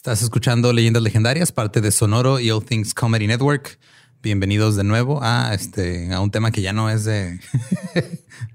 [0.00, 3.78] Estás escuchando Leyendas Legendarias, parte de Sonoro y All Things Comedy Network.
[4.22, 7.38] Bienvenidos de nuevo a este a un tema que ya no es de,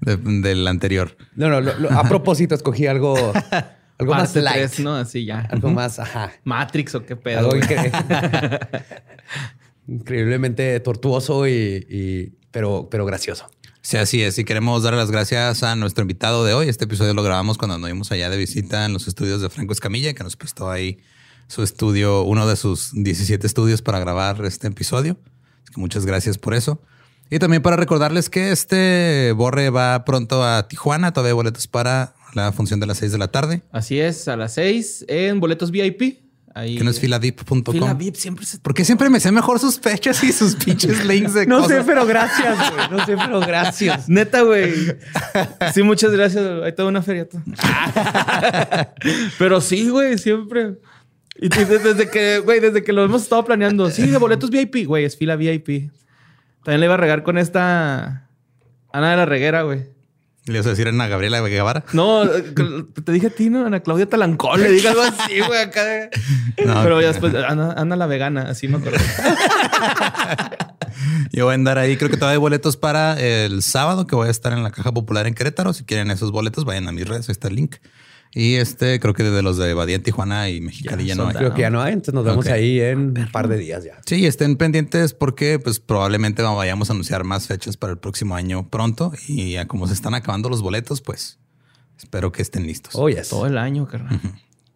[0.00, 1.16] del anterior.
[1.36, 3.16] No, no, a propósito escogí algo
[3.98, 4.96] algo más light, ¿no?
[4.96, 5.42] Así ya.
[5.42, 6.32] Algo más, ajá.
[6.42, 7.52] Matrix o qué pedo.
[9.86, 13.48] increíblemente tortuoso y, pero, pero gracioso.
[13.82, 14.36] Sí, así es.
[14.40, 16.68] Y queremos dar las gracias a nuestro invitado de hoy.
[16.68, 19.72] Este episodio lo grabamos cuando nos fuimos allá de visita en los estudios de Franco
[19.72, 20.98] Escamilla, que nos prestó ahí
[21.48, 25.16] su estudio, uno de sus 17 estudios para grabar este episodio.
[25.72, 26.80] que muchas gracias por eso.
[27.30, 31.12] Y también para recordarles que este Borre va pronto a Tijuana.
[31.12, 33.62] Todavía hay boletos para la función de las 6 de la tarde.
[33.72, 36.20] Así es, a las 6 en boletos VIP.
[36.54, 36.78] Ahí...
[36.78, 37.64] Que no es filadip.com.
[37.64, 38.58] Filadip siempre se...
[38.60, 42.06] Porque siempre me sé mejor sus fechas y sus pinches links de No sé, pero
[42.06, 42.88] gracias, güey.
[42.90, 44.08] No sé, pero gracias.
[44.08, 44.72] Neta, güey.
[45.74, 46.44] Sí, muchas gracias.
[46.62, 47.28] Hay toda una feria.
[49.38, 50.78] pero sí, güey, siempre.
[51.38, 55.04] Y desde que, güey, desde que lo hemos estado planeando, sí, de boletos VIP, güey,
[55.04, 55.90] es fila VIP.
[56.64, 58.28] También le iba a regar con esta
[58.92, 59.86] Ana de la Reguera, güey.
[60.46, 61.84] ¿Le ibas a decir a Ana Gabriela Guevara?
[61.92, 63.66] No, te dije a ti, ¿no?
[63.66, 66.08] Ana Claudia Talancón, le dije algo así, güey, acá.
[66.56, 68.98] Pero ya después, Ana, la vegana, así me acuerdo.
[71.32, 71.96] Yo voy a andar ahí.
[71.96, 74.92] Creo que todavía hay boletos para el sábado que voy a estar en la Caja
[74.92, 75.72] Popular en Querétaro.
[75.72, 77.28] Si quieren esos boletos, vayan a mis redes.
[77.28, 77.76] Ahí está el link.
[78.32, 81.34] Y este, creo que desde los de Badía Tijuana y Mexicali ya, no hay.
[81.34, 84.00] Creo que ya no hay, entonces nos vemos ahí en un par de días ya.
[84.04, 88.68] Sí, estén pendientes porque pues probablemente vayamos a anunciar más fechas para el próximo año
[88.68, 91.38] pronto y ya como se están acabando los boletos, pues
[91.98, 92.94] espero que estén listos.
[92.94, 94.20] Oh, Todo el año, carnal.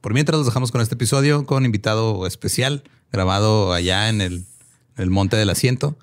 [0.00, 4.46] Por mientras los dejamos con este episodio con invitado especial grabado allá en el,
[5.10, 5.98] Monte del Asiento,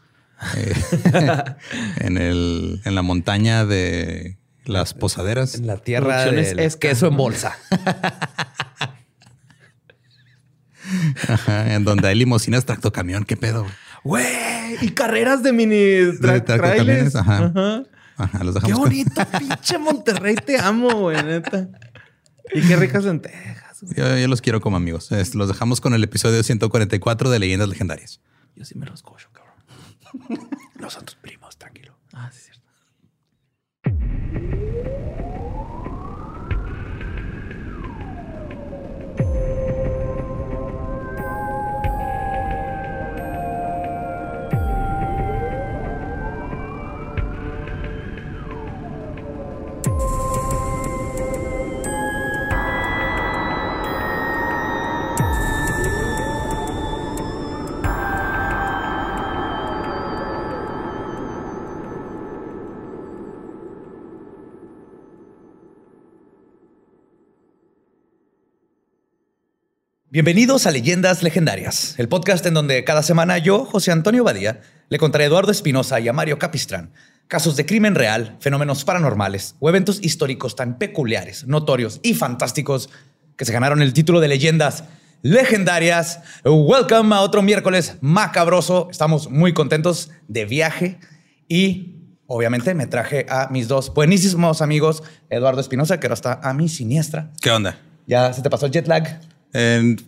[0.56, 0.74] eh,
[1.98, 4.38] en, el, en la montaña de
[4.68, 5.56] las posaderas.
[5.56, 7.58] En la tierra es queso en bolsa.
[11.48, 13.26] en donde hay limusinas tractocamión.
[13.26, 13.66] ¿Qué pedo?
[14.04, 14.26] Güey,
[14.82, 17.16] y carreras de mini trailers.
[17.16, 17.84] Ajá.
[18.18, 18.44] Ajá.
[18.44, 20.36] los dejamos Qué bonito, pinche Monterrey.
[20.36, 21.70] Te amo, güey, neta.
[22.54, 23.82] Y qué ricas lentejas.
[23.96, 25.10] Yo, yo, los quiero como amigos.
[25.34, 28.22] los dejamos con el episodio 144 de Leyendas Legendarias.
[28.56, 30.50] Yo sí me los cocho, cabrón.
[30.80, 31.96] Nosotros primos, tranquilo.
[32.14, 32.64] Ah, sí, cierto.
[70.18, 74.98] Bienvenidos a Leyendas Legendarias, el podcast en donde cada semana yo, José Antonio Badía, le
[74.98, 76.92] contaré a Eduardo Espinosa y a Mario Capistrán
[77.28, 82.90] casos de crimen real, fenómenos paranormales o eventos históricos tan peculiares, notorios y fantásticos
[83.36, 84.86] que se ganaron el título de Leyendas
[85.22, 86.22] Legendarias.
[86.44, 88.88] Welcome a otro miércoles macabroso.
[88.90, 91.00] Estamos muy contentos de viaje
[91.48, 91.94] y
[92.26, 96.70] obviamente me traje a mis dos buenísimos amigos, Eduardo Espinosa, que ahora está a mi
[96.70, 97.30] siniestra.
[97.40, 97.78] ¿Qué onda?
[98.08, 99.22] ¿Ya se te pasó el jet lag?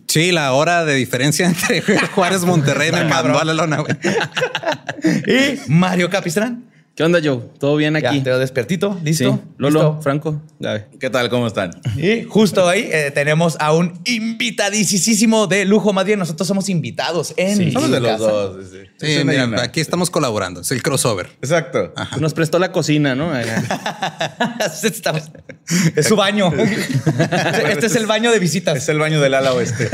[0.06, 1.82] Sí, la hora de diferencia entre
[2.14, 3.94] Juárez Monterrey me mandó a la lona, güey.
[5.26, 6.69] y Mario Capistrán.
[6.94, 7.40] ¿Qué onda, Joe?
[7.58, 8.18] ¿Todo bien aquí?
[8.18, 8.98] Ya, te veo despiertito.
[9.02, 9.40] ¿Listo?
[9.56, 10.88] Lolo, Franco, Gabe.
[10.98, 11.30] ¿Qué tal?
[11.30, 11.70] ¿Cómo están?
[11.96, 15.94] Y justo ahí eh, tenemos a un invitadísimo de lujo.
[15.94, 17.72] Más bien, nosotros somos invitados en sí.
[17.72, 18.66] Somos de los dos.
[18.70, 20.60] Sí, sí mira, aquí estamos colaborando.
[20.60, 21.30] Es el crossover.
[21.40, 21.94] Exacto.
[22.18, 23.30] Nos prestó la cocina, ¿no?
[25.96, 26.52] es su baño.
[27.68, 28.76] este es el baño de visitas.
[28.76, 29.86] Es el baño del ala oeste.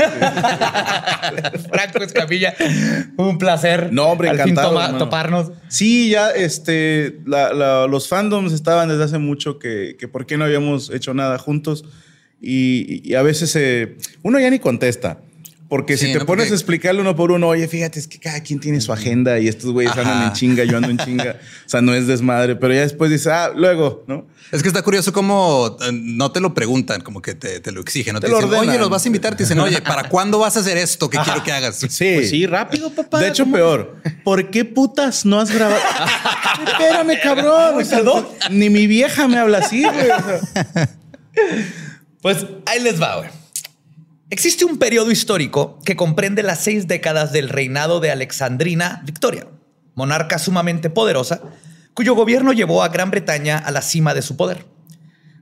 [1.69, 2.55] Franco Escamilla.
[3.17, 3.93] Un placer.
[3.93, 4.87] No, hombre, Al encantado.
[4.87, 5.51] Fin toparnos.
[5.69, 6.86] Sí, ya este
[7.25, 11.85] los fandoms estaban desde hace mucho que, por qué no habíamos hecho nada juntos
[12.41, 13.57] y, a veces
[14.23, 15.21] uno ya ni contesta.
[15.69, 18.59] Porque si te pones a explicarle uno por uno, oye, fíjate, es que cada quien
[18.59, 21.39] tiene su agenda y estos güeyes andan en chinga, yo ando en chinga.
[21.65, 24.27] o sea, no es desmadre, pero ya después dices, ah, luego, ¿no?
[24.53, 28.13] Es que está curioso cómo eh, no te lo preguntan, como que te, lo exigen,
[28.13, 30.61] no te, dicen, oye, los vas a invitar, te dicen, oye, ¿para cuándo vas a
[30.61, 31.75] hacer esto que quiero que hagas?
[31.77, 32.13] Sí.
[32.15, 33.19] Pues sí, rápido, papá.
[33.19, 33.97] De hecho, peor.
[34.23, 35.81] ¿Por qué putas no has grabado?
[36.65, 37.85] Espérame, cabrón.
[38.51, 40.07] ni mi vieja me habla así, güey.
[42.21, 43.36] Pues ahí les va, güey.
[44.29, 49.47] Existe un periodo histórico que comprende las seis décadas del reinado de Alexandrina Victoria,
[49.95, 51.39] monarca sumamente poderosa,
[51.93, 54.65] cuyo gobierno llevó a Gran Bretaña a la cima de su poder.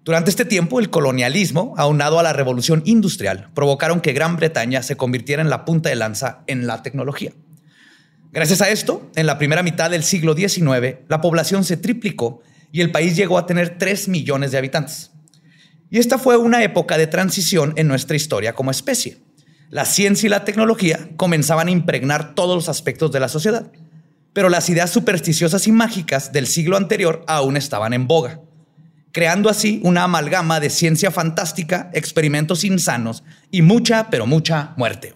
[0.04, 4.96] Durante este tiempo, el colonialismo, aunado a la revolución industrial, provocaron que Gran Bretaña se
[4.96, 7.31] convirtiera en la punta de lanza en la tecnología.
[8.31, 12.81] Gracias a esto, en la primera mitad del siglo XIX, la población se triplicó y
[12.81, 15.10] el país llegó a tener 3 millones de habitantes.
[15.95, 19.19] Y esta fue una época de transición en nuestra historia como especie.
[19.69, 23.71] La ciencia y la tecnología comenzaban a impregnar todos los aspectos de la sociedad,
[24.33, 28.42] pero las ideas supersticiosas y mágicas del siglo anterior aún estaban en boga,
[29.13, 35.15] creando así una amalgama de ciencia fantástica, experimentos insanos y mucha, pero mucha muerte.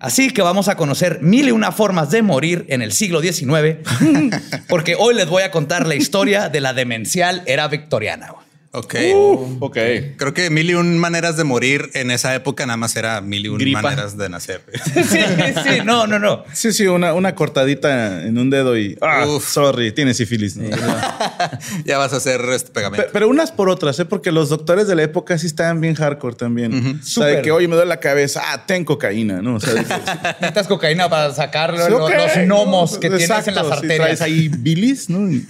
[0.00, 3.88] Así que vamos a conocer mil y una formas de morir en el siglo XIX,
[4.68, 8.32] porque hoy les voy a contar la historia de la demencial era victoriana.
[8.74, 8.94] Ok.
[9.14, 9.76] Uh, ok.
[10.16, 13.44] Creo que mil y un maneras de morir en esa época nada más era mil
[13.44, 13.82] y un Gripa.
[13.82, 14.62] maneras de nacer.
[14.94, 16.44] sí, sí, no, no, no.
[16.54, 18.96] Sí, sí, una, una cortadita en un dedo y.
[19.02, 19.46] Ah, Uf.
[19.52, 20.56] sorry, tiene sífilis.
[20.56, 20.70] ¿no?
[21.84, 23.04] ya vas a hacer este pegamento.
[23.04, 24.06] Pe- Pero unas por otras, ¿eh?
[24.06, 26.98] Porque los doctores de la época sí estaban bien hardcore también.
[27.02, 28.40] O sea, de que, oye, me duele la cabeza.
[28.42, 29.56] Ah, ten cocaína, ¿no?
[29.56, 29.74] O sea,
[30.40, 33.00] Necesitas cocaína para sacar Sí, lo- ok, los gnomos ¿no?
[33.00, 33.98] que tienes en las sí, arterias.
[33.98, 35.30] traes ahí bilis, ¿no?
[35.30, 35.44] Y,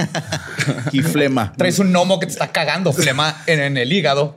[0.91, 1.53] y flema.
[1.57, 3.12] Traes un gnomo que te está cagando flema
[3.47, 4.37] en, en el hígado.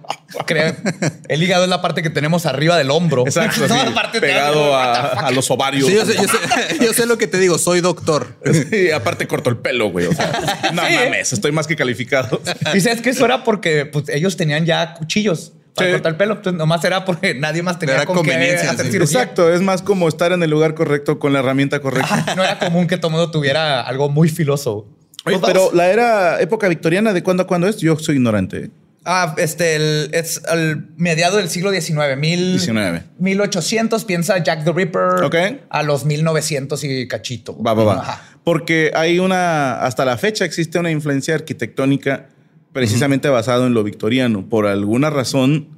[1.28, 3.24] El hígado es la parte que tenemos arriba del hombro.
[3.26, 5.88] Exacto, sí, la parte de pegado a, los ovarios.
[5.88, 6.38] Sí, yo, sé, yo, sé,
[6.86, 8.38] yo sé lo que te digo, soy doctor.
[8.70, 10.08] Sí, aparte corto el pelo, güey.
[10.08, 10.32] O sea,
[10.74, 11.06] no Sí, ¿eh?
[11.06, 12.42] mames, estoy más que calificado.
[12.74, 15.92] Y sabes que eso era porque pues, ellos tenían ya cuchillos para Sí.
[15.94, 16.34] cortar el pelo.
[16.36, 18.92] Entonces, nomás era porque nadie más tenía Era con conveniencia, hacer sí.
[18.94, 19.22] cirugía.
[19.22, 22.14] Exacto, es más como estar en el lugar correcto con la herramienta correcta.
[22.14, 24.88] Ajá, No era común que todo mundo tuviera algo muy filoso.
[25.26, 27.78] Oye, pero la era época victoriana, ¿de cuándo a cuándo es?
[27.78, 28.58] Yo soy ignorante.
[28.66, 28.70] ¿eh?
[29.06, 32.18] Ah, este, el- es el mediado del siglo XIX.
[32.18, 33.04] Mil, 19.
[33.20, 35.24] 1800, piensa Jack the Ripper.
[35.24, 35.36] Ok.
[35.70, 37.62] A los 1900 y cachito.
[37.62, 38.00] Va, va, va.
[38.02, 38.24] Ajá.
[38.44, 42.30] Porque hay una, hasta la fecha existe una influencia arquitectónica
[42.74, 44.48] precisamente basado en lo victoriano.
[44.50, 45.70] Por alguna razón,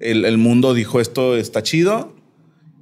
[0.00, 2.16] el, el mundo dijo esto está chido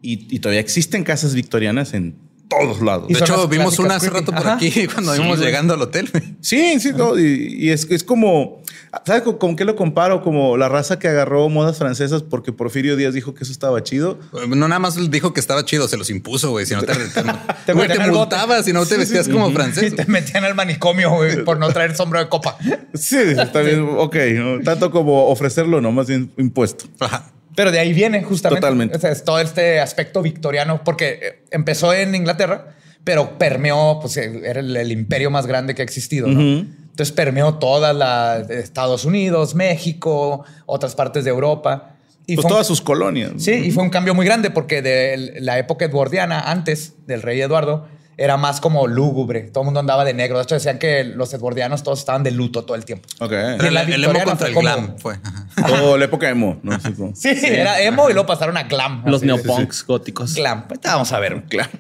[0.01, 2.17] y, y todavía existen casas victorianas en
[2.49, 3.07] todos lados.
[3.09, 6.11] Y De hecho, vimos una hace rato por aquí cuando íbamos llegando al hotel.
[6.41, 8.63] Sí, sí, no, y, y es, es como,
[9.05, 10.23] ¿sabes con, con qué lo comparo?
[10.23, 14.19] Como la raza que agarró modas francesas porque Porfirio Díaz dijo que eso estaba chido.
[14.49, 16.67] No nada más dijo que estaba chido, se los impuso, güey.
[16.67, 17.23] Si no te, te,
[17.67, 19.95] Te güey, te multabas, si no te vestías como Y francés.
[19.95, 22.57] te metían al manicomio güey, por no traer sombrero de copa.
[22.95, 24.61] Sí, está bien, ok, ¿no?
[24.61, 26.87] tanto como ofrecerlo, no, más bien impuesto.
[27.01, 27.31] Ajá.
[27.59, 28.61] Pero de ahí viene justamente.
[28.61, 28.97] Totalmente.
[28.97, 34.17] O sea, es todo este aspecto victoriano, porque eh, empezó en Inglaterra, pero permeó, pues
[34.17, 36.29] era el, el imperio más grande que ha existido.
[36.29, 36.41] ¿no?
[36.41, 41.97] Entonces permeó toda la Estados Unidos, México, otras partes de Europa.
[42.29, 43.33] Y Pues fue un- todas sus colonias.
[43.39, 47.41] Sí, y fue un cambio muy grande porque de la época edwardiana, antes del rey
[47.41, 47.89] Eduardo,
[48.19, 49.43] era más como lúgubre.
[49.43, 50.37] Todo el mundo andaba de negro.
[50.39, 53.09] De hecho, decían que los edwardianos todos estaban de luto todo el tiempo.
[53.21, 53.31] Ok.
[53.33, 55.15] Y la el, el emo contra el como- glam fue.
[55.23, 55.47] Ajá.
[55.85, 56.77] O la época emo, ¿no?
[56.97, 59.03] Como- Sí, era emo y luego pasaron a glam.
[59.07, 60.35] Los Así, neopunks góticos.
[60.35, 60.67] Glam.
[60.69, 61.43] Pues, vamos a ver.
[61.49, 61.71] Claro.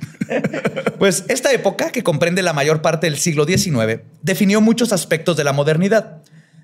[0.98, 5.44] Pues esta época, que comprende la mayor parte del siglo XIX, definió muchos aspectos de
[5.44, 6.18] la modernidad,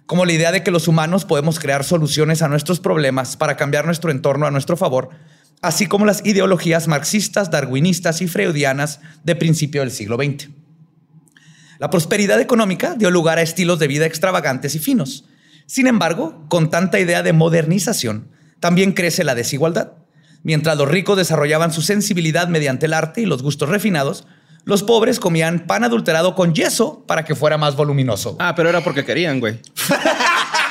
[0.07, 3.87] como la idea de que los humanos podemos crear soluciones a nuestros problemas para cambiar
[3.87, 5.09] nuestro entorno a nuestro favor,
[5.65, 10.51] así como las ideologías marxistas, darwinistas y freudianas de principio del siglo XX.
[11.79, 15.25] La prosperidad económica dio lugar a estilos de vida extravagantes y finos.
[15.67, 18.29] Sin embargo, con tanta idea de modernización,
[18.61, 19.93] también crece la desigualdad.
[20.43, 24.27] Mientras los ricos desarrollaban su sensibilidad mediante el arte y los gustos refinados,
[24.65, 28.37] los pobres comían pan adulterado con yeso para que fuera más voluminoso.
[28.39, 29.61] Ah, pero era porque querían, güey.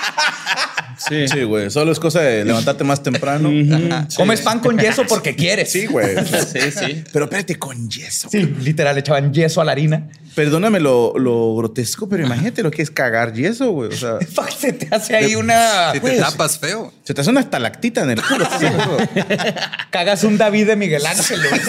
[1.08, 1.28] Sí.
[1.28, 1.70] Sí, güey.
[1.70, 3.50] Solo es cosa de levantarte más temprano.
[3.50, 3.70] Sí.
[4.16, 5.72] Comes pan con yeso porque quieres.
[5.72, 6.16] Sí, güey.
[6.54, 7.04] Sí, sí.
[7.12, 8.30] Pero espérate, con yeso.
[8.30, 10.08] Sí, literal, echaban yeso a la harina.
[10.36, 13.90] Perdóname lo, lo grotesco, pero imagínate lo que es cagar yeso, güey.
[13.90, 15.92] O sea, Fuck, Se te hace ahí una...
[15.94, 16.92] Si te tapas feo.
[17.04, 18.48] se te hace una estalactita en el culo.
[19.92, 21.40] Cagas un David de Miguel Ángel.
[21.48, 21.62] güey.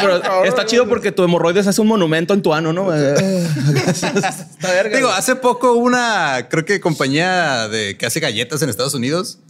[0.00, 2.92] Pero está chido porque tu hemorroides hace un monumento en tu ano, ¿no?
[2.92, 4.96] Está verga.
[4.96, 9.40] Digo, hace poco una, creo que compañía de que hace galletas en Estados Unidos,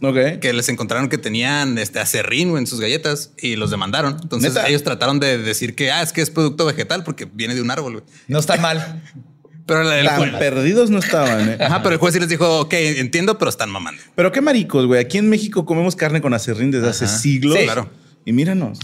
[0.41, 4.17] que les encontraron que tenían este acerrín en sus galletas y los demandaron.
[4.21, 4.67] Entonces ¿Neta?
[4.67, 7.71] ellos trataron de decir que ah, es que es producto vegetal porque viene de un
[7.71, 7.93] árbol.
[7.93, 8.05] güey.
[8.27, 9.01] No está mal.
[9.65, 11.57] Pero Tan perdidos no estaban, ¿eh?
[11.57, 14.01] ajá, pero el juez sí les dijo, ok, entiendo, pero están mamando.
[14.13, 14.99] Pero qué maricos, güey.
[14.99, 17.57] Aquí en México comemos carne con acerrín desde hace siglos.
[17.57, 17.63] Sí.
[17.63, 17.89] Claro.
[18.25, 18.79] Y míranos.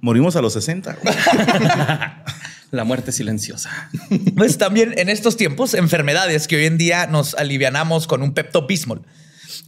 [0.00, 0.96] Morimos a los 60.
[1.00, 1.14] güey.
[2.72, 3.90] La muerte silenciosa.
[4.34, 8.66] Pues también en estos tiempos, enfermedades que hoy en día nos alivianamos con un Pepto
[8.66, 9.02] Bismol.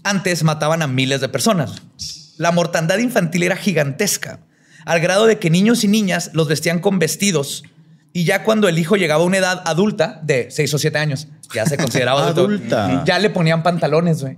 [0.02, 1.82] Antes mataban a miles de personas.
[2.36, 4.40] La mortandad infantil era gigantesca,
[4.84, 7.64] al grado de que niños y niñas los vestían con vestidos.
[8.12, 11.28] Y ya cuando el hijo llegaba a una edad adulta de 6 o 7 años,
[11.52, 13.02] ya se consideraba adulto, Adulta.
[13.04, 14.36] Ya le ponían pantalones, güey.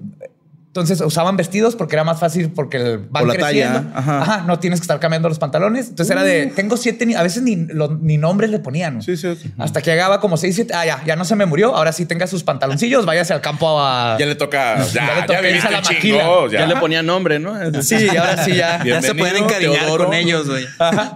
[0.77, 3.81] Entonces usaban vestidos porque era más fácil porque van la creciendo.
[3.81, 4.23] talla, ajá.
[4.23, 4.45] Ajá.
[4.47, 5.89] no tienes que estar cambiando los pantalones.
[5.89, 9.01] Entonces era de tengo siete, ni- a veces ni, lo- ni nombres le ponían.
[9.01, 9.51] Sí, sí, sí.
[9.59, 10.75] Hasta que llegaba como seis, siete.
[10.75, 11.75] Ah, ya, ya no se me murió.
[11.75, 14.17] Ahora sí tenga sus pantaloncillos, váyase al campo a.
[14.19, 14.77] Ya le toca.
[14.85, 17.55] Ya, Ya le ya, toca viviste a la chingo, Ya, le ponía nombre, ¿no?
[17.83, 18.85] Sí, y ahora sí ya.
[18.85, 20.05] Ya se pueden encariñar Teodoro.
[20.07, 20.67] con ellos, güey.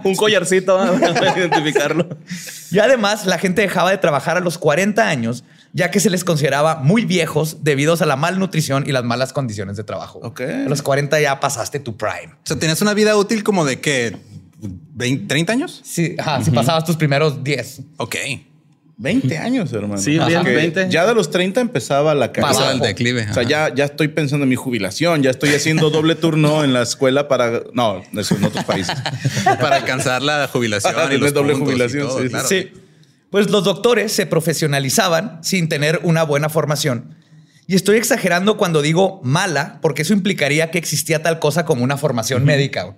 [0.03, 0.99] Un collarcito ¿no?
[1.13, 2.07] para identificarlo.
[2.71, 6.23] Y además, la gente dejaba de trabajar a los 40 años, ya que se les
[6.23, 10.19] consideraba muy viejos debido a la malnutrición y las malas condiciones de trabajo.
[10.23, 10.41] Ok.
[10.41, 12.33] A los 40 ya pasaste tu prime.
[12.33, 14.17] O sea, tenías una vida útil como de que
[14.59, 15.81] 20, 30 años.
[15.83, 17.81] Sí, ajá, si pasabas tus primeros 10.
[17.97, 18.15] Ok.
[18.97, 19.99] 20 años, hermano.
[19.99, 20.27] Sí, Ajá.
[20.27, 20.89] bien, Que 20.
[20.91, 22.53] Ya de los 30 empezaba la carrera.
[22.53, 23.25] Pasaba el declive.
[23.31, 26.71] O sea, ya, ya estoy pensando en mi jubilación, ya estoy haciendo doble turno en
[26.73, 27.63] la escuela para.
[27.73, 28.95] No, eso en otros países.
[29.59, 32.47] Para alcanzar la jubilación y los doble y jubilación, todo, sí, claro.
[32.47, 32.71] Sí.
[33.31, 37.15] Pues los doctores se profesionalizaban sin tener una buena formación.
[37.65, 41.97] Y estoy exagerando cuando digo mala, porque eso implicaría que existía tal cosa como una
[41.97, 42.83] formación médica.
[42.83, 42.95] güey.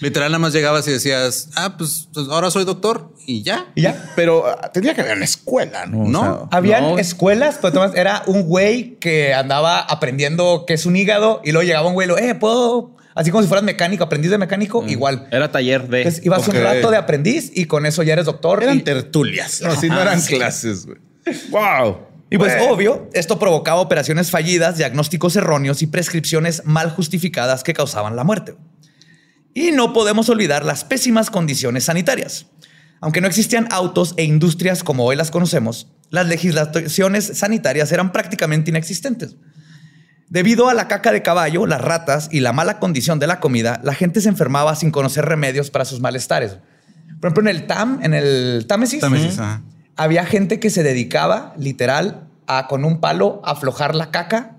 [0.00, 3.66] Literal, nada más llegabas y decías, ah, pues, pues, ahora soy doctor y ya.
[3.74, 4.12] Y ya.
[4.16, 6.02] Pero ah, tendría que haber una escuela, ¿no?
[6.02, 6.20] O No.
[6.20, 6.98] sea, Habían No.
[6.98, 11.66] escuelas, pero Tomás, era un güey que andaba aprendiendo qué es un hígado y luego
[11.66, 14.84] llegaba un güey y lo, eh, puedo, así como si fueras mecánico, aprendiz de mecánico,
[14.86, 15.28] igual.
[15.30, 15.98] Era taller de.
[15.98, 16.54] Entonces ibas ok.
[16.54, 18.62] un rato de aprendiz y con eso ya eres doctor.
[18.62, 19.60] eran y, tertulias.
[19.64, 20.36] No, sí, no eran sí.
[20.36, 20.98] clases, güey.
[21.50, 21.98] ¡Wow!
[22.30, 22.72] y pues Bueno.
[22.72, 28.56] obvio, esto provocaba operaciones fallidas, diagnósticos erróneos y prescripciones mal justificadas que causaban la muerte.
[29.54, 32.46] Y no podemos olvidar las pésimas condiciones sanitarias.
[33.00, 38.70] Aunque no existían autos e industrias como hoy las conocemos, las legislaciones sanitarias eran prácticamente
[38.70, 39.36] inexistentes.
[40.34, 43.78] Debido a la caca de caballo, las ratas y la mala condición de la comida,
[43.84, 46.58] la gente se enfermaba sin conocer remedios para sus malestares.
[47.20, 49.62] Por ejemplo, en el TAM, en el Támesis, Támesis, ajá.
[49.94, 54.56] había gente que se dedicaba literal a con un palo aflojar la caca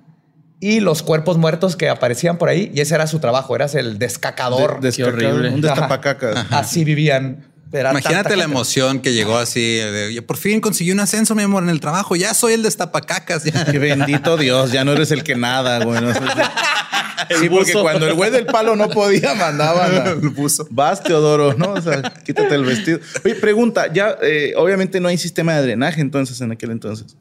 [0.62, 2.72] y los cuerpos muertos que aparecían por ahí.
[2.74, 4.80] Y ese era su trabajo, eras el descacador.
[4.80, 5.50] De- descacado, horrible.
[5.50, 6.46] Un destapacacas.
[6.52, 7.48] Así vivían.
[7.72, 8.52] Era Imagínate la gente.
[8.52, 9.60] emoción que llegó así.
[9.78, 12.16] de, "Yo por fin conseguí un ascenso, mi amor, en el trabajo.
[12.16, 13.44] Ya soy el destapacacas.
[13.44, 13.66] Ya.
[13.72, 16.00] Qué bendito Dios, ya no eres el que nada, güey.
[16.02, 16.14] No
[17.40, 20.68] sí, porque cuando el güey del palo no podía, mandaban El buzo.
[20.70, 21.74] Vas, Teodoro, ¿no?
[21.74, 23.00] O sea, quítate el vestido.
[23.24, 27.16] Oye, pregunta, ya eh, obviamente no hay sistema de drenaje entonces en aquel entonces.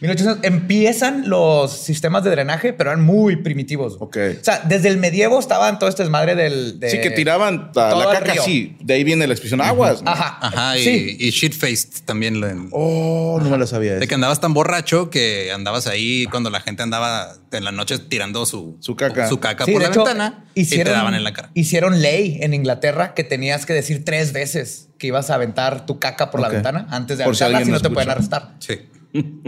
[0.00, 3.96] 1800 empiezan los sistemas de drenaje, pero eran muy primitivos.
[3.98, 4.16] Ok.
[4.40, 6.78] O sea, desde el medievo estaban todo este desmadre del.
[6.78, 8.76] de- sí, que tiraban la, caca así.
[8.80, 10.02] De ahí viene la expresión aguas.
[10.02, 10.10] ¿no?
[10.10, 10.38] Ajá.
[10.40, 10.78] Ajá.
[10.78, 11.16] Y, Sí.
[11.18, 12.40] y shit-faced también.
[12.40, 13.92] lo- Oh, no me la sabía.
[13.94, 14.08] De eso.
[14.08, 18.46] que andabas tan borracho que andabas ahí cuando la gente andaba en la noche tirando
[18.46, 19.28] su, Su caca.
[19.28, 21.50] su caca Sí, por la hecho, ventana y te daban en la cara.
[21.54, 25.98] Hicieron ley en Inglaterra que tenías que decir tres veces que ibas a aventar tu
[25.98, 28.54] caca por la ventana antes de aventarla, si no lo te pueden arrestar.
[28.60, 28.78] Sí.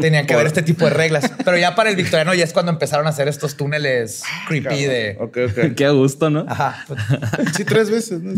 [0.01, 1.31] Tenían que haber este tipo de reglas.
[1.45, 5.17] Pero ya para el victoriano ya es cuando empezaron a hacer estos túneles creepy de.
[5.21, 5.75] Ok, ok.
[5.77, 6.47] Qué a gusto, ¿no?
[6.49, 6.85] Ajá.
[7.57, 8.21] Sí, tres veces.
[8.23, 8.33] ¿no?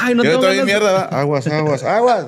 [0.00, 1.02] Ay, no Yo tengo todavía ganas- mierda, va.
[1.20, 2.26] Aguas, aguas, aguas.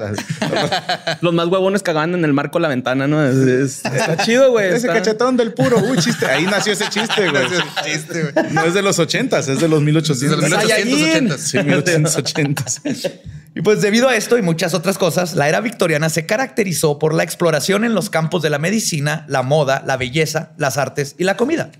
[1.21, 3.26] Los más huevones cagaban en el marco de la ventana, ¿no?
[3.26, 4.68] Es- es- está chido, güey.
[4.68, 5.78] Ese está- cachetón del puro.
[5.78, 6.26] Uy, chiste.
[6.26, 7.45] Ahí nació ese chiste, güey.
[7.85, 8.52] Chiste, güey.
[8.52, 10.38] No es de los ochentas, es de los 1800.
[10.45, 11.38] Es de los 1880.
[11.38, 12.64] Sí, 1880.
[13.59, 17.12] Y pues debido a esto y muchas otras cosas, la era victoriana se caracterizó por
[17.12, 21.25] la exploración en los campos de la medicina, la moda, la belleza, las artes y
[21.25, 21.73] la comida.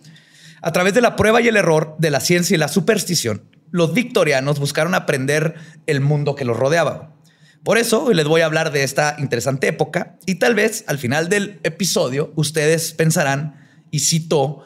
[0.61, 3.94] A través de la prueba y el error, de la ciencia y la superstición, los
[3.94, 5.54] victorianos buscaron aprender
[5.87, 7.14] el mundo que los rodeaba.
[7.62, 10.99] Por eso hoy les voy a hablar de esta interesante época y tal vez al
[10.99, 13.54] final del episodio ustedes pensarán,
[13.92, 14.64] y cito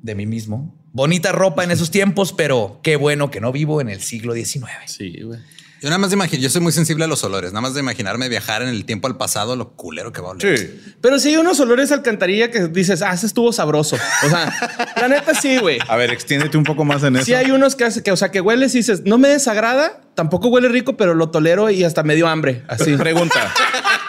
[0.00, 3.90] de mí mismo, bonita ropa en esos tiempos, pero qué bueno que no vivo en
[3.90, 4.70] el siglo XIX.
[4.86, 5.40] Sí, güey.
[5.84, 7.80] Yo nada más de imaginar, yo soy muy sensible a los olores, nada más de
[7.80, 10.58] imaginarme viajar en el tiempo al pasado, lo culero que va a oler.
[10.58, 10.80] Sí.
[11.02, 13.96] Pero sí hay unos olores a alcantarilla que dices, ah, ese estuvo sabroso.
[14.24, 14.50] O sea,
[14.98, 15.76] la neta sí, güey.
[15.86, 17.26] A ver, extiéndete un poco más en eso.
[17.26, 20.00] Sí hay unos que, hace- que, o sea, que hueles y dices, no me desagrada,
[20.14, 22.62] tampoco huele rico, pero lo tolero y hasta me dio hambre.
[22.66, 22.96] Así.
[22.96, 23.52] Pregunta.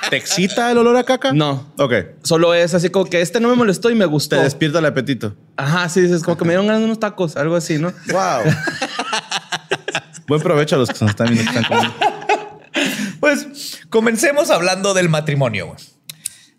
[0.09, 1.33] ¿Te excita el olor a caca?
[1.33, 1.73] No.
[1.77, 1.93] Ok.
[2.23, 4.37] Solo es así como que este no me molestó y me Te gustó.
[4.41, 5.35] despierta el apetito.
[5.57, 7.91] Ajá, sí, dices como que me dieron ganas de unos tacos, algo así, ¿no?
[8.13, 8.43] Wow.
[10.27, 11.51] Buen provecho a los que nos están viendo.
[11.51, 11.95] que están comiendo.
[13.19, 15.75] Pues comencemos hablando del matrimonio.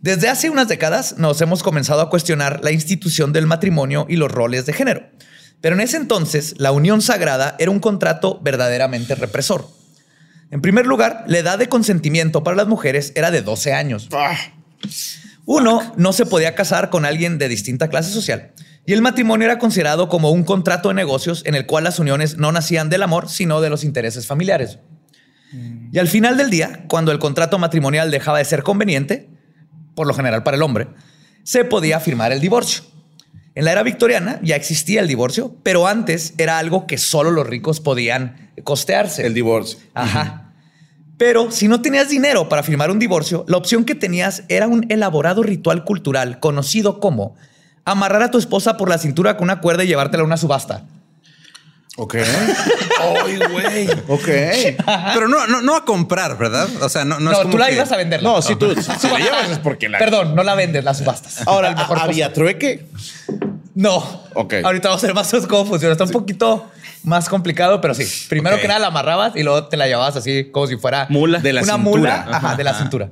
[0.01, 4.31] Desde hace unas décadas nos hemos comenzado a cuestionar la institución del matrimonio y los
[4.31, 5.03] roles de género.
[5.61, 9.69] Pero en ese entonces, la unión sagrada era un contrato verdaderamente represor.
[10.51, 14.09] En primer lugar, la edad de consentimiento para las mujeres era de 12 años.
[14.13, 14.37] Ah,
[15.45, 18.53] Uno no se podía casar con alguien de distinta clase social
[18.87, 22.37] y el matrimonio era considerado como un contrato de negocios en el cual las uniones
[22.37, 24.79] no nacían del amor, sino de los intereses familiares.
[25.93, 29.29] Y al final del día, cuando el contrato matrimonial dejaba de ser conveniente,
[29.95, 30.89] por lo general para el hombre,
[31.43, 32.85] se podía firmar el divorcio.
[33.57, 37.47] En la era victoriana ya existía el divorcio, pero antes era algo que solo los
[37.47, 39.27] ricos podían costearse.
[39.27, 39.79] El divorcio.
[39.95, 40.53] Ajá.
[41.17, 44.87] Pero si no tenías dinero para firmar un divorcio, la opción que tenías era un
[44.91, 47.35] elaborado ritual cultural conocido como
[47.87, 50.83] amarrar a tu esposa por la cintura con una cuerda y llevártela a una subasta.
[51.99, 52.15] Ok.
[53.25, 53.89] Ay, güey.
[54.09, 54.29] Ok.
[55.15, 56.69] Pero no, no, no a comprar, ¿verdad?
[56.83, 58.23] O sea, no, no, es No, como tú la que- ibas a vender.
[58.23, 59.99] No, si tú si la llevas es porque la.
[59.99, 61.47] Perdón, no la vendes, la subastas.
[61.47, 62.87] Ahora, El mejor ¿había trueque?
[63.75, 63.97] No.
[64.35, 64.55] Ok.
[64.65, 65.93] Ahorita vamos a ver más cómo funciona.
[65.93, 66.67] Está un poquito
[67.03, 68.05] más complicado, pero sí.
[68.29, 71.39] Primero que nada la amarrabas y luego te la llevabas así como si fuera Mula.
[71.39, 71.93] De la una cintura.
[72.25, 72.81] mula ajá, de la Ajá.
[72.81, 73.09] cintura.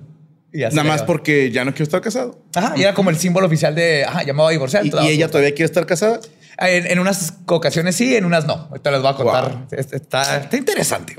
[0.56, 2.38] Y Nada más porque ya no quiero estar casado.
[2.54, 4.86] Ajá, y era como el símbolo oficial de, ajá, llamaba a divorciar.
[4.86, 6.20] ¿Y, te ella todavía quiere estar casada?
[6.58, 8.68] En, en unas ocasiones sí, en unas no.
[8.70, 9.50] Ahorita les voy a contar.
[9.50, 9.66] Wow.
[9.72, 11.16] Es- Está, está interesante.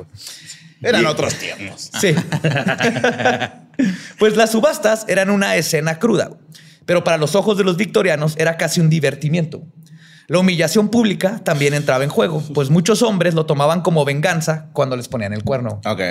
[0.81, 1.91] Eran Y- otros tiempos.
[1.99, 2.15] Sí.
[4.19, 6.31] pues las subastas eran una escena cruda,
[6.85, 9.63] pero para los ojos de los victorianos era casi un divertimiento.
[10.27, 14.95] La humillación pública también entraba en juego, pues muchos hombres lo tomaban como venganza cuando
[14.95, 15.81] les ponían el cuerno.
[15.85, 16.01] Ok.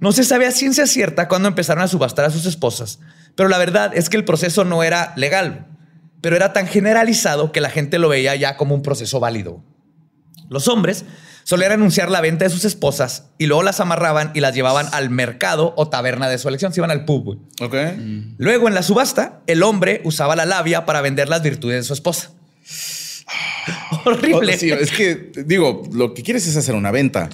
[0.00, 3.00] No se sabe a ciencia cierta cuándo empezaron a subastar a sus esposas,
[3.34, 5.66] pero la verdad es que el proceso no era legal,
[6.20, 9.62] pero era tan generalizado que la gente lo veía ya como un proceso válido.
[10.48, 11.04] Los hombres
[11.44, 15.10] solían anunciar la venta de sus esposas y luego las amarraban y las llevaban al
[15.10, 17.24] mercado o taberna de su elección, se iban al pub.
[17.24, 17.38] güey.
[17.60, 17.74] Ok.
[18.38, 21.94] Luego en la subasta, el hombre usaba la labia para vender las virtudes de su
[21.94, 22.32] esposa.
[24.04, 24.54] Horrible.
[24.54, 27.28] Oh, sí, es que, digo, lo que quieres es hacer una venta.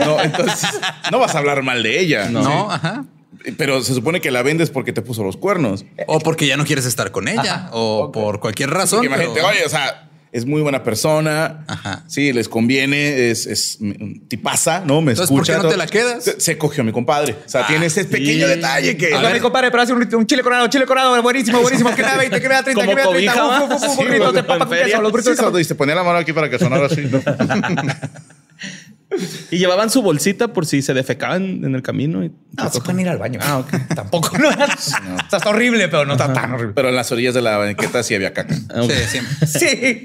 [0.00, 0.68] No, entonces,
[1.10, 2.28] no vas a hablar mal de ella.
[2.30, 3.04] No, ajá.
[3.58, 5.84] Pero se supone que la vendes porque te puso los cuernos.
[6.06, 7.68] O porque ya no quieres estar con ella.
[7.72, 9.00] O por cualquier razón.
[9.00, 11.64] Porque imagínate, pero- oye, o sea, es muy buena persona.
[11.68, 12.02] Ajá.
[12.08, 13.78] Sí, les conviene, es, es
[14.26, 15.00] tipaza, ¿no?
[15.00, 15.52] Me Entonces, ¿por escucha.
[15.52, 15.70] qué no todo.
[15.70, 16.24] te la quedas?
[16.24, 17.36] Se, se cogió a mi compadre.
[17.46, 19.14] O sea, tiene ese pequeño detalle que.
[19.14, 21.94] Oiga, mi compadre, pero hace un, un chile coronado, chile coronado, buenísimo, buenísimo.
[21.94, 23.32] Que nada 20, que nada 30, Como que nada 30.
[23.32, 23.64] cobija, Uf, ¿va?
[23.76, 25.94] uf, uf, uf, Sí, burritos de papa con queso, los burritos Sí, y se ponía
[25.94, 27.02] la mano aquí para que sonara así.
[29.50, 32.24] Y llevaban su bolsita por si se defecaban en el camino.
[32.24, 33.40] Y No, se pueden ir al baño.
[33.42, 33.72] Ah, ok.
[33.94, 34.36] Tampoco.
[34.38, 36.74] No, o sea, está horrible, pero no está tan horrible.
[36.74, 38.54] Pero en las orillas de la banqueta sí había caca.
[38.54, 39.46] Sí, siempre.
[39.46, 40.04] Sí.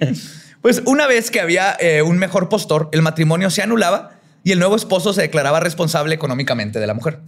[0.61, 4.59] Pues una vez que había eh, un mejor postor, el matrimonio se anulaba y el
[4.59, 7.19] nuevo esposo se declaraba responsable económicamente de la mujer.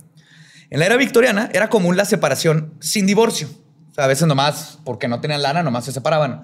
[0.70, 3.50] En la era victoriana era común la separación sin divorcio.
[3.92, 6.42] O sea, a veces nomás, porque no tenían lana, nomás se separaban.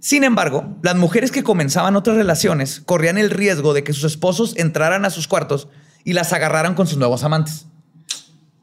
[0.00, 4.56] Sin embargo, las mujeres que comenzaban otras relaciones corrían el riesgo de que sus esposos
[4.56, 5.68] entraran a sus cuartos
[6.04, 7.66] y las agarraran con sus nuevos amantes.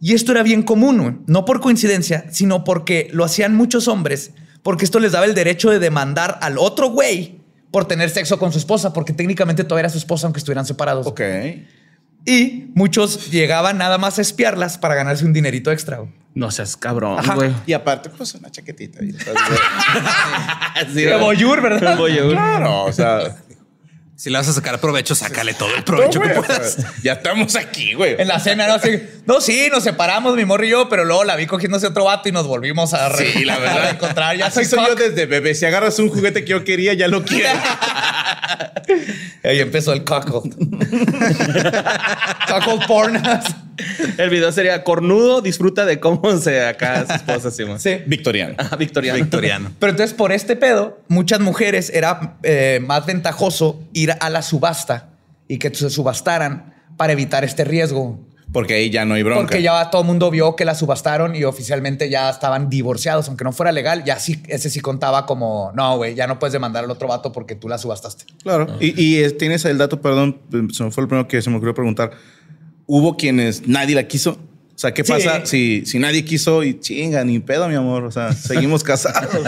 [0.01, 4.31] Y esto era bien común, no por coincidencia, sino porque lo hacían muchos hombres,
[4.63, 7.39] porque esto les daba el derecho de demandar al otro güey
[7.71, 11.05] por tener sexo con su esposa, porque técnicamente todavía era su esposa aunque estuvieran separados.
[11.05, 11.21] Ok.
[12.25, 15.99] Y muchos llegaban nada más a espiarlas para ganarse un dinerito extra.
[16.35, 17.33] No seas cabrón, Ajá.
[17.35, 17.51] güey.
[17.65, 19.03] Y aparte, pues una chaquetita.
[19.03, 19.11] y-
[20.93, 21.97] Sí, De voyeur, ¿verdad?
[21.97, 22.31] Voyeur.
[22.31, 23.37] Claro, o sea.
[24.17, 26.73] Si le vas a sacar provecho, sácale todo el provecho que güey, o puedas.
[26.75, 28.15] sea, ya estamos aquí, güey.
[28.17, 28.75] En la cena, ¿no?
[28.75, 32.05] Así, no, sí, nos separamos, mi morro y yo, pero luego la vi cogiéndose otro
[32.05, 33.81] vato y nos volvimos a, re- Sí, la a verdad.
[33.83, 34.37] reencontrar.
[34.37, 35.53] Ya Así soy, soy yo desde bebé.
[35.53, 37.49] Si agarras un juguete que yo quería, ya lo quiero.
[39.43, 40.55] Ahí empezó el cuckold.
[42.47, 43.21] cuckold porn.
[44.17, 47.51] El video sería cornudo, disfruta de cómo se acá su esposa.
[47.51, 48.03] Sí, sí.
[48.05, 48.55] Victoriano.
[48.57, 49.19] Ah, Victoriano.
[49.19, 49.71] Victoriano.
[49.79, 55.09] Pero entonces, por este pedo, muchas mujeres era eh, más ventajoso ir a la subasta
[55.47, 58.19] y que se subastaran para evitar este riesgo.
[58.55, 59.41] Porque ahí ya no hay bronca.
[59.41, 63.43] Porque ya todo el mundo vio que la subastaron y oficialmente ya estaban divorciados, aunque
[63.43, 66.85] no fuera legal, ya sí, ese sí contaba como, no, güey, ya no puedes demandar
[66.85, 68.23] al otro vato porque tú la subastaste.
[68.43, 68.77] Claro.
[68.79, 70.39] Y, y, eh, tienes el dato, perdón,
[70.71, 72.11] se me fue el primero que se me ocurrió preguntar.
[72.85, 74.31] ¿Hubo quienes nadie la quiso?
[74.31, 75.11] O sea, ¿qué Sí.
[75.11, 78.05] pasa si, si nadie quiso y chinga, ni pedo, mi amor?
[78.05, 79.35] O sea, seguimos casados.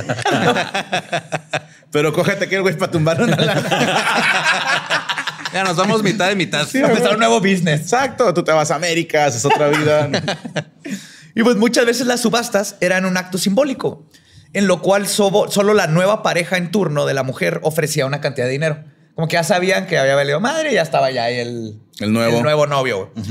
[1.91, 5.15] Pero cógete aquel güey para tumbar una lana.
[5.57, 6.67] Ya nos vamos mitad de mitad.
[6.71, 7.81] Para empezar un nuevo business.
[7.81, 8.33] Exacto.
[8.33, 10.09] Tú te vas a América, haces otra vida.
[11.35, 14.07] Y pues muchas veces las subastas eran un acto simbólico,
[14.53, 18.21] en lo cual sobo- solo la nueva pareja en turno de la mujer ofrecía una
[18.21, 18.83] cantidad de dinero.
[19.13, 22.11] Como que ya sabían que había valido madre y ya estaba ya ahí el, El
[22.11, 22.37] nuevo.
[22.37, 23.11] el nuevo novio.
[23.15, 23.27] güey.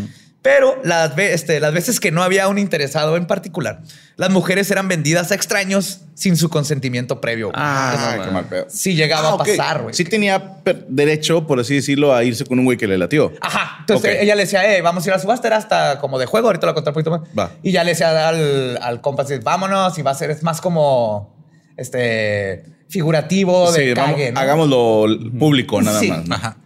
[0.47, 3.81] Pero las, ve- este, las veces que no había un interesado en particular,
[4.17, 7.51] las mujeres eran vendidas a extraños sin su consentimiento previo.
[7.53, 8.67] Ah, Ah, qué mal pedo.
[8.69, 9.95] Sí llegaba Ah, a pasar, güey.
[9.95, 13.33] Sí tenía derecho, por así decirlo, a irse con un güey que le latió.
[13.41, 13.79] Ajá.
[13.81, 16.47] Entonces ella le decía, eh, vamos a ir a subasta, era hasta como de juego,
[16.47, 17.23] ahorita lo voy a contar un poquito más.
[17.37, 17.51] Va.
[17.65, 20.61] Y ya le decía al, al compa, así, vámonos, y va a ser, es más
[20.61, 21.35] como
[21.77, 24.41] este figurativo de Sí, vamos- cague, ¿no?
[24.41, 25.07] hagámoslo
[25.39, 26.09] público nada Sí.
[26.09, 26.27] más.
[26.27, 26.35] ¿no?
[26.37, 26.57] Ajá.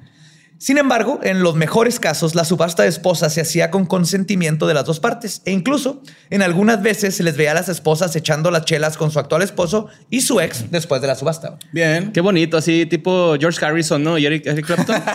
[0.61, 4.75] Sin embargo, en los mejores casos, la subasta de esposas se hacía con consentimiento de
[4.75, 8.51] las dos partes e incluso en algunas veces se les veía a las esposas echando
[8.51, 11.59] las chelas con su actual esposo y su ex después de la subasta.
[11.73, 12.13] Bien.
[12.13, 14.19] Qué bonito, así tipo George Harrison, ¿no?
[14.19, 14.97] Y Eric, Eric Clapton.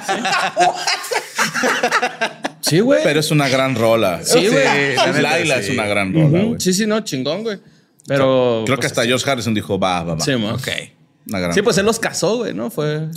[2.66, 3.04] Sí, güey.
[3.04, 4.22] Pero es una gran rola.
[4.24, 4.66] Sí, güey.
[4.66, 6.60] neta, Laila es una gran rola, güey.
[6.60, 7.60] Sí, sí, no, chingón, güey.
[8.08, 8.64] Pero.
[8.66, 10.20] Creo que pues, hasta George Harrison dijo, va, va, va.
[10.20, 10.54] Sí, mo.
[10.54, 10.68] Ok.
[11.28, 12.72] Una gran Sí, pues él los casó, güey, ¿no?
[12.72, 13.08] Fue.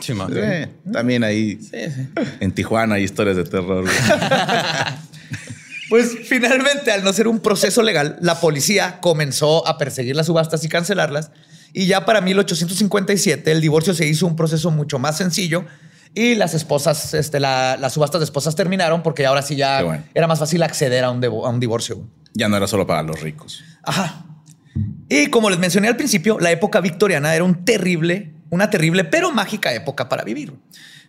[0.00, 0.12] Sí.
[0.34, 2.08] Eh, también ahí Sí, sí.
[2.40, 3.84] en Tijuana hay historias de terror.
[5.88, 10.62] Pues finalmente, al no ser un proceso legal, la policía comenzó a perseguir las subastas
[10.64, 11.32] y cancelarlas.
[11.72, 15.64] Y ya para 1857 el divorcio se hizo un proceso mucho más sencillo
[16.14, 20.04] y las esposas, este, la- las subastas de esposas terminaron porque ahora sí ya bueno.
[20.14, 22.06] era más fácil acceder a un, a un divorcio.
[22.34, 23.62] ya no era solo para los ricos.
[23.82, 24.24] Ajá.
[25.08, 29.30] Y como les mencioné al principio, la época victoriana era un terrible, una terrible pero
[29.32, 30.52] mágica época para vivir.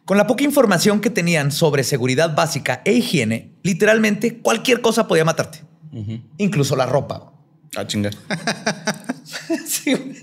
[0.06, 5.26] Con la poca información que tenían sobre seguridad básica e higiene, literalmente cualquier cosa podía
[5.26, 5.62] matarte,
[6.38, 7.32] incluso la ropa.
[7.76, 8.10] Ah, chinga.
[9.66, 10.22] Sí, güey.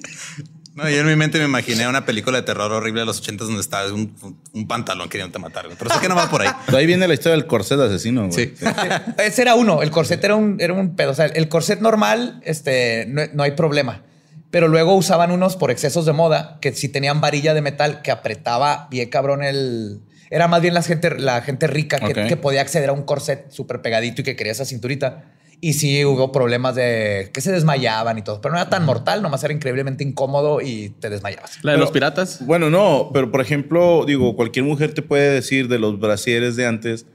[0.74, 3.48] No, yo en mi mente me imaginé una película de terror horrible de los ochentas
[3.48, 4.14] donde estaba un,
[4.52, 5.64] un pantalón queriendo matar.
[5.64, 5.76] güey.
[5.76, 6.48] Pero sé que no va por ahí.
[6.76, 8.32] Ahí viene la historia del corset asesino, güey.
[8.32, 8.54] Sí.
[9.18, 9.82] Ese era uno.
[9.82, 11.10] El corset era un, era un pedo.
[11.10, 14.02] O sea, el corset normal, este, no, no hay problema.
[14.50, 18.10] Pero luego usaban unos por excesos de moda que si tenían varilla de metal que
[18.10, 20.00] apretaba bien cabrón el.
[20.30, 23.80] Era más bien la gente, la gente rica que, podía acceder a un corset súper
[23.80, 25.24] pegadito y que quería esa cinturita.
[25.60, 28.40] Y sí hubo problemas de que se desmayaban y todo.
[28.40, 31.58] Pero no era tan mortal, nomás era increíblemente incómodo y te desmayabas.
[31.64, 32.46] La de Pero- los piratas.
[32.46, 36.66] Bueno, no, pero por ejemplo, digo, cualquier mujer te puede decir de los brasieres de
[36.66, 37.06] antes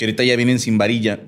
[0.00, 1.20] que ahorita ya vienen sin varilla,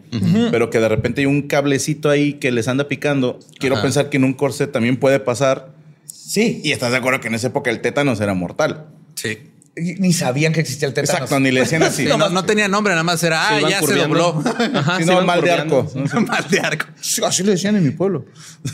[0.50, 3.38] pero que de repente hay un cablecito ahí que les anda picando.
[3.58, 3.82] Quiero Ajá.
[3.82, 5.74] pensar que en un corset también puede pasar.
[6.06, 6.62] Sí.
[6.64, 8.86] Y estás de acuerdo que en esa época el tétanos era mortal.
[9.14, 9.40] Sí.
[9.76, 11.20] Ni sabían que existía el tétanos.
[11.20, 12.04] Exacto, ni le decían así.
[12.04, 14.42] Sí, no, no tenía nombre, nada más era, ah, ya se dobló.
[14.74, 15.92] Ajá, Si se no, mal de arco.
[16.26, 16.86] Mal de arco.
[17.26, 18.24] Así le decían en mi pueblo.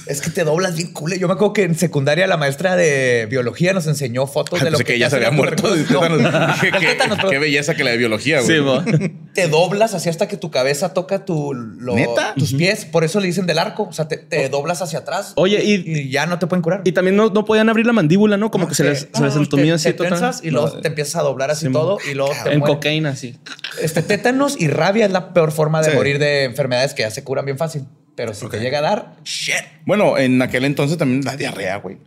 [0.07, 1.19] Es que te doblas bien cool.
[1.19, 4.71] Yo me acuerdo que en secundaria la maestra de biología nos enseñó fotos Ay, de
[4.71, 6.19] lo que, que ya se había muerto tétanos.
[6.19, 8.59] Dije, el qué, tétanos, qué belleza que la de biología, güey.
[8.59, 9.13] Sí.
[9.43, 12.35] Te doblas así hasta que tu cabeza toca tu, lo- ¿Neta?
[12.37, 12.85] tus pies.
[12.85, 13.85] Por eso le dicen del arco.
[13.85, 15.33] O sea, te, te doblas hacia atrás.
[15.37, 16.83] Oye, y, y ya no te pueden curar.
[16.85, 18.51] y también no, no podían abrir la mandíbula, ¿no?
[18.51, 20.11] Como que se les, se les te- así te total.
[20.13, 22.77] tensas y luego te empiezas a doblar así Sí, todo y luego te En mueres.
[22.77, 23.39] cocaína, sí.
[23.81, 25.97] Este tétanos y rabia es la peor forma de Sí.
[25.97, 27.85] morir de enfermedades que ya se curan bien fácil.
[28.17, 29.55] Pero si te llega a dar, shit.
[29.87, 31.99] Bueno, en aquel entonces también la diarrea, güey.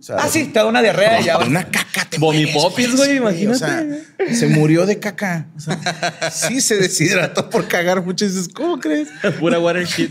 [0.00, 1.38] O sea, Ah, sí, te da una diarrea y ya.
[1.38, 3.54] una caca te Vomipopis, güey, imagínate.
[3.54, 3.86] O sea,
[4.34, 5.46] se murió de caca.
[5.56, 8.24] O sea, sí se deshidrató por cagar mucho.
[8.24, 9.08] Y dices, ¿cómo crees?
[9.38, 10.10] Pura water shit.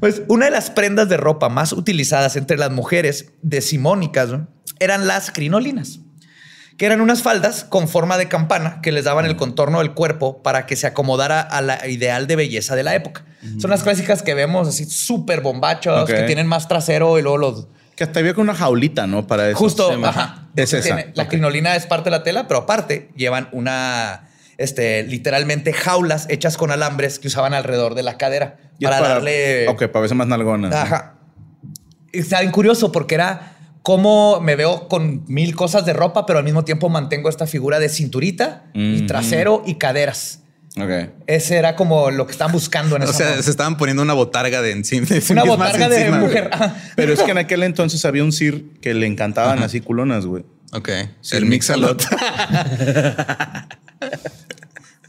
[0.00, 4.46] Pues una de las prendas de ropa más utilizadas entre las mujeres decimónicas ¿no?
[4.78, 5.98] eran las crinolinas,
[6.76, 10.42] que eran unas faldas con forma de campana que les daban el contorno del cuerpo
[10.42, 13.24] para que se acomodara a la ideal de belleza de la época.
[13.58, 17.68] Son las clásicas que vemos así súper bombachos, que tienen más trasero y luego los...
[17.96, 19.26] Que hasta había con una jaulita, ¿no?
[19.26, 19.58] Para eso.
[19.58, 20.48] Justo, sí, ajá.
[20.54, 20.96] Es esa.
[20.96, 24.28] Tiene- la crinolina es parte de la tela, pero aparte llevan una,
[24.58, 29.66] este, literalmente jaulas hechas con alambres que usaban alrededor de la cadera para, darle...
[29.68, 30.68] Ok, para verse más nalgona.
[30.82, 31.14] Ajá.
[32.12, 36.38] Y Está bien curioso porque era cómo me veo con mil cosas de ropa, pero
[36.38, 40.40] al mismo tiempo mantengo esta figura de cinturita y trasero y caderas.
[40.78, 40.90] Ok.
[41.26, 43.42] Ese era como lo que estaban buscando en O ese sea, momento.
[43.44, 45.06] se estaban poniendo una botarga de encima.
[45.06, 46.50] de Una botarga de encima, mujer.
[46.52, 46.76] Ajá.
[46.96, 50.44] Pero es que en aquel entonces había un Sir que le encantaban así culonas, güey.
[50.72, 50.90] Ok.
[51.22, 52.04] Sí, el Mixalot.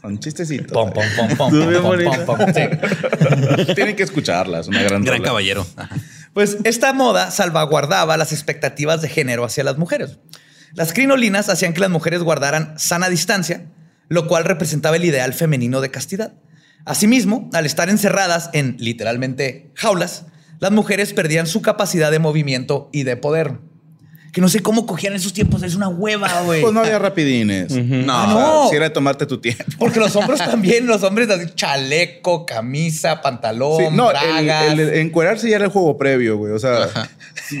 [0.00, 0.72] Con chistecitos.
[0.72, 2.24] Pom, pom, pom, pom, pom, pom, bonita.
[2.24, 2.46] pom, pom.
[2.54, 3.74] Sí.
[3.74, 5.28] Tienen que escucharlas, una gran Gran rola.
[5.28, 5.66] caballero.
[5.76, 5.96] Ajá.
[6.32, 10.18] Pues esta moda salvaguardaba las expectativas de género hacia las mujeres.
[10.74, 13.64] Las crinolinas hacían que las mujeres guardaran sana distancia,
[14.08, 16.34] lo cual representaba el ideal femenino de castidad.
[16.84, 20.26] Asimismo, al estar encerradas en literalmente jaulas,
[20.60, 23.58] las mujeres perdían su capacidad de movimiento y de poder.
[24.38, 26.60] Que no sé cómo cogían esos tiempos, es una hueva, güey.
[26.62, 27.72] Pues no había rapidines.
[27.72, 28.12] No.
[28.16, 28.70] Ah, no.
[28.70, 29.64] Si era de tomarte tu tiempo.
[29.80, 34.72] Porque los hombres también, los hombres así, chaleco, camisa, pantalón, Sí, no, bragas.
[34.74, 36.52] el- el encuerarse ya era el juego previo, güey.
[36.52, 36.88] O sea,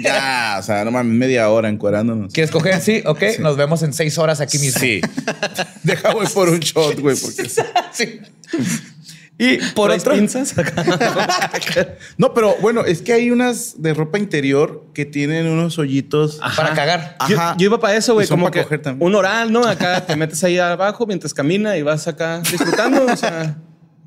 [0.00, 2.32] ya, o sea, no mames, media hora encuerándonos.
[2.32, 2.80] ¿Quieres coger?
[2.80, 3.22] Sí, ok.
[3.40, 4.78] Nos vemos en seis horas aquí mismo.
[4.80, 5.00] Sí.
[5.82, 7.48] Deja, voy por un shot, güey, porque...
[7.92, 8.20] Sí.
[9.38, 10.14] Y por ¿Traes otro.
[10.14, 10.54] pinzas?
[12.16, 16.40] No, pero bueno, es que hay unas de ropa interior que tienen unos hoyitos.
[16.56, 17.16] Para cagar.
[17.28, 17.54] Yo, Ajá.
[17.58, 18.26] yo iba para eso, güey.
[18.26, 19.06] Como para que coger también.
[19.06, 19.64] un oral, ¿no?
[19.64, 23.06] Acá te metes ahí abajo mientras camina y vas acá disfrutando.
[23.06, 23.56] O sea,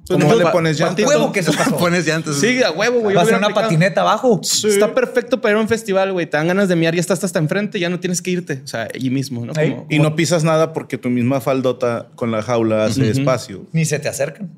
[0.10, 1.06] ¿Cómo le pones A llantas?
[1.06, 1.78] huevo que eso pasó.
[1.78, 2.36] Pones llantas.
[2.36, 3.16] Sí, a huevo, güey.
[3.16, 3.62] Va a una aplicado.
[3.62, 4.42] patineta abajo.
[4.44, 6.26] Está perfecto para ir a un festival, güey.
[6.26, 8.62] Te dan ganas de miar, ya estás hasta enfrente, ya no tienes que irte.
[8.64, 9.54] O sea, allí mismo, ¿no?
[9.54, 13.66] Como- Y no pisas nada porque tu misma faldota con la jaula hace espacio.
[13.72, 14.50] Ni se te acercan.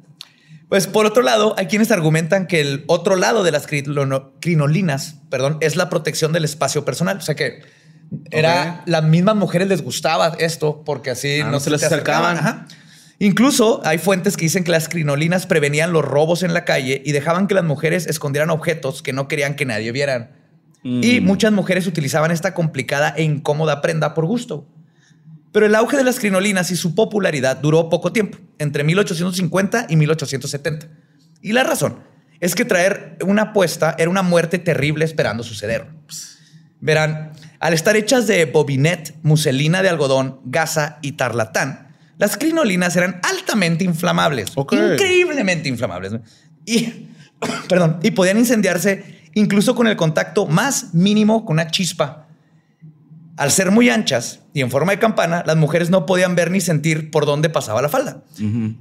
[0.73, 5.59] Pues por otro lado, hay quienes argumentan que el otro lado de las crinolinas, perdón,
[5.62, 7.17] es la protección del espacio personal.
[7.17, 7.62] O sea que
[8.31, 12.38] era las mismas mujeres les gustaba esto porque así Ah, no se les acercaban.
[12.38, 12.65] Ajá.
[13.19, 17.12] Incluso hay fuentes que dicen que las crinolinas prevenían los robos en la calle y
[17.12, 20.31] dejaban que las mujeres escondieran objetos que no querían que nadie vieran.
[20.81, 24.65] Y muchas mujeres utilizaban esta complicada e incómoda prenda por gusto.
[25.54, 29.96] Pero el auge de las crinolinas y su popularidad duró poco tiempo, entre 1850 y
[29.96, 30.88] 1870.
[31.42, 32.00] Y la razón
[32.42, 35.88] es que traer una apuesta era una muerte terrible esperando suceder.
[36.82, 43.22] Verán, al estar hechas de bobinet, muselina de algodón, gasa y tarlatán, las crinolinas eran
[43.24, 46.13] altamente inflamables, increíblemente inflamables.
[46.66, 47.10] Y,
[47.70, 52.22] perdón, y podían incendiarse incluso con el contacto más mínimo con una chispa.
[53.36, 56.62] Al ser muy anchas y en forma de campana, las mujeres no podían ver ni
[56.62, 58.24] sentir por dónde pasaba la falda.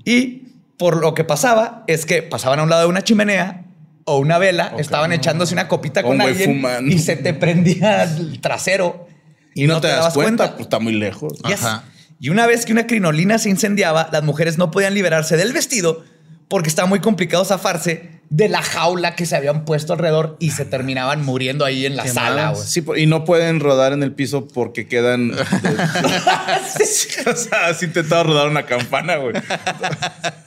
[0.05, 0.43] Y
[0.77, 3.65] por lo que pasaba es que pasaban a un lado de una chimenea
[4.05, 6.91] o una vela, estaban echándose una copita con alguien fumando.
[6.91, 9.07] y se te prendía el trasero
[9.55, 11.35] Y no, te, das dabas cuenta, pues está muy lejos.
[11.47, 11.65] Yes.
[11.65, 11.85] Ajá.
[12.19, 16.05] Y una vez que una crinolina se incendiaba, las mujeres no podían liberarse del vestido
[16.49, 20.65] porque estaba muy complicado zafarse de la jaula que se habían puesto alrededor y se
[20.65, 22.55] terminaban muriendo ahí en la sala.
[22.55, 25.33] Sí, po- y no pueden rodar en el piso porque quedan.
[27.27, 29.35] o sea, has intentado rodar una campana, güey.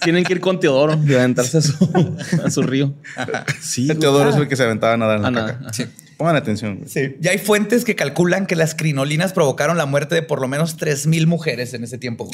[0.03, 2.93] Tienen que ir con Teodoro y aventarse a su, a su río.
[3.61, 3.87] Sí.
[3.89, 5.89] El Teodoro es el que se aventaba a nadar en la Ah, caca.
[6.17, 6.77] Pongan atención.
[6.77, 6.89] güey.
[6.89, 7.17] Sí.
[7.21, 10.77] Y hay fuentes que calculan que las crinolinas provocaron la muerte de por lo menos
[10.77, 12.29] 3.000 mujeres en ese tiempo.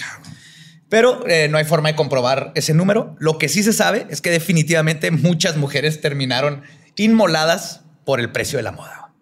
[0.92, 3.16] Pero eh, no hay forma de comprobar ese número.
[3.18, 6.64] Lo que sí se sabe es que definitivamente muchas mujeres terminaron
[6.98, 9.14] inmoladas por el precio de la moda.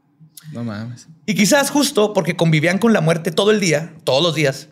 [0.51, 1.07] No mames.
[1.27, 4.69] Y quizás justo porque convivían con la muerte todo el día, todos los días,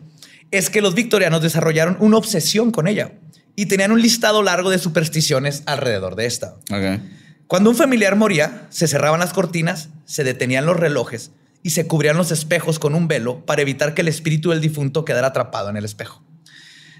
[0.50, 3.12] es que los victorianos desarrollaron una obsesión con ella
[3.54, 6.56] y tenían un listado largo de supersticiones alrededor de esta.
[6.72, 7.00] Ok.
[7.46, 11.30] Cuando un familiar moría, se cerraban las cortinas, se detenían los relojes
[11.62, 15.04] y se cubrían los espejos con un velo para evitar que el espíritu del difunto
[15.04, 16.24] quedara atrapado en el espejo.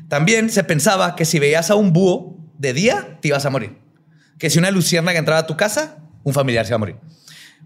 [0.08, 3.78] También se pensaba que si veías a un búho de día, te ibas a morir.
[4.38, 6.96] Que si una luciérnaga entraba a tu casa, un familiar se iba a morir.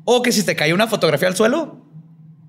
[0.04, 1.86] O que si te caía una fotografía al suelo,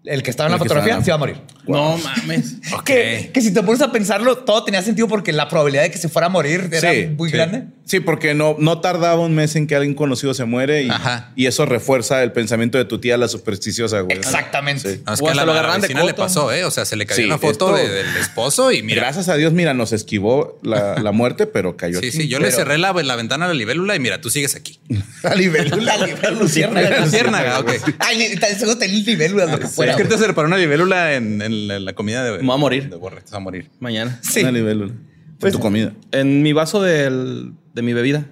[0.06, 1.38] el que estaba en El la fotografía la- se iba a morir.
[1.68, 2.56] No mames.
[2.86, 5.98] Que, que si te pones a pensarlo, todo tenía sentido porque la probabilidad de que
[5.98, 7.36] se fuera a morir era muy sí.
[7.38, 7.64] grande.
[7.86, 11.32] Sí, porque no, no tardaba un mes en que alguien conocido se muere y, Ajá.
[11.36, 14.18] y eso refuerza el pensamiento de tu tía, la supersticiosa, güey.
[14.18, 14.96] Exactamente.
[14.96, 15.02] Sí.
[15.06, 16.64] No, es O que a hasta la, lo la vecina le pasó, ¿eh?
[16.66, 19.02] O sea, se le cayó Sí, una foto esto- de- del esposo y mira.
[19.04, 22.18] Gracias a Dios, mira, nos esquivó la, la muerte, pero cayó Sí, aquí.
[22.18, 24.80] sí, yo le cerré la, la ventana a la libélula y mira, tú sigues aquí.
[25.24, 27.00] La libélula, la libélula, luciérnaga.
[27.00, 27.72] Luciérnaga, ok.
[28.00, 29.93] Ay, seguro tenía libélulas, lo que fuera.
[29.96, 32.32] Es que te se para una libélula en, en la, la comida de.
[32.40, 32.90] Me voy a morir.
[32.90, 33.70] De borre, te vas a morir.
[33.80, 34.20] Mañana.
[34.22, 34.42] Sí.
[34.42, 34.94] Una libélula.
[35.40, 35.94] Pues- tu comida.
[36.12, 38.26] En mi vaso del, de mi bebida.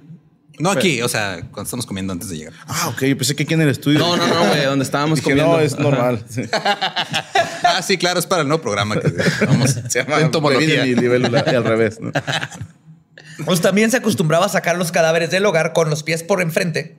[0.60, 2.54] No aquí, o sea, cuando estamos comiendo antes de llegar.
[2.68, 3.04] Ah, ok.
[3.06, 3.98] Yo pensé que aquí en el estudio.
[3.98, 4.64] No, no, no, güey.
[4.66, 5.54] Donde estábamos Dije, comiendo.
[5.54, 6.24] no, es normal.
[6.30, 6.44] Sí.
[7.64, 9.12] Ah, sí, claro, es para el nuevo programa que
[9.46, 9.72] vamos.
[9.90, 10.86] Se llama entomología.
[10.86, 12.00] y libélula y al revés.
[12.00, 12.12] ¿no?
[13.46, 16.98] Pues también se acostumbraba a sacar los cadáveres del hogar con los pies por enfrente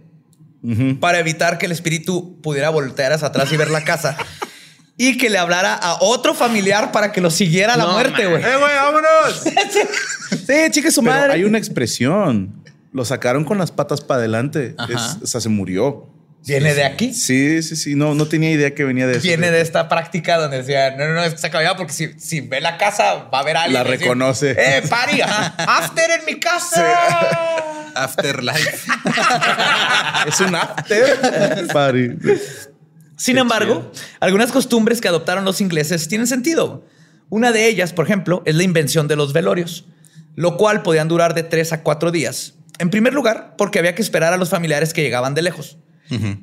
[1.00, 4.16] para evitar que el espíritu pudiera voltear hacia atrás y ver la casa
[5.08, 8.26] y que le hablara a otro familiar para que lo siguiera a la No, muerte,
[8.26, 8.42] güey.
[8.42, 9.42] ¡Eh, güey, vámonos!
[10.46, 11.32] Sí, chica, su Pero madre.
[11.34, 12.62] hay una expresión.
[12.92, 14.74] Lo sacaron con las patas para adelante.
[14.88, 16.08] Es- o sea, se murió.
[16.46, 17.12] Viene de aquí.
[17.14, 17.94] Sí, sí, sí.
[17.94, 19.22] No, no tenía idea que venía de eso.
[19.22, 22.18] Viene de esta práctica donde decía, no, no, no, es que se acababa porque si,
[22.18, 23.82] si ve la casa va a ver a alguien.
[23.82, 24.50] La y decir, reconoce.
[24.58, 25.20] ¡Eh, pari!
[25.22, 26.84] ¡After en mi casa!
[27.94, 28.88] Afterlife.
[30.26, 32.08] Es un after party.
[33.22, 36.84] Sin embargo, algunas costumbres que adoptaron los ingleses tienen sentido.
[37.28, 39.84] Una de ellas, por ejemplo, es la invención de los velorios,
[40.34, 42.54] lo cual podían durar de tres a cuatro días.
[42.80, 45.78] En primer lugar, porque había que esperar a los familiares que llegaban de lejos.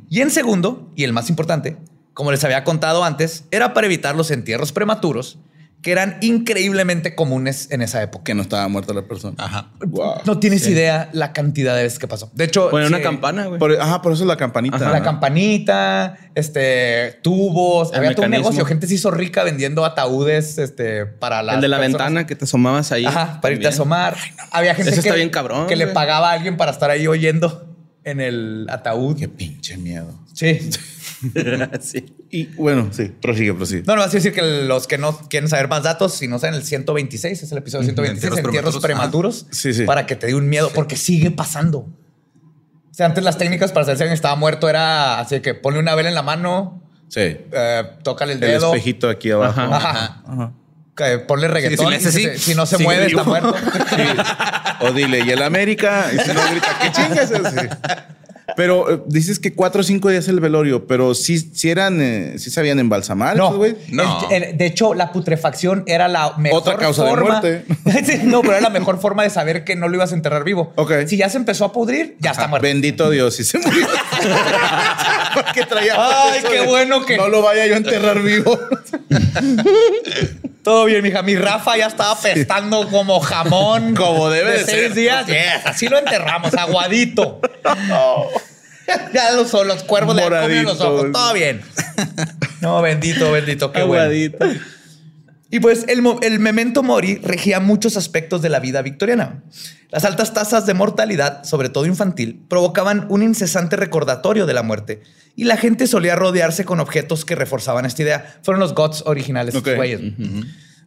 [0.10, 1.76] Y en segundo, y el más importante,
[2.14, 5.38] como les había contado antes, era para evitar los entierros prematuros,
[5.82, 8.26] que eran increíblemente comunes en esa época.
[8.26, 9.36] Que no estaba muerta la persona.
[9.38, 9.72] Ajá.
[9.80, 10.16] Wow.
[10.26, 12.30] No tienes idea la cantidad de veces que pasó.
[12.34, 13.60] De hecho, Poner una campana, güey.
[13.60, 14.76] Por- ajá, por eso es la campanita.
[14.76, 14.92] Ajá.
[14.92, 17.92] La campanita, este, tubos.
[17.92, 18.66] El Había todo un negocio.
[18.66, 21.56] Gente se hizo rica vendiendo ataúdes este, para la.
[21.56, 23.06] El de la ventana que te asomabas ahí.
[23.06, 24.18] Ajá, para irte a asomar.
[24.52, 27.74] Había gente que, está bien cabrón, que le pagaba a alguien para estar ahí oyendo
[28.04, 29.18] en el ataúd.
[29.18, 30.14] Qué pinche miedo.
[30.34, 30.70] Sí.
[31.82, 32.06] sí.
[32.30, 33.84] Y bueno, sí, prosigue, prosigue.
[33.86, 36.40] No, no, vas a decir que los que no quieren saber más datos, si no
[36.40, 39.84] saben el 126, es el episodio 126, entierros, entierros prematuros, sí, sí.
[39.84, 41.80] para que te dé un miedo, porque sigue pasando.
[41.80, 45.80] O sea, antes las técnicas para saber si alguien estaba muerto era así que pone
[45.80, 47.22] una vela en la mano, sí.
[47.22, 48.72] Eh, tócale el dedo.
[48.72, 49.62] El espejito aquí abajo.
[49.62, 50.22] Ajá.
[50.26, 50.54] Ajá.
[51.28, 51.94] ponle reggaetón.
[52.00, 53.56] si, no se mueve, está muerto.
[54.82, 57.32] O dile, y el América, y si no grita, ¿qué chingas?
[58.56, 62.36] Pero eh, dices que cuatro o cinco días el velorio, pero sí, sí eran, eh,
[62.38, 63.76] sí sabían embalsamar, no, güey.
[63.90, 64.28] No.
[64.30, 67.66] de hecho, la putrefacción era la mejor Otra causa de muerte.
[68.24, 70.74] no, pero era la mejor forma de saber que no lo ibas a enterrar vivo.
[70.76, 70.94] Ok.
[71.08, 72.68] Si ya se empezó a pudrir, ya está muerto.
[72.68, 73.88] Bendito Dios, y se murió.
[75.34, 75.96] Porque traía.
[75.98, 77.18] Ay, qué bueno que.
[77.18, 78.60] No lo vaya yo a enterrar vivo.
[80.64, 81.22] Todo bien, mija.
[81.22, 83.96] Mi Rafa ya estaba pestando como jamón.
[83.96, 85.26] Como debe de, seis días.
[85.66, 87.40] así lo enterramos, aguadito.
[89.14, 91.12] ya los, los cuervos le comen los ojos.
[91.12, 91.62] Todo bien.
[92.62, 93.72] No, bendito, bendito.
[93.72, 94.46] Qué aguadito.
[95.52, 99.44] Y pues el, el, memento mori regía muchos aspectos de la vida victoriana.
[99.90, 105.02] Las altas tasas de mortalidad, sobre todo infantil, provocaban un incesante recordatorio de la muerte
[105.36, 108.40] y la gente solía rodearse con objetos que reforzaban esta idea.
[108.44, 109.56] Fueron los gods originales.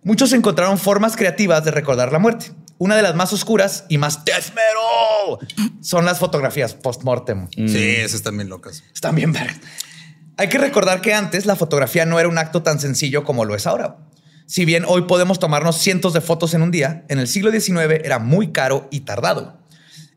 [0.05, 2.53] Muchos encontraron formas creativas de recordar la muerte.
[2.79, 5.49] Una de las más oscuras y más death metal
[5.81, 7.49] son las fotografías post-mortem.
[7.51, 8.83] Sí, esas están bien locas.
[8.93, 9.61] Están bien vergas.
[10.37, 13.55] Hay que recordar que antes la fotografía no era un acto tan sencillo como lo
[13.55, 13.99] es ahora.
[14.47, 18.01] Si bien hoy podemos tomarnos cientos de fotos en un día, en el siglo XIX
[18.05, 19.59] era muy caro y tardado.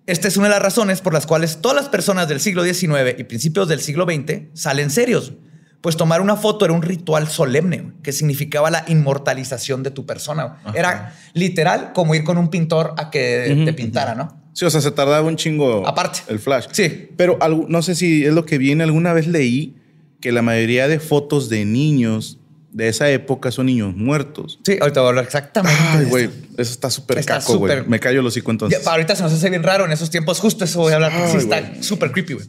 [0.08, 3.18] Esta es una de las razones por las cuales todas las personas del siglo XIX
[3.18, 5.34] y principios del siglo XX salen serios,
[5.82, 10.62] pues tomar una foto era un ritual solemne que significaba la inmortalización de tu persona.
[10.74, 14.44] Era literal como ir con un pintor a que te pintara, ¿no?
[14.54, 15.86] Sí, o sea, se tardaba un chingo.
[15.88, 16.22] Aparte.
[16.28, 16.68] El flash.
[16.72, 17.10] Sí.
[17.18, 18.84] Pero no sé si es lo que viene.
[18.84, 19.76] Alguna vez leí
[20.22, 22.40] que la mayoría de fotos de niños
[22.76, 24.60] de esa época son niños muertos.
[24.66, 25.80] Sí, ahorita voy a hablar exactamente.
[25.92, 27.88] Ay, güey, eso está súper caco, güey.
[27.88, 28.86] Me callo los hocico entonces.
[28.86, 30.42] ahorita se nos hace bien raro en esos tiempos.
[30.42, 31.14] Justo eso voy a hablar.
[31.32, 32.46] sí, está súper creepy, güey.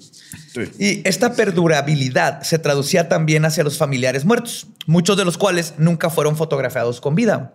[0.80, 6.10] Y esta perdurabilidad se traducía también hacia los familiares muertos, muchos de los cuales nunca
[6.10, 7.54] fueron fotografiados con vida.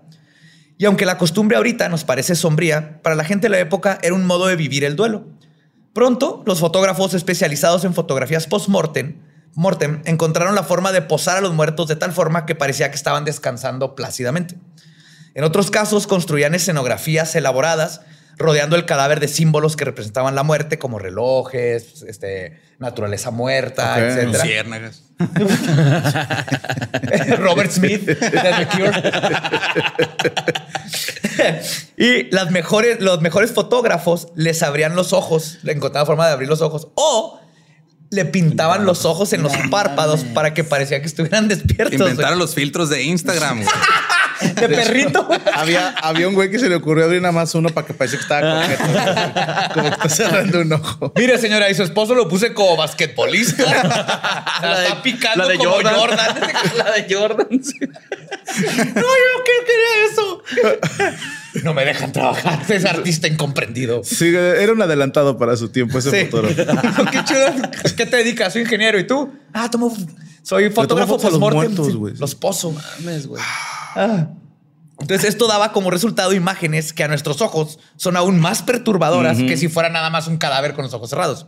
[0.77, 4.15] Y aunque la costumbre ahorita nos parece sombría, para la gente de la época era
[4.15, 5.27] un modo de vivir el duelo.
[5.91, 9.15] Pronto, los fotógrafos especializados en fotografías post-mortem
[9.53, 12.95] Mortem encontraron la forma de posar a los muertos de tal forma que parecía que
[12.95, 14.55] estaban descansando plácidamente.
[15.33, 18.01] En otros casos construían escenografías elaboradas
[18.37, 24.91] rodeando el cadáver de símbolos que representaban la muerte, como relojes, este, naturaleza muerta, etc.
[27.37, 28.09] Robert Smith
[31.97, 36.49] y las mejores, los mejores fotógrafos les abrían los ojos, le encontraban forma de abrir
[36.49, 37.40] los ojos o
[38.11, 41.93] le pintaban los ojos en los párpados para que parecía que estuvieran despiertos.
[41.93, 43.61] Inventaron los filtros de Instagram.
[44.41, 45.29] de, perrito.
[45.53, 48.19] había, había un güey que se le ocurrió abrir nada más uno para que pareciera
[48.19, 49.73] que estaba coqueto.
[49.73, 51.13] como que está cerrando un ojo.
[51.15, 53.63] Mire, señora, y su esposo lo puse como basquetbolista.
[54.61, 55.95] la, de, está picando la de como Jordan.
[56.75, 57.47] la de Jordan.
[57.49, 57.61] no,
[59.01, 60.43] yo qué quería eso.
[61.63, 62.63] No me dejan trabajar.
[62.69, 64.03] Es artista incomprendido.
[64.03, 67.05] Sí, era un adelantado para su tiempo ese fotógrafo.
[67.11, 67.69] qué chulo.
[67.95, 68.53] ¿Qué te dedicas?
[68.53, 68.99] Soy ingeniero.
[68.99, 69.31] ¿Y tú?
[69.53, 69.95] Ah, tomo...
[70.43, 71.75] Soy fotógrafo post-mortem.
[71.75, 72.71] Los, los pozo.
[72.71, 73.41] Mames, güey.
[73.95, 74.29] Ah.
[74.99, 79.57] Entonces esto daba como resultado imágenes que a nuestros ojos son aún más perturbadoras que
[79.57, 81.47] si fuera nada más un cadáver con los ojos cerrados.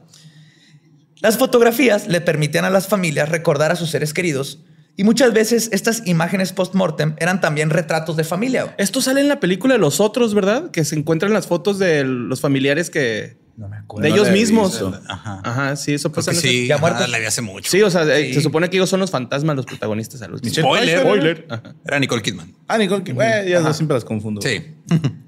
[1.19, 4.59] Las fotografías le permitían a las familias recordar a sus seres queridos
[4.95, 8.75] y muchas veces estas imágenes post-mortem eran también retratos de familia.
[8.77, 10.69] Esto sale en la película de Los Otros, ¿verdad?
[10.69, 13.41] Que se encuentran las fotos de los familiares que...
[13.55, 14.07] No me acuerdo.
[14.07, 14.83] De ellos mismos.
[15.07, 15.41] Ajá.
[15.43, 16.33] Ajá, sí, eso pasa.
[16.33, 17.07] Sí, ya muertos.
[17.09, 17.69] la vi hace mucho.
[17.69, 20.23] Sí, o sea, eh, se supone que ellos son los fantasmas, los protagonistas.
[20.23, 21.01] A los Spoiler.
[21.01, 21.47] Spoiler.
[21.85, 22.51] Era Nicole Kidman.
[22.67, 23.47] Ah, Nicole Kidman.
[23.47, 24.41] ya siempre las confundo.
[24.41, 24.75] Sí.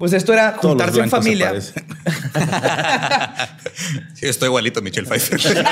[0.00, 1.52] Pues esto era juntarse en familia.
[1.60, 1.74] sí,
[4.22, 5.62] estoy igualito, Michelle Pfeiffer.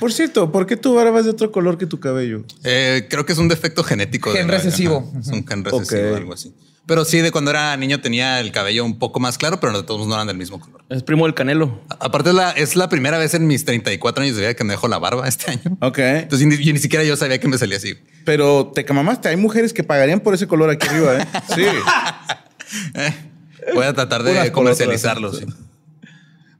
[0.00, 2.44] Por cierto, ¿por qué tu barba es de otro color que tu cabello?
[2.64, 4.32] Eh, creo que es un defecto genético.
[4.32, 5.12] Gen recesivo.
[5.20, 6.52] Es un gen recesivo, algo así.
[6.84, 9.84] Pero sí, de cuando era niño tenía el cabello un poco más claro, pero de
[9.84, 10.84] todos no eran del mismo color.
[10.88, 11.80] Es primo del canelo.
[12.00, 14.72] aparte, es la, es la primera vez en mis 34 años de vida que me
[14.72, 15.78] dejo la barba este año.
[15.80, 15.98] Ok.
[15.98, 17.94] Entonces ni, siquiera yo sabía que me salía así.
[18.24, 19.28] Pero te camamaste.
[19.28, 21.18] Hay mujeres que pagarían por ese color aquí arriba.
[21.18, 21.26] ¿eh?
[21.54, 21.64] Sí.
[22.94, 23.12] Eh,
[23.74, 25.30] voy a tratar de comercializarlo.
[25.30, 25.44] Sí.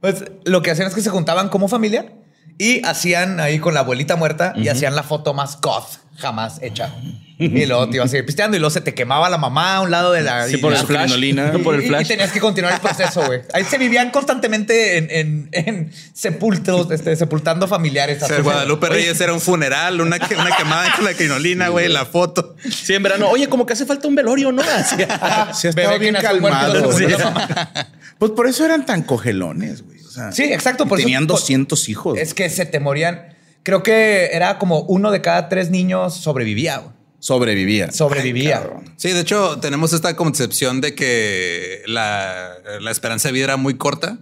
[0.03, 2.11] Pues lo que hacían es que se juntaban como familia
[2.57, 6.93] y hacían ahí con la abuelita muerta y hacían la foto más goth jamás hecha.
[7.39, 9.81] Y luego te ibas a seguir pisteando y luego se te quemaba la mamá a
[9.81, 10.47] un lado de la.
[10.47, 11.11] Sí, por y el la flash.
[11.17, 11.33] Y-
[11.63, 12.05] Por el y- flash.
[12.05, 13.41] Y tenías que continuar el proceso, güey.
[13.53, 18.21] Ahí se vivían constantemente en, en, en sepultos, este, sepultando familiares.
[18.23, 22.05] O sea, Guadalupe Reyes era un funeral, una, una quemada con la crinolina, güey, la
[22.05, 22.55] foto.
[22.69, 23.27] Sí, en verano.
[23.29, 24.61] Oye, como que hace falta un velorio, ¿no?
[24.61, 24.95] Así.
[25.53, 26.91] Sí, estaba que bien calmado.
[26.93, 27.47] se mamá.
[28.19, 29.99] Pues por eso eran tan cogelones, güey.
[30.01, 30.87] O sea, Sí, exacto.
[30.87, 32.17] Por eso- tenían por- 200 hijos.
[32.17, 33.32] Es que se te morían.
[33.63, 36.83] Creo que era como uno de cada tres niños sobrevivía.
[37.19, 37.91] Sobrevivía.
[37.91, 38.61] Sobrevivía.
[38.97, 42.49] Sí, de hecho, tenemos esta concepción de que la,
[42.81, 44.17] la esperanza de vida era muy corta,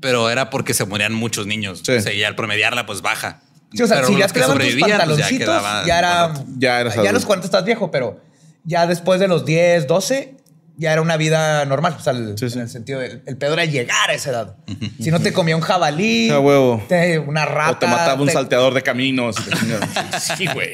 [0.00, 1.82] pero era porque se morían muchos niños.
[1.84, 1.92] Sí.
[1.92, 3.42] O sea, y al promediarla, pues baja.
[3.74, 6.44] Sí, o sea, Pero si ya que quedaban tus sobrevivían, pues, pantaloncitos, ya, quedaban- era.
[6.56, 7.26] ya eras Ya a los adulto.
[7.26, 8.18] 40 estás viejo, pero
[8.64, 10.36] ya después de los 10, 12,
[10.78, 11.96] ya era una vida normal.
[11.98, 12.56] O sea, el- Sí, sí.
[12.56, 14.56] en el sentido del el pedo era llegar a esa edad.
[15.02, 16.82] Si no te comía un jabalí, A huevo.
[16.88, 17.72] te- una rata.
[17.72, 19.36] O te mataba un te- salteador de caminos.
[20.36, 20.70] Sí, güey.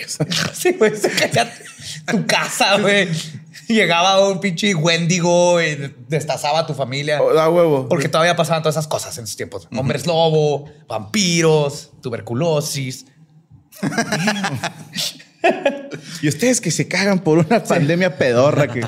[0.53, 0.93] Sí, güey,
[2.07, 3.09] tu casa, güey.
[3.69, 7.19] Llegaba un pinche Wendigo y destazaba a tu familia.
[7.35, 7.89] Da huevo.
[7.89, 9.69] Porque todavía pasaban todas esas cosas en esos tiempos.
[9.75, 13.07] Hombres lobo, vampiros, tuberculosis.
[16.23, 18.85] Y ustedes que se cagan por una pandemia pedorra que,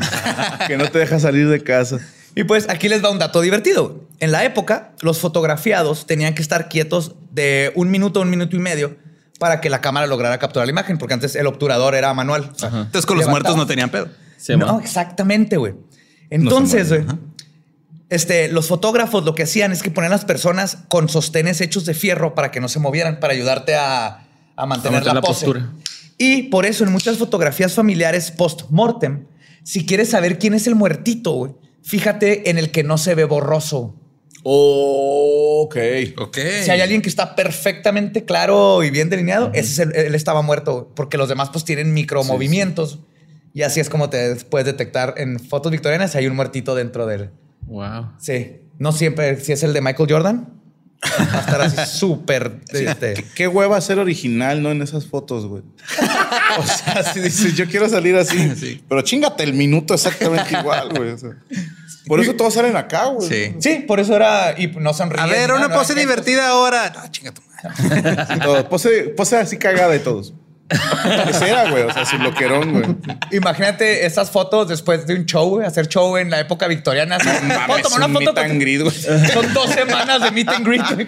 [0.67, 1.99] que no te deja salir de casa.
[2.35, 4.05] Y pues aquí les va un dato divertido.
[4.21, 8.57] En la época, los fotografiados tenían que estar quietos de un minuto a un minuto
[8.57, 8.97] y medio
[9.39, 12.51] para que la cámara lograra capturar la imagen, porque antes el obturador era manual.
[12.55, 14.09] O sea, Entonces con los muertos no tenían pedo.
[14.57, 15.75] No, exactamente, güey.
[16.31, 16.93] Entonces,
[18.11, 21.85] este, los fotógrafos lo que hacían es que ponían a las personas con sostenes hechos
[21.87, 24.27] de fierro para que no se movieran, para ayudarte a,
[24.57, 25.47] a mantener mantener la, la pose.
[26.19, 29.27] Y por eso en muchas fotografías familiares post-mortem,
[29.65, 31.53] si quieres saber quién es el muertito, güey,
[31.83, 33.95] fíjate en el que no se ve borroso.
[34.43, 35.77] ok.
[36.19, 36.39] Ok.
[36.63, 40.43] Si hay alguien que está perfectamente claro y bien delineado, ese es el- él estaba
[40.43, 43.01] muerto, porque los demás pues tienen micromovimientos.
[43.53, 47.07] Y así es como te puedes detectar en fotos victorianas si hay un muertito dentro
[47.07, 47.31] del...
[47.63, 48.11] Wow.
[48.19, 48.59] Sí.
[48.79, 50.56] No siempre, si es el de Michael Jordan,
[51.05, 52.61] va a estar así súper...
[52.73, 54.71] este, ¿Qué, qué hueva ser original, ¿no?
[54.71, 55.63] En esas fotos, güey.
[56.59, 58.83] O sea, si dices, yo quiero salir así, Sí.
[58.89, 61.11] pero chingate el minuto exactamente igual, güey.
[61.11, 61.31] o sea.
[62.07, 63.29] por eso todos salen acá, güey.
[63.29, 63.55] Sí.
[63.61, 64.55] Sí, por eso era...
[64.59, 65.23] Y no sonríen.
[65.25, 66.91] A ver, una no pose divertida ahora.
[66.95, 68.27] No, chinga tu madre.
[68.35, 68.69] Sí, todo.
[68.69, 70.33] Pose, pose así cagada de todos.
[71.29, 71.85] Ese era, güey.
[71.85, 72.97] O sea, su loquerón, güey.
[73.33, 77.19] Imagínate esas fotos después de un show, güey, hacer show en la época victoriana.
[77.19, 78.95] No "Puedo mames, tomar una un foto meet and greet, güey.
[79.33, 80.83] Son dos semanas de meet and greet.
[80.95, 81.07] güey.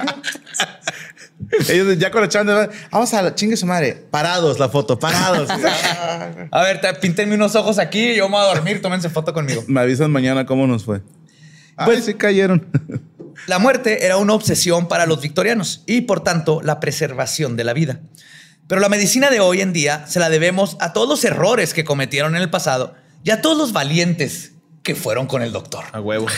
[1.68, 3.94] Ellos ya con la chanda, vamos a la chingue su madre.
[4.10, 5.48] Parados la foto, parados.
[6.50, 9.64] A ver, te- píntenme unos ojos aquí, yo me voy a dormir, tómense foto conmigo.
[9.66, 11.00] Me avisan mañana cómo nos fue.
[11.76, 12.66] Pues Pues- sí cayeron.
[13.46, 17.72] La muerte era una obsesión para los victorianos y, por tanto, la preservación de la
[17.72, 18.00] vida.
[18.68, 21.84] Pero la medicina de hoy en día se la debemos a todos los errores que
[21.84, 22.94] cometieron en el pasado
[23.24, 24.52] y a todos los valientes
[24.82, 25.84] que fueron con el doctor.
[25.92, 26.26] A huevo.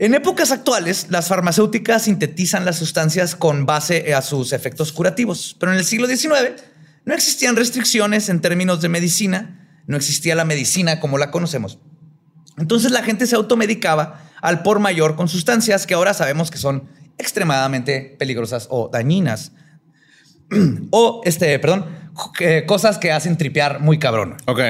[0.00, 5.72] En épocas actuales, las farmacéuticas sintetizan las sustancias con base a sus efectos curativos, pero
[5.72, 6.62] en el siglo XIX
[7.04, 11.80] no existían restricciones en términos de medicina, no existía la medicina como la conocemos.
[12.58, 16.88] Entonces la gente se automedicaba al por mayor con sustancias que ahora sabemos que son
[17.18, 19.50] extremadamente peligrosas o dañinas.
[20.90, 21.86] o, este, perdón,
[22.40, 24.36] eh, cosas que hacen tripear muy cabrón.
[24.46, 24.60] Ok.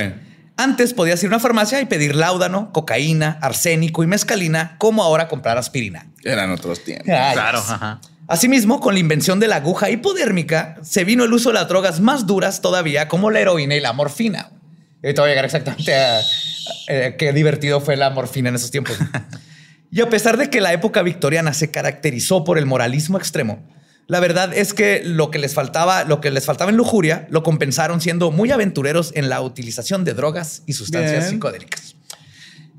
[0.57, 5.29] Antes podías ir a una farmacia y pedir láudano, cocaína, arsénico y mescalina, como ahora
[5.29, 6.09] comprar aspirina.
[6.25, 7.09] Eran otros tiempos.
[7.09, 8.01] Ay, Claro, ajá.
[8.27, 12.01] Asimismo, con la invención de la aguja hipodérmica, se vino el uso de las drogas
[12.01, 14.51] más duras todavía, como la heroína y la morfina.
[15.03, 16.21] Y ahorita voy a llegar exactamente a,
[16.89, 18.99] eh, qué divertido fue la morfina en esos tiempos.
[19.91, 23.63] y a pesar de que la época victoriana se caracterizó por el moralismo extremo,
[24.09, 27.43] la verdad es que lo que les faltaba, lo que les faltaba en lujuria, lo
[27.43, 31.31] compensaron siendo muy aventureros en la utilización de drogas y sustancias Bien.
[31.31, 31.95] psicodélicas.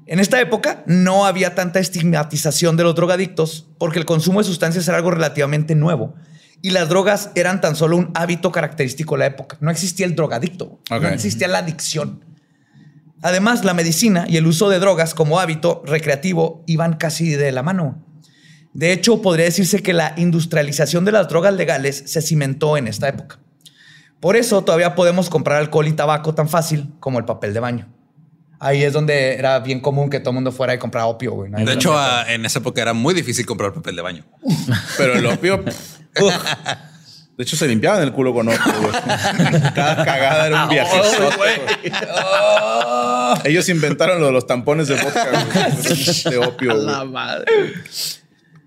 [0.08, 4.88] En esta época no había tanta estigmatización de los drogadictos porque el consumo de sustancias
[4.88, 6.16] era algo relativamente nuevo
[6.64, 9.56] y las drogas eran tan solo un hábito característico de la época.
[9.62, 12.26] No existía el drogadicto, no existía la adicción.
[13.22, 17.62] Además, la medicina y el uso de drogas como hábito recreativo iban casi de la
[17.62, 18.04] mano.
[18.80, 23.10] De hecho, podría decirse que la industrialización de las drogas legales se cimentó en esta
[23.10, 23.38] época.
[24.22, 27.94] Por eso todavía podemos comprar alcohol y tabaco tan fácil como el papel de baño.
[28.58, 31.52] Ahí es donde era bien común que todo el mundo fuera y comprara opio, güey.
[31.52, 32.22] De hecho, hacía.
[32.22, 34.24] a- en esa época era muy difícil comprar papel de baño.
[34.98, 35.62] Pero el opio.
[37.38, 38.92] De hecho, se limpiaban el culo con opio, güey.
[39.76, 41.02] Cada cagada era un viaje.
[42.18, 43.34] Oh.
[43.44, 46.74] Ellos inventaron lo de los tampones de vodka güey, de opio.
[46.76, 46.86] güey.
[46.86, 47.46] La madre.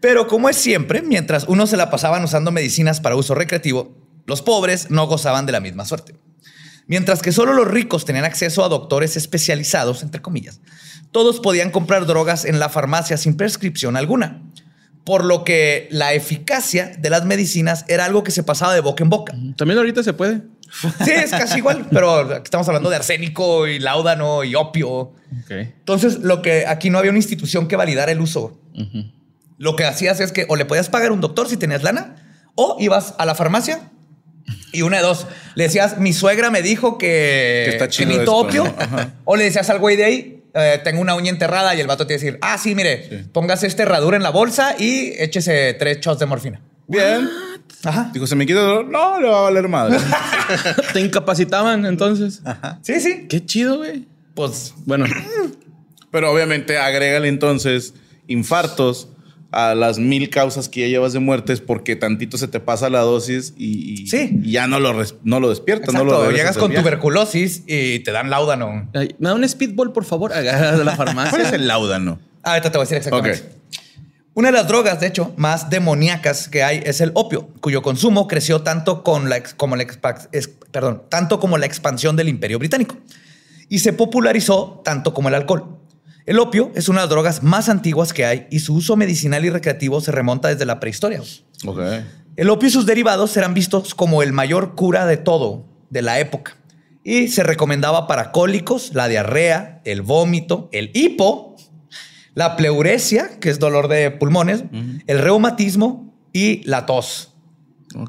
[0.02, 3.96] Pero como es siempre, mientras unos se la pasaban usando medicinas para uso recreativo,
[4.26, 6.16] los pobres no gozaban de la misma suerte.
[6.88, 10.60] Mientras que solo los ricos tenían acceso a doctores especializados, entre comillas,
[11.12, 14.42] todos podían comprar drogas en la farmacia sin prescripción alguna.
[15.04, 19.04] Por lo que la eficacia de las medicinas era algo que se pasaba de boca
[19.04, 19.36] en boca.
[19.56, 20.42] También ahorita se puede.
[21.04, 25.12] Sí, es casi igual, pero estamos hablando de arsénico y láudano y opio.
[25.48, 28.58] Entonces, lo que aquí no había una institución que validara el uso.
[29.62, 32.16] Lo que hacías es que o le podías pagar un doctor si tenías lana,
[32.56, 33.92] o ibas a la farmacia
[34.72, 35.28] y una de dos.
[35.54, 38.64] Le decías, mi suegra me dijo que, Que está chido esto, opio.
[38.64, 38.74] ¿no?
[38.76, 39.14] Ajá.
[39.24, 42.08] O le decías al güey de ahí, eh, tengo una uña enterrada y el vato
[42.08, 46.18] te decir, ah, sí, mire, póngase este herradura en la bolsa y échese tres shots
[46.18, 46.60] de morfina.
[46.88, 47.30] Bien.
[47.84, 48.10] Ajá.
[48.12, 48.88] Digo, ¿se me quita el dolor?
[48.88, 49.96] No, le va a valer madre.
[50.92, 52.42] Te incapacitaban entonces.
[52.82, 53.28] Sí, sí.
[53.28, 54.08] Qué chido, güey.
[54.34, 55.06] Pues Bueno,
[56.10, 57.94] Pero obviamente agrégale entonces
[58.26, 59.11] infartos
[59.52, 63.00] a las mil causas que ya llevas de muertes porque tantito se te pasa la
[63.00, 64.40] dosis y, y- Sí.
[64.42, 65.92] y ya no lo, res- no lo despiertas.
[65.94, 66.12] No exacto.
[66.14, 66.82] lo regresas Llegas con viaje.
[66.82, 68.88] tuberculosis y te dan láudano.
[68.94, 70.32] ay, me da un speedball, por favor.
[70.34, 71.48] De la ¿Cuál es farmacia.
[71.50, 72.18] el láudano?
[72.42, 73.62] Ah, ahorita te voy a decir exactamente.
[74.34, 78.26] Una de las drogas, de hecho, más demoníacas que hay es el opio, cuyo consumo
[78.26, 82.30] creció tanto, con la ex- como la expa- es- perdón, tanto como la expansión del
[82.30, 82.96] imperio británico
[83.68, 85.76] y se popularizó tanto como el alcohol.
[86.26, 89.44] El opio es una de las drogas más antiguas que hay y su uso medicinal
[89.44, 91.20] y recreativo se remonta desde la prehistoria.
[91.66, 91.80] Ok.
[92.36, 96.20] El opio y sus derivados eran vistos como el mayor cura de todo de la
[96.20, 96.56] época
[97.04, 101.56] y se recomendaba para cólicos, la diarrea, el vómito, el hipo,
[102.34, 104.64] la pleuresia, que es dolor de pulmones,
[105.06, 107.30] el reumatismo y la tos.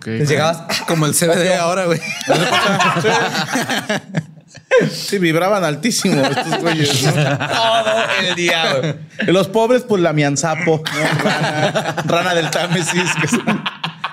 [0.05, 1.99] Llegabas, Como el CBD ahora, güey.
[4.91, 7.03] Sí, vibraban altísimo estos güeyes.
[7.03, 7.11] ¿no?
[7.13, 8.75] todo el día.
[8.79, 8.93] güey.
[9.33, 11.23] Los pobres, pues la mianzapo, ¿no?
[11.23, 13.11] rana, rana del Támesis.
[13.21, 13.27] que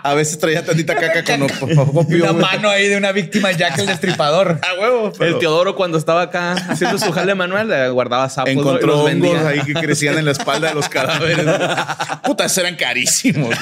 [0.03, 2.23] a veces traía tantita caca con opio.
[2.25, 4.59] una mano ahí de una víctima Jack el Destripador.
[4.67, 5.13] A huevo.
[5.19, 8.97] pero El Teodoro cuando estaba acá haciendo su jale manual eh, guardaba sapos Encontró los
[9.01, 9.47] hongos vendía.
[9.49, 11.45] ahí que crecían en la espalda de los cadáveres.
[12.25, 13.55] Puta, esos eran carísimos.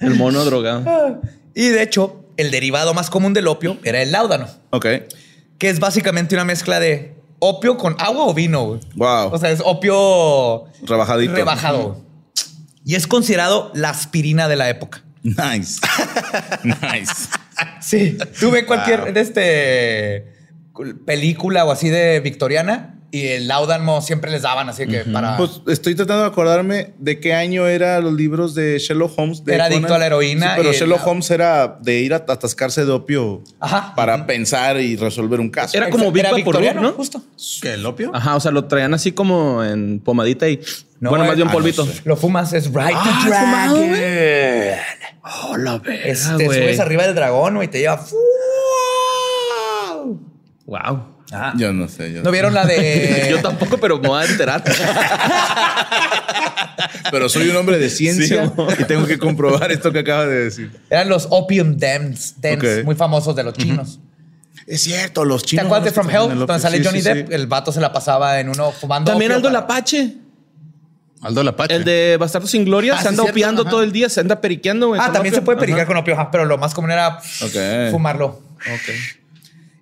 [0.00, 1.20] El mono drogado.
[1.54, 4.86] Y de hecho, el derivado más común del opio era el láudano, Ok.
[5.60, 8.64] Que es básicamente una mezcla de opio con agua o vino.
[8.66, 8.80] güey.
[8.96, 9.30] Wow.
[9.32, 11.34] O sea, es opio Rebajadito.
[11.34, 12.00] rebajado.
[12.84, 15.04] Y es considerado la aspirina de la época.
[15.22, 15.80] Nice.
[16.64, 17.12] nice.
[17.82, 18.16] Sí.
[18.40, 19.12] Tuve cualquier Wow.
[19.12, 25.00] de este película o así de victoriana y el láudano siempre les daban así que
[25.00, 29.44] para Pues estoy tratando de acordarme de qué año eran los libros de Sherlock Holmes.
[29.44, 29.78] de Era Conan.
[29.78, 32.92] adicto a la heroína Sí, pero Sherlock la- Holmes era de ir a atascarse de
[32.92, 33.94] opio Ajá.
[33.96, 35.76] para pensar y resolver un caso.
[35.76, 36.92] Era como Big victoriano, ¿no?
[36.92, 37.20] Justo.
[37.60, 38.12] ¿Qué, el opio?
[38.14, 40.60] Ajá, o sea, lo traían así como en pomadita y.
[41.00, 41.84] No, bueno, más bien ah, polvito.
[41.86, 42.02] no sé.
[42.04, 44.78] Lo fumas, es Right Ah, to ¿es fumado, Dragon.
[45.50, 46.60] Oh, la verga, Es- te güey.
[46.62, 48.04] subes arriba del dragón güey, y te lleva.
[50.66, 51.19] Wow.
[51.32, 51.52] Ajá.
[51.56, 52.12] Yo no sé.
[52.12, 53.26] Yo ¿No vieron la de.
[53.30, 54.62] Yo tampoco, pero me voy a enterar.
[57.10, 60.44] Pero soy un hombre de ciencia Sí, y tengo que comprobar esto que acaba de
[60.44, 60.70] decir.
[60.88, 63.98] Eran los Opium Dens, dens muy famosos de los chinos.
[64.66, 65.66] Es cierto, los ¿Te chinos.
[65.66, 66.30] acuerdas de From Hell?
[66.32, 67.28] el Donde sale Sí, Johnny sí, Depp.
[67.28, 67.34] sí.
[67.34, 69.10] El vato se la pasaba en uno fumando.
[69.10, 70.14] También opio Aldo para- Apache.
[71.22, 71.74] Aldo Lapache.
[71.74, 72.94] El de Bastardo sin Gloria.
[72.96, 74.94] Ah, se anda opiando todo el día, se anda periqueando.
[74.94, 75.40] Ah, también opio.
[75.40, 75.86] se puede pericar Ajá.
[75.88, 77.18] con opio, ajá, pero lo más común era
[77.90, 78.40] fumarlo.
[78.60, 78.94] Ok.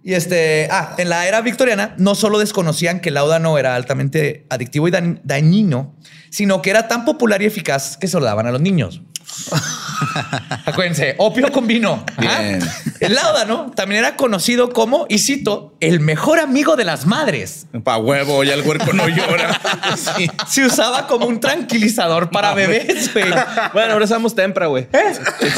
[0.09, 4.46] Y este, ah, en la era victoriana no solo desconocían que el láudano era altamente
[4.48, 5.96] adictivo y dañ- dañino,
[6.30, 9.02] sino que era tan popular y eficaz que se lo daban a los niños.
[10.64, 12.05] Acuérdense, opio con vino.
[12.18, 12.61] Bien.
[13.01, 17.66] El láudano también era conocido como, y cito, el mejor amigo de las madres.
[17.85, 19.61] Pa' huevo, ya el huerco no llora.
[20.16, 20.31] Sí.
[20.49, 23.26] Se usaba como un tranquilizador para bebés, güey.
[23.72, 24.87] Bueno, ahora usamos tempra, güey.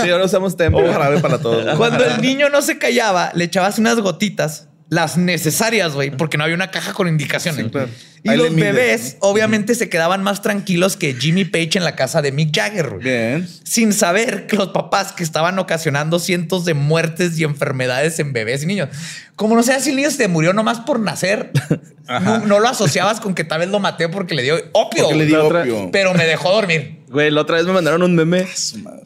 [0.03, 0.93] Sí, ahora usamos tempra.
[0.93, 1.77] jarabe para todos.
[1.77, 6.45] Cuando el niño no se callaba, le echabas unas gotitas, las necesarias, güey, porque no
[6.45, 7.65] había una caja con indicaciones.
[7.65, 7.89] Sí, claro.
[8.23, 12.21] Y Ahí los bebés, obviamente, se quedaban más tranquilos que Jimmy Page en la casa
[12.21, 12.99] de Mick Jagger.
[12.99, 13.49] Bien.
[13.65, 18.63] Sin saber que los papás que estaban ocasionando cientos de muertes y enfermedades en bebés
[18.63, 18.91] y niños.
[19.37, 21.51] Como no sé si el niño se murió nomás por nacer,
[22.09, 25.11] no, no lo asociabas con que tal vez lo maté porque le dio opio.
[25.13, 25.89] Le.
[25.91, 27.01] Pero me dejó dormir.
[27.11, 28.47] Güey, la otra vez me mandaron un meme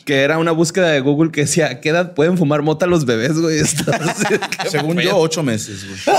[0.04, 3.06] que era una búsqueda de Google que decía, ¿a qué edad pueden fumar mota los
[3.06, 3.62] bebés, güey?
[4.68, 6.18] Según yo, ocho meses, güey.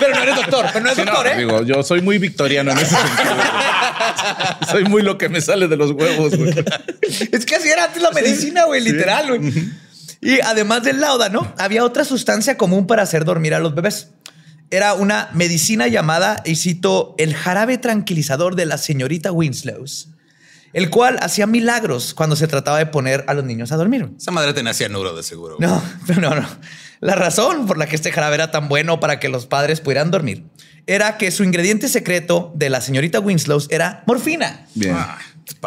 [0.00, 1.38] Pero no eres doctor, pero no eres Sí, no, doctor, ¿eh?
[1.38, 3.34] digo, yo soy muy victoriano en ese sentido.
[3.34, 4.70] güey.
[4.70, 6.54] soy muy lo que me sale de los huevos, güey.
[7.32, 9.70] Es que así era antes la medicina, güey, literal, güey.
[10.20, 14.10] Y además del láudano, había otra sustancia común para hacer dormir a los bebés.
[14.70, 20.08] Era una medicina llamada, y cito, el jarabe tranquilizador de la señorita Winslows.
[20.72, 24.08] el cual hacía milagros cuando se trataba de poner a los niños a dormir.
[24.16, 25.56] Esa madre tenía cianuro de seguro.
[25.58, 25.82] No,
[26.20, 26.46] no, no.
[27.00, 30.10] La razón por la que este jarabe era tan bueno para que los padres pudieran
[30.10, 30.44] dormir
[30.86, 34.66] era que su ingrediente secreto de la señorita Winslow era morfina.
[34.74, 34.94] Bien.
[34.96, 35.18] Ah,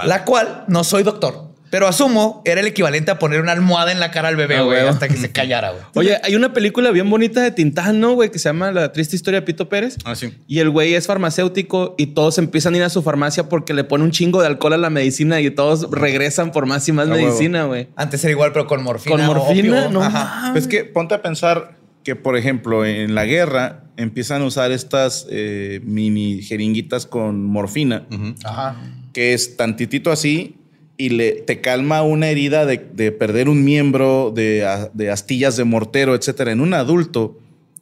[0.05, 3.99] La cual no soy doctor, pero asumo era el equivalente a poner una almohada en
[3.99, 5.83] la cara al bebé, Ah, güey, hasta que se callara, güey.
[5.95, 8.29] Oye, hay una película bien bonita de Tintán, ¿no, güey?
[8.29, 9.97] Que se llama La triste historia de Pito Pérez.
[10.05, 10.33] Ah, sí.
[10.47, 13.83] Y el güey es farmacéutico y todos empiezan a ir a su farmacia porque le
[13.83, 17.07] pone un chingo de alcohol a la medicina y todos regresan por más y más
[17.07, 17.25] A huevo.
[17.27, 17.89] medicina, güey.
[17.95, 19.15] Antes era igual, pero con morfina.
[19.15, 20.49] Con morfina, no Ajá.
[20.53, 25.27] Pues que ponte a pensar que, por ejemplo, en la guerra empiezan a usar estas
[25.29, 28.05] eh, mini jeringuitas con morfina,
[28.45, 28.77] Ajá.
[29.11, 30.55] que es tantitito así
[30.97, 35.63] y le, te calma una herida de, de perder un miembro, de, de astillas de
[35.65, 36.51] mortero, etcétera.
[36.53, 37.37] En un adulto,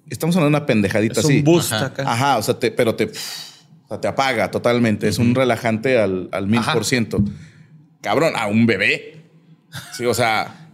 [0.09, 1.38] estamos hablando de una pendejadita Es así.
[1.39, 1.86] un boost Ajá.
[1.88, 2.03] acá.
[2.11, 5.07] Ajá, o sea, te- pero te, o sea, te apaga totalmente.
[5.07, 7.21] Es un relajante al, al mil por ciento.
[8.01, 9.26] Cabrón, a un bebé.
[9.97, 10.69] Sí, o sea,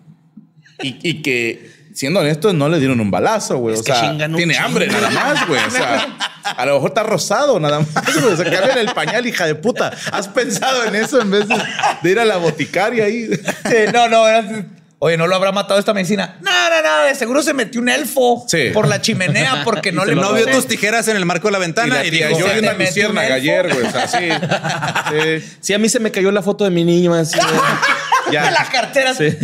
[0.84, 3.76] y, y que, siendo honestos, no le dieron un balazo, güey.
[3.76, 4.66] Es O que sea, chingan un tiene chingo.
[4.68, 5.62] hambre nada más, güey.
[5.66, 6.08] O sea,
[6.56, 8.34] a lo mejor está rosado nada más, güey.
[8.34, 9.92] O sea, cámbiale el pañal, hija de puta.
[10.14, 11.56] ¿Has pensado en eso en vez de,
[12.02, 13.28] de ir a la boticaria ahí?
[13.66, 14.26] Sí, no, no.
[14.28, 14.66] era-
[15.02, 16.38] Oye, ¿no lo habrá matado esta medicina?
[16.42, 17.04] No, no, no.
[17.06, 18.72] De seguro se metió un elfo Sí.
[18.74, 21.60] por la chimenea porque no le No vio tus tijeras en el marco de la
[21.60, 22.72] ventana y, dijo, yo "Se vi una
[23.26, 23.34] elfo".
[23.36, 23.86] ayer, güey.
[23.88, 24.30] O sea, sí.
[25.42, 25.46] Sí.
[25.62, 27.38] Sí, a mí se me cayó la foto de mi niño así.
[28.32, 28.44] Ya.
[28.44, 29.14] De la cartera.
[29.16, 29.36] Sí.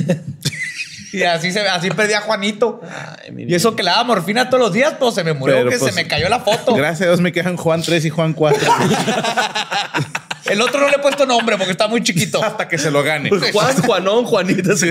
[1.15, 2.81] Y así, se, así perdí a Juanito.
[3.23, 5.55] Ay, mi Y eso que le daba morfina todos los días, pues se me murió
[5.55, 6.73] Pero, que pues, se me cayó la foto.
[6.75, 8.59] Gracias a Dios me quedan Juan 3 y Juan 4.
[10.45, 12.43] El otro no le he puesto nombre porque está muy chiquito.
[12.43, 13.29] hasta que se lo gane.
[13.51, 14.75] Juan, Juanón, Juanita.
[14.75, 14.89] Sí,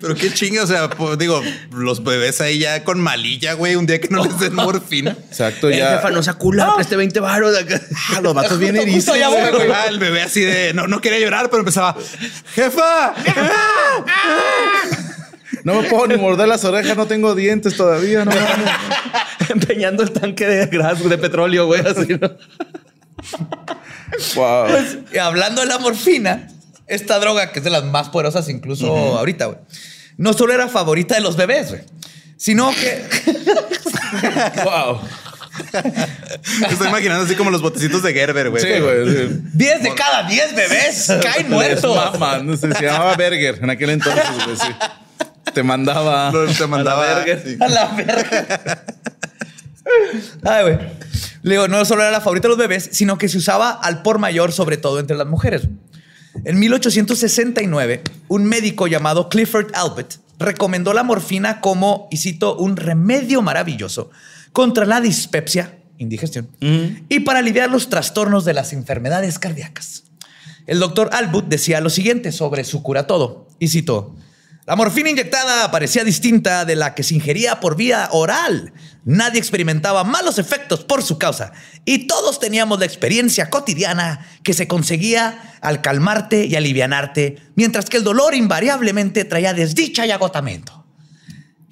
[0.00, 1.42] pero qué chinga, o sea, pues, digo,
[1.72, 5.16] los bebés ahí ya con malilla, güey, un día que no les den morfina.
[5.28, 5.96] Exacto, El ya.
[5.96, 7.80] jefa no se acula, preste 20 baros de acá.
[8.16, 9.16] Ah, los vatos bien erizos.
[9.16, 9.70] güey.
[9.72, 11.96] Ah, el bebé así de no, no quería llorar, pero empezaba,
[12.54, 13.14] jefa,
[15.64, 18.24] No me puedo ni morder las orejas, no tengo dientes todavía.
[18.24, 18.70] No, mames.
[19.50, 21.80] Empeñando el tanque de gas, de petróleo, güey.
[21.86, 22.30] Así, ¿no?
[24.36, 24.66] Wow.
[25.12, 26.48] Y hablando de la morfina,
[26.90, 28.86] esta droga, que es de las más poderosas incluso
[29.18, 29.58] ahorita, güey,
[30.16, 31.82] no solo era favorita de los bebés, güey,
[32.36, 33.04] sino que
[34.64, 35.00] wow.
[36.70, 38.62] Estoy imaginando así como los botecitos de Gerber, güey.
[38.62, 39.28] Sí, güey.
[39.28, 39.40] sí.
[39.54, 41.96] 10 de cada 10 bebés caen muertos.
[42.18, 44.74] mama, no sé, se llamaba Berger en aquel entonces, güey, sí.
[45.52, 46.32] Te mandaba.
[46.56, 47.04] Te mandaba.
[47.24, 47.42] verga.
[47.44, 47.56] sí.
[47.60, 48.84] A la verga.
[50.44, 50.78] Ay, güey.
[51.42, 54.02] Le digo, no solo era la favorita de los bebés, sino que se usaba al
[54.02, 55.62] por mayor, sobre todo entre las mujeres.
[56.44, 63.42] En 1869, un médico llamado Clifford Albert recomendó la morfina como, y cito, un remedio
[63.42, 64.10] maravilloso
[64.52, 66.48] contra la dispepsia, indigestión,
[67.08, 70.04] y para aliviar los trastornos de las enfermedades cardíacas.
[70.66, 74.14] El doctor Albut decía lo siguiente sobre su cura todo, y citó,
[74.66, 78.72] la morfina inyectada parecía distinta de la que se ingería por vía oral.
[79.04, 81.52] Nadie experimentaba malos efectos por su causa
[81.84, 87.96] y todos teníamos la experiencia cotidiana que se conseguía al calmarte y alivianarte, mientras que
[87.96, 90.84] el dolor invariablemente traía desdicha y agotamiento.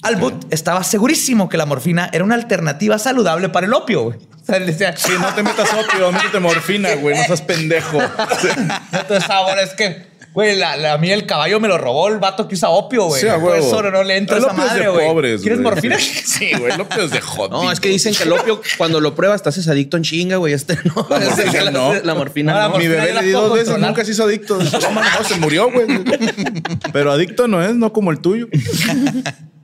[0.03, 4.05] Albut estaba segurísimo que la morfina era una alternativa saludable para el opio.
[4.05, 4.19] güey.
[4.19, 7.99] O sea, él decía, Sí, no te metas opio, métete morfina, güey, no seas pendejo.
[8.93, 10.08] Entonces, ahora es que,
[10.39, 13.07] güey, la, la- a mí el caballo me lo robó el vato que usa opio,
[13.07, 13.21] güey.
[13.21, 13.55] Sí, huevo.
[13.55, 15.09] eso no, no le entra El esa madre, güey.
[15.39, 15.59] ¿Quieres güey.
[15.59, 15.97] morfina?
[16.39, 17.51] Sí, güey, el opio es de hot.
[17.51, 20.37] No, es que dicen que el opio, cuando lo pruebas, te haces adicto en chinga,
[20.37, 20.53] güey.
[20.55, 21.07] Este no.
[21.11, 21.95] La morfina La- no.
[22.05, 22.79] La morfina Ahora, no.
[22.79, 23.91] Mi morfina bebé le la di dos veces, controlar.
[23.91, 24.59] nunca se hizo adicto.
[24.63, 25.87] No, se murió, güey.
[26.93, 28.47] Pero adicto no es, no como el tuyo.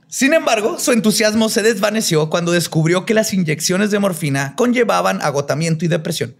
[0.09, 5.83] Sin embargo, su entusiasmo se desvaneció cuando descubrió que las inyecciones de morfina conllevaban agotamiento
[5.85, 6.35] y depresión.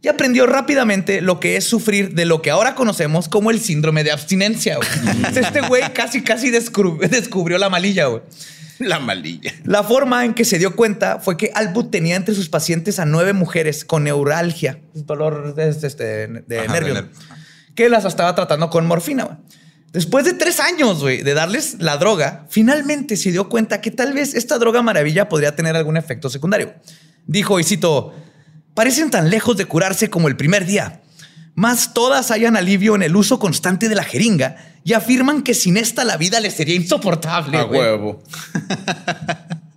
[0.00, 4.04] Y aprendió rápidamente lo que es sufrir de lo que ahora conocemos como el síndrome
[4.04, 4.76] de abstinencia.
[4.76, 4.88] güey.
[5.36, 8.06] este güey casi, casi descubrió la malilla.
[8.06, 8.22] güey.
[8.78, 9.52] La malilla.
[9.64, 13.04] La forma en que se dio cuenta fue que Albut tenía entre sus pacientes a
[13.06, 17.10] nueve mujeres con neuralgia, dolor de, de- de- de Ajá, nervios, de ner-
[17.74, 19.40] que las estaba tratando con morfina.
[19.92, 24.34] Después de tres años de darles la droga, finalmente se dio cuenta que tal vez
[24.34, 26.74] esta droga maravilla podría tener algún efecto secundario.
[27.26, 28.14] Dijo, y cito,
[28.78, 31.00] parecen tan lejos de curarse como el primer día.
[31.56, 34.54] Más todas hayan alivio en el uso constante de la jeringa
[34.84, 37.58] y afirman que sin esta la vida les sería insoportable.
[37.58, 38.22] A huevo.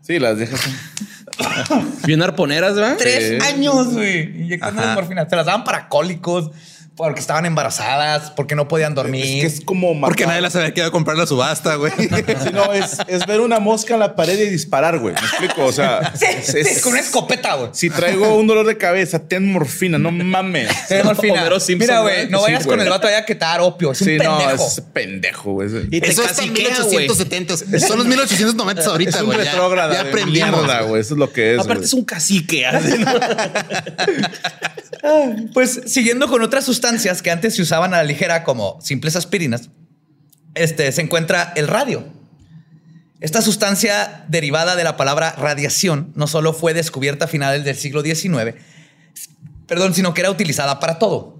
[0.03, 0.59] Sí, las dejas.
[2.05, 2.97] Bien arponeras, ¿verdad?
[2.99, 3.47] Tres Sí.
[3.47, 4.95] años, güey, inyectándoles Ajá.
[4.95, 5.27] morfina.
[5.29, 6.51] Se las daban para cólicos,
[7.01, 9.25] porque estaban embarazadas, porque no podían dormir.
[9.25, 11.91] Es que es como Porque nadie las había quedado a comprar la subasta, güey.
[11.97, 15.15] si no, es, es, ver una mosca en la pared y disparar, güey.
[15.15, 15.65] Me explico.
[15.65, 17.69] O sea, es, con una escopeta, güey.
[17.73, 20.69] Si traigo un dolor de cabeza, ten morfina, no mames.
[20.87, 21.49] Ten morfina.
[21.77, 23.93] Mira, güey, no vayas con el vato allá que te dar opio.
[23.93, 24.37] Es un pendejo.
[24.37, 25.69] no, es pendejo, güey.
[25.89, 27.57] Y te Eso es 1870.
[27.79, 29.39] Son los 1890 ahorita, güey.
[29.39, 29.93] Es un retrógrada.
[29.93, 30.87] Ya, aprendimos.
[30.87, 31.01] güey.
[31.01, 31.59] Eso es lo que es.
[31.59, 32.67] Aparte, es un cacique.
[35.53, 36.65] pues siguiendo con otras
[37.21, 39.69] que antes se usaban a la ligera como simples aspirinas,
[40.55, 42.05] este, se encuentra el radio.
[43.21, 48.01] Esta sustancia derivada de la palabra radiación no solo fue descubierta a finales del siglo
[48.01, 48.55] XIX,
[49.67, 51.39] perdón, sino que era utilizada para todo.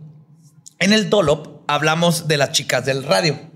[0.80, 3.51] En el Dolop hablamos de las chicas del radio.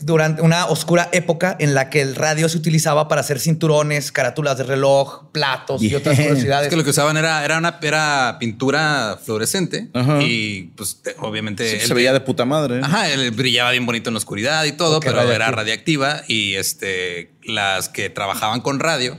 [0.00, 4.58] Durante una oscura época en la que el radio se utilizaba para hacer cinturones, carátulas
[4.58, 6.66] de reloj, platos y otras curiosidades.
[6.66, 9.88] Es que lo que usaban era, era una era pintura fluorescente
[10.20, 12.80] y pues obviamente se veía de puta madre.
[12.82, 17.30] Ajá, él brillaba bien bonito en la oscuridad y todo, pero era radiactiva y este
[17.44, 19.16] las que trabajaban con radio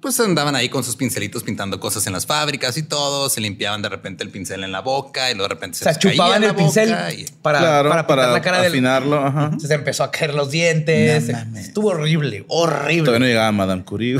[0.00, 3.82] pues andaban ahí con sus pincelitos pintando cosas en las fábricas y todo, se limpiaban
[3.82, 6.94] de repente el pincel en la boca y luego de repente se, chupaban el pincel
[7.42, 9.18] para, para, la cara afinarlo.
[9.24, 9.50] Ajá.
[9.58, 11.28] Se empezó a caer los dientes.
[11.56, 13.04] Estuvo horrible, horrible.
[13.04, 14.18] Todavía no llegaba Madame Curie.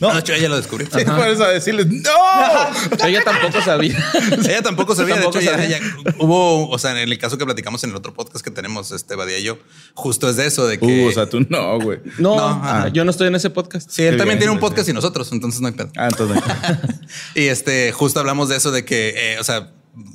[0.00, 0.88] No, de hecho ella lo descubrió.
[0.90, 3.06] Sí, por eso a decirles, ¡No!
[3.06, 4.02] ella tampoco sabía.
[4.48, 5.16] ella tampoco sabía.
[5.16, 5.78] de hecho, ella,
[6.18, 9.14] hubo, o sea, en el caso que platicamos en el otro podcast que tenemos, este
[9.14, 9.58] Badía y yo,
[9.94, 11.04] justo es de eso, de que.
[11.04, 12.00] Uh, o sea, tú no, güey.
[12.18, 13.90] No, yo no estoy en ese podcast.
[13.90, 15.90] Sí, él también tiene un podcast y nosotros, entonces no hay pedo.
[15.96, 16.42] Ah, entonces
[17.34, 19.70] y este, justo hablamos de eso, de que, eh, o sea,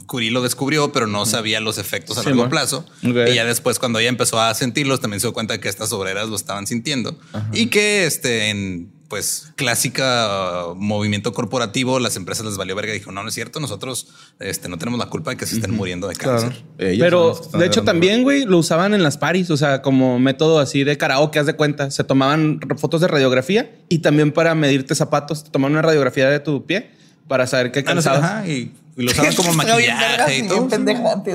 [0.07, 2.85] Curie lo descubrió, pero no sabía los efectos a largo plazo.
[3.03, 6.29] Y ya después, cuando ella empezó a sentirlos, también se dio cuenta que estas obreras
[6.29, 7.19] lo estaban sintiendo
[7.51, 12.99] y que este, en pues clásica uh, movimiento corporativo, las empresas les valió verga y
[12.99, 14.07] dijo, no, no es cierto, nosotros
[14.39, 16.63] este, no tenemos la culpa de que se estén muriendo de cáncer.
[16.77, 20.83] Pero de hecho también, güey, lo usaban en las paris, o sea, como método así
[20.83, 21.91] de karaoke, haz de cuenta.
[21.91, 26.39] Se tomaban fotos de radiografía y también para medirte zapatos, te tomaban una radiografía de
[26.39, 26.91] tu pie
[27.27, 28.47] para saber qué ah, cansabas.
[28.47, 30.67] y, lo usaban como maquillaje y todo.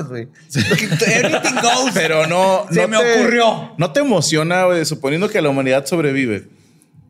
[0.09, 0.27] güey.
[1.93, 3.73] Pero no, se me ocurrió.
[3.77, 6.60] No te emociona, güey, suponiendo que la humanidad sobrevive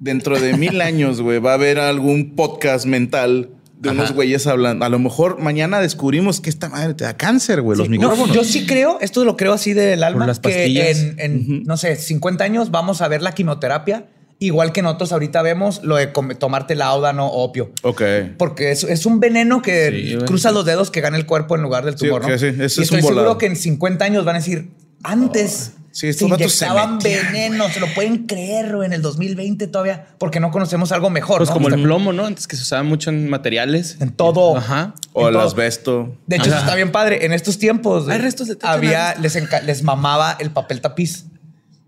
[0.01, 4.85] dentro de mil años, güey, va a haber algún podcast mental de unos güeyes hablando.
[4.85, 8.35] A lo mejor mañana descubrimos que esta madre te da cáncer, güey, los micrófonos.
[8.35, 12.43] yo sí creo, esto lo creo así del alma, las que en, no sé, 50
[12.43, 17.27] años vamos a ver la quimioterapia igual que nosotros ahorita vemos lo de tomarte laudano
[17.27, 17.71] o opio.
[17.83, 18.01] Ok.
[18.37, 21.85] Porque es, es un veneno que cruza los dedos que gana el cuerpo en lugar
[21.85, 22.37] del tumor, sí, ¿no?
[22.39, 24.69] Sí, y estoy seguro que en 50 años van a decir,
[25.03, 25.73] antes...
[25.91, 30.91] Sí, se inyectaban veneno, se lo pueden creer en el 2020 todavía, porque no conocemos
[30.93, 31.39] algo mejor.
[31.39, 32.25] Pues como el plomo, ¿no?
[32.25, 33.97] Antes que se usaba mucho en materiales.
[33.99, 34.55] En todo.
[34.55, 34.95] Ajá.
[35.13, 36.15] O el asbesto.
[36.27, 37.25] De hecho, eso está bien padre.
[37.25, 41.25] En estos tiempos Hay restos de había, les, les mamaba el papel tapiz.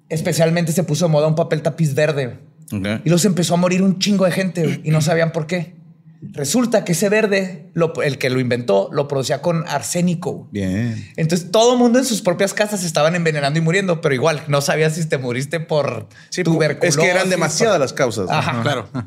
[0.09, 2.39] Especialmente se puso de moda un papel tapiz verde.
[3.03, 5.75] Y los empezó a morir un chingo de gente y no sabían por qué.
[6.31, 7.71] Resulta que ese verde,
[8.03, 10.47] el que lo inventó, lo producía con arsénico.
[10.51, 11.11] Bien.
[11.17, 14.61] Entonces todo el mundo en sus propias casas estaban envenenando y muriendo, pero igual no
[14.61, 16.07] sabías si te moriste por
[16.43, 16.97] tuberculosis.
[16.97, 18.29] Es que eran demasiadas las causas.
[18.29, 18.61] Ajá.
[18.61, 18.89] Claro.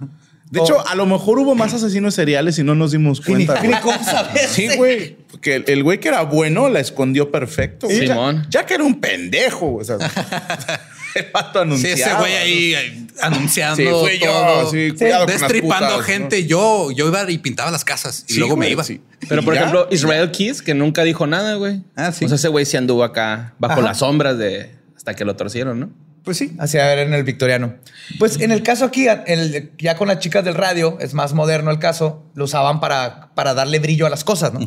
[0.51, 3.61] De hecho, a lo mejor hubo más asesinos seriales y no nos dimos cuenta.
[4.49, 5.17] Sí, güey.
[5.31, 7.89] Porque el güey que era bueno la escondió perfecto.
[7.89, 8.47] Simón.
[8.49, 9.75] Ya, que era un pendejo.
[9.75, 9.99] O sea,
[11.17, 11.97] el pato anunciado.
[11.97, 13.77] Sí, ese güey ahí anunciando.
[13.77, 14.71] Sí, fue yo.
[14.71, 16.47] Sí, cuidado Destripando gente.
[16.47, 18.85] Yo, yo iba y pintaba las casas y luego me iba.
[19.29, 21.83] Pero por ejemplo, Israel Keys, que nunca dijo nada, güey.
[21.95, 22.25] Ah, sí.
[22.25, 25.81] O sea, ese güey sí anduvo acá bajo las sombras de hasta que lo torcieron,
[25.81, 25.91] ¿no?
[26.25, 27.77] Pues sí, hacia ver en el victoriano.
[28.19, 31.71] Pues en el caso aquí, el, ya con las chicas del radio, es más moderno
[31.71, 34.59] el caso, lo usaban para, para darle brillo a las cosas, ¿no?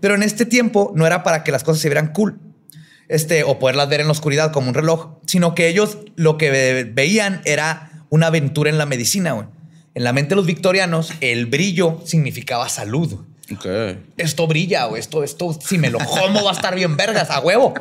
[0.00, 2.38] Pero en este tiempo no era para que las cosas se vieran cool
[3.08, 6.90] este, o poderlas ver en la oscuridad como un reloj, sino que ellos lo que
[6.92, 9.32] veían era una aventura en la medicina.
[9.32, 9.46] Güey.
[9.94, 13.18] En la mente de los victorianos, el brillo significaba salud.
[14.16, 17.40] Esto brilla, o esto, esto, si me lo como va a estar bien vergas, a
[17.40, 17.74] huevo.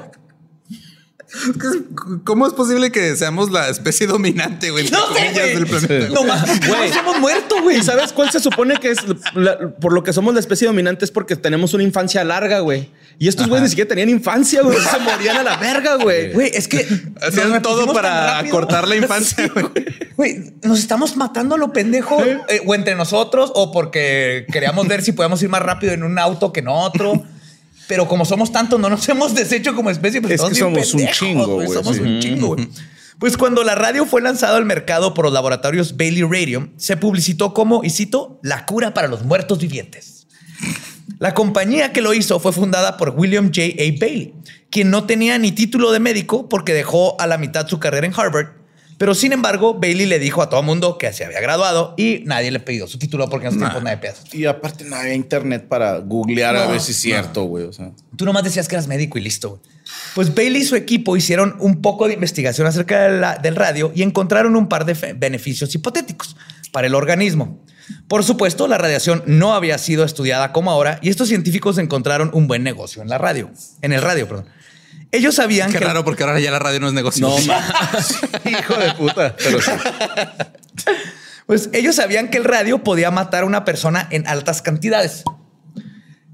[2.23, 4.89] ¿Cómo es posible que seamos la especie dominante, güey?
[4.97, 6.07] No sé, del planeta.
[6.09, 6.91] No, güey.
[6.97, 7.83] hemos muerto, güey.
[7.83, 8.99] ¿Sabes cuál se supone que es
[9.81, 11.05] por lo que somos la especie dominante?
[11.05, 12.89] Es porque tenemos una infancia larga, güey.
[13.19, 14.77] Y estos güeyes ni siquiera tenían infancia, güey.
[14.79, 16.33] Se morían a la verga, güey.
[16.33, 16.87] Güey, es que
[17.21, 19.85] hacían todo para cortar la infancia, güey.
[20.15, 25.03] Güey, nos estamos matando a lo pendejo eh, o entre nosotros o porque queríamos ver
[25.03, 27.23] si podemos ir más rápido en un auto que en otro.
[27.87, 30.21] Pero como somos tantos, no nos hemos deshecho como especie.
[30.21, 31.67] Pues es que somos un chingo, güey.
[31.67, 32.69] Somos un chingo, güey.
[33.19, 37.51] Pues cuando la radio fue lanzada al mercado por los laboratorios Bailey Radio, se publicitó
[37.51, 40.27] como, y cito, la cura para los muertos vivientes.
[41.17, 43.61] La compañía que lo hizo fue fundada por William J.
[43.61, 43.99] A.
[43.99, 44.35] Bailey,
[44.69, 48.13] quien no tenía ni título de médico porque dejó a la mitad su carrera en
[48.15, 48.49] Harvard.
[48.97, 52.23] Pero sin embargo, Bailey le dijo a todo el mundo que se había graduado y
[52.25, 54.33] nadie le pidió su título porque en esos tiempos nadie pedazos.
[54.33, 57.65] Y aparte no había internet para googlear a ver si es cierto, güey.
[57.65, 57.91] O sea.
[58.15, 59.61] Tú nomás decías que eras médico y listo.
[60.15, 63.91] Pues Bailey y su equipo hicieron un poco de investigación acerca de la- del radio
[63.93, 66.35] y encontraron un par de beneficios hipotéticos
[66.71, 67.63] para el organismo.
[68.09, 72.47] Por supuesto, la radiación no había sido estudiada como ahora y estos científicos encontraron un
[72.47, 73.49] buen negocio en la radio,
[73.81, 74.45] en el radio, perdón.
[75.11, 77.27] Ellos sabían Qué que raro porque ahora ya la radio no es negocio.
[77.27, 77.61] No, ma.
[78.45, 79.35] Hijo de puta.
[79.37, 79.71] Pero sí.
[81.45, 85.23] Pues ellos sabían que el radio podía matar a una persona en altas cantidades.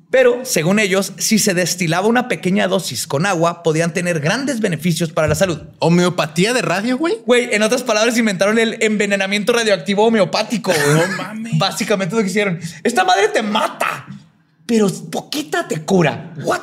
[0.09, 5.11] Pero, según ellos, si se destilaba una pequeña dosis con agua, podían tener grandes beneficios
[5.11, 5.59] para la salud.
[5.77, 7.19] Homeopatía de radio, güey.
[7.27, 10.71] Güey, en otras palabras, inventaron el envenenamiento radioactivo homeopático.
[10.73, 11.07] güey.
[11.07, 11.57] No mames.
[11.59, 12.59] Básicamente lo que hicieron.
[12.83, 14.07] Esta madre te mata,
[14.65, 16.33] pero poquita te cura.
[16.43, 16.61] What?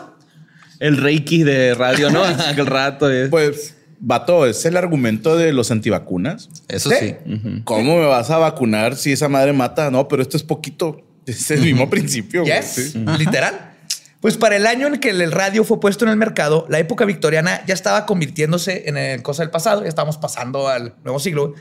[0.81, 2.25] El reiki de radio, ¿no?
[2.49, 3.11] Aquel rato.
[3.11, 3.29] eh.
[3.29, 6.49] Pues, vato, es el argumento de los antivacunas.
[6.69, 6.97] Eso ¿Sí?
[7.01, 7.15] sí.
[7.65, 9.91] ¿Cómo me vas a vacunar si esa madre mata?
[9.91, 11.03] No, pero esto es poquito.
[11.27, 12.43] Es el mismo principio.
[12.43, 13.05] güey, Yes, sí.
[13.19, 13.69] literal.
[14.21, 17.05] Pues para el año en que el radio fue puesto en el mercado, la época
[17.07, 21.55] victoriana ya estaba convirtiéndose en el cosa del pasado, ya estábamos pasando al nuevo siglo,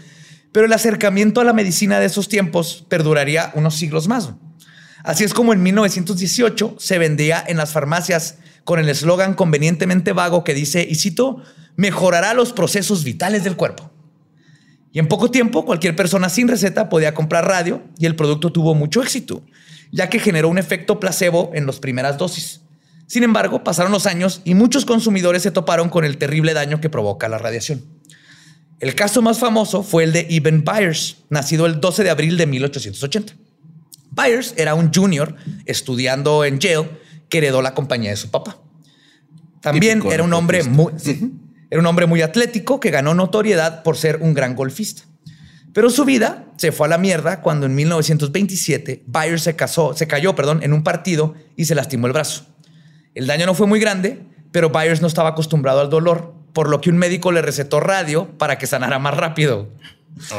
[0.51, 4.32] pero el acercamiento a la medicina de esos tiempos perduraría unos siglos más.
[5.03, 10.43] Así es como en 1918 se vendía en las farmacias con el eslogan convenientemente vago
[10.43, 11.41] que dice, y cito,
[11.76, 13.91] mejorará los procesos vitales del cuerpo.
[14.91, 18.74] Y en poco tiempo, cualquier persona sin receta podía comprar radio y el producto tuvo
[18.76, 19.43] mucho éxito,
[19.91, 22.62] ya que generó un efecto placebo en las primeras dosis.
[23.05, 26.89] Sin embargo, pasaron los años y muchos consumidores se toparon con el terrible daño que
[26.89, 27.84] provoca la radiación.
[28.80, 32.47] El caso más famoso fue el de Eben Byers, nacido el 12 de abril de
[32.47, 33.34] 1880.
[34.12, 35.36] Byers era un junior
[35.66, 36.89] estudiando en Yale
[37.30, 38.57] que heredó la compañía de su papá.
[39.61, 41.32] También era un hombre muy, sí,
[41.69, 45.03] era un hombre muy atlético que ganó notoriedad por ser un gran golfista.
[45.73, 50.07] Pero su vida se fue a la mierda cuando en 1927 Byers se casó, se
[50.07, 52.45] cayó, perdón, en un partido y se lastimó el brazo.
[53.13, 56.82] El daño no fue muy grande, pero Byers no estaba acostumbrado al dolor, por lo
[56.82, 59.69] que un médico le recetó radio para que sanara más rápido.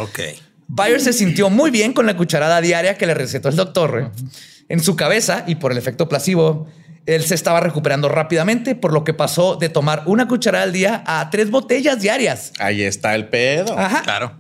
[0.00, 0.20] Ok.
[0.66, 4.12] Byers se sintió muy bien con la cucharada diaria que le recetó el doctor.
[4.14, 4.24] ¿eh?
[4.68, 6.68] En su cabeza y por el efecto placebo,
[7.06, 11.02] él se estaba recuperando rápidamente, por lo que pasó de tomar una cucharada al día
[11.06, 12.52] a tres botellas diarias.
[12.58, 13.78] Ahí está el pedo.
[13.78, 14.02] Ajá.
[14.02, 14.34] Claro.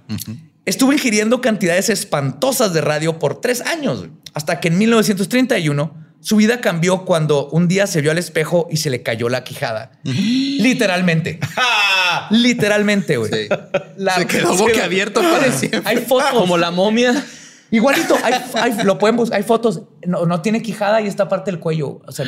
[0.66, 6.60] Estuvo ingiriendo cantidades espantosas de radio por tres años, hasta que en 1931 su vida
[6.60, 9.92] cambió cuando un día se vio al espejo y se le cayó la quijada.
[10.04, 11.40] Literalmente.
[12.30, 13.30] Literalmente, güey.
[13.32, 13.48] Sí.
[13.96, 15.82] La- Se quedó boquiabierto para siempre.
[15.84, 16.30] Hay fotos.
[16.32, 17.24] Como la momia.
[17.72, 19.82] Igualito, hay, hay- lo pueden buscar, hay fotos.
[20.06, 22.00] No, no tiene quijada y esta parte del cuello.
[22.06, 22.26] O sea,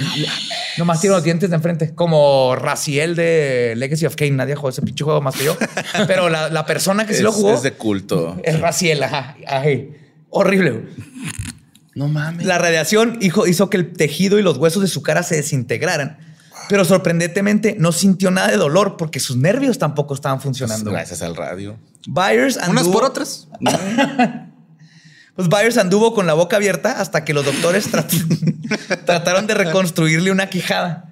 [0.78, 1.94] nomás tiene los dientes de enfrente.
[1.94, 4.30] Como Raciel de Legacy of Kane.
[4.32, 5.56] Nadie jugó ese pinche juego más que yo.
[6.06, 8.36] Pero la, la persona que sí es, lo jugó es de culto.
[8.44, 9.02] es Raciel.
[9.02, 9.36] Ajá.
[9.46, 9.64] Ajá.
[10.30, 10.84] Horrible.
[11.94, 12.46] No mames.
[12.46, 16.18] La radiación hizo, hizo que el tejido y los huesos de su cara se desintegraran.
[16.68, 20.90] Pero sorprendentemente no sintió nada de dolor porque sus nervios tampoco estaban funcionando.
[20.92, 21.76] Gracias al radio.
[22.06, 23.48] Byers Unas por otras.
[25.36, 28.10] Pues Byers anduvo con la boca abierta hasta que los doctores trat-
[29.06, 31.08] trataron de reconstruirle una quijada.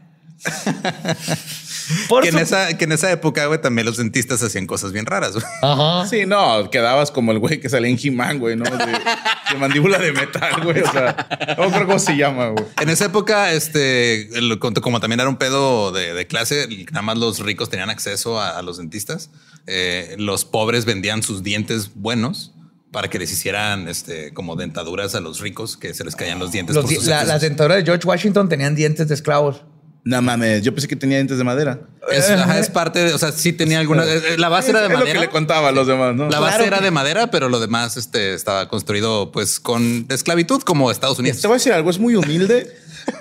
[2.08, 5.06] Por Que en, esa, que en esa época, güey, también los dentistas hacían cosas bien
[5.06, 5.32] raras.
[5.32, 5.44] güey.
[5.62, 6.06] Ajá.
[6.06, 8.64] Sí, no, quedabas como el güey que salía en He-Man, güey, ¿no?
[8.64, 10.80] De, de mandíbula de metal, güey.
[10.82, 12.64] O sea, no creo cómo se llama, güey.
[12.80, 17.18] En esa época, este, el- como también era un pedo de, de clase, nada más
[17.18, 19.30] los ricos tenían acceso a, a los dentistas.
[19.66, 22.52] Eh, los pobres vendían sus dientes buenos
[22.92, 26.50] para que les hicieran este, como dentaduras a los ricos que se les caían los
[26.52, 26.74] dientes.
[26.74, 27.32] Los por di- sus la- excesos.
[27.34, 29.62] las dentaduras de George Washington tenían dientes de esclavos.
[30.02, 31.80] No mames, yo pensé que tenía dientes de madera.
[32.10, 34.04] Es, ajá, es parte de, o sea, sí tenía alguna.
[34.04, 35.20] eh, La base era de es lo que madera.
[35.20, 36.30] le contaba a los demás, ¿no?
[36.30, 40.06] La base Claro era que- de madera, pero lo demás este, estaba construido pues con
[40.08, 41.40] esclavitud como Estados Unidos.
[41.42, 42.74] Te voy a decir algo, es muy humilde.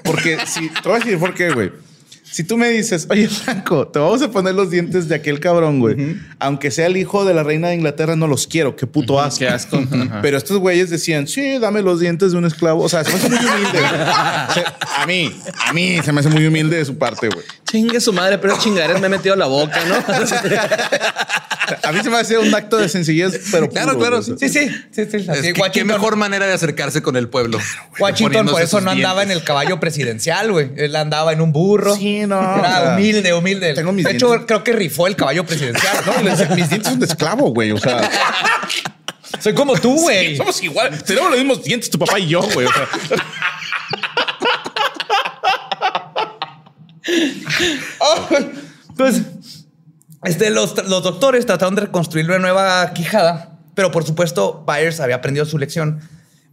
[0.03, 1.71] Porque si te voy a decir por qué, güey.
[2.31, 5.79] Si tú me dices, oye, Franco, te vamos a poner los dientes de aquel cabrón,
[5.79, 6.17] güey.
[6.37, 8.75] Aunque sea el hijo de la reina de Inglaterra, no los quiero.
[8.75, 9.39] Qué puto asco.
[9.39, 9.81] Qué asco.
[10.21, 12.83] Pero estos güeyes decían, sí, dame los dientes de un esclavo.
[12.83, 13.79] O sea, se me hace muy humilde.
[14.49, 15.31] O sea, a mí,
[15.67, 17.45] a mí se me hace muy humilde de su parte, güey.
[17.71, 19.95] Chingue su madre, pero chingaderas me he metido a la boca, ¿no?
[21.83, 24.23] A mí se me hace un acto de sencillez, pero Claro, puro, claro.
[24.23, 25.17] Sí, sí, sí, sí.
[25.17, 27.59] Es Así, que- qué mejor manera de acercarse con el pueblo.
[27.99, 30.71] Washington por eso no andaba en el caballo presidencial, güey.
[30.77, 31.95] Él andaba en un burro.
[31.95, 33.73] Sí, no, Era o sea, humilde, humilde.
[33.75, 34.47] tengo mis de hecho, dientes.
[34.47, 35.97] creo que rifó el caballo presidencial.
[36.07, 37.71] No, les- mis dientes son de esclavo, güey.
[37.71, 38.09] O sea,
[39.39, 40.35] Soy como tú, güey.
[40.37, 41.03] somos igual.
[41.03, 42.65] Tenemos los mismos dientes, tu papá y yo, güey.
[42.65, 42.87] O sea,
[48.89, 49.23] Entonces,
[50.23, 55.15] este, los, los doctores trataron de reconstruir una nueva quijada, pero por supuesto, Byers había
[55.15, 56.01] aprendido su lección.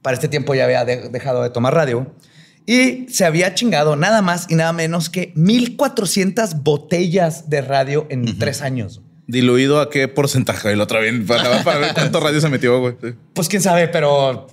[0.03, 2.13] Para este tiempo ya había de- dejado de tomar radio.
[2.65, 8.39] Y se había chingado nada más y nada menos que 1400 botellas de radio en
[8.39, 9.01] tres años.
[9.29, 10.71] ¿Diluido a qué porcentaje?
[10.73, 12.95] El otro bien para, para ver cuánto radio se metió, güey.
[13.35, 14.47] Pues quién sabe, pero.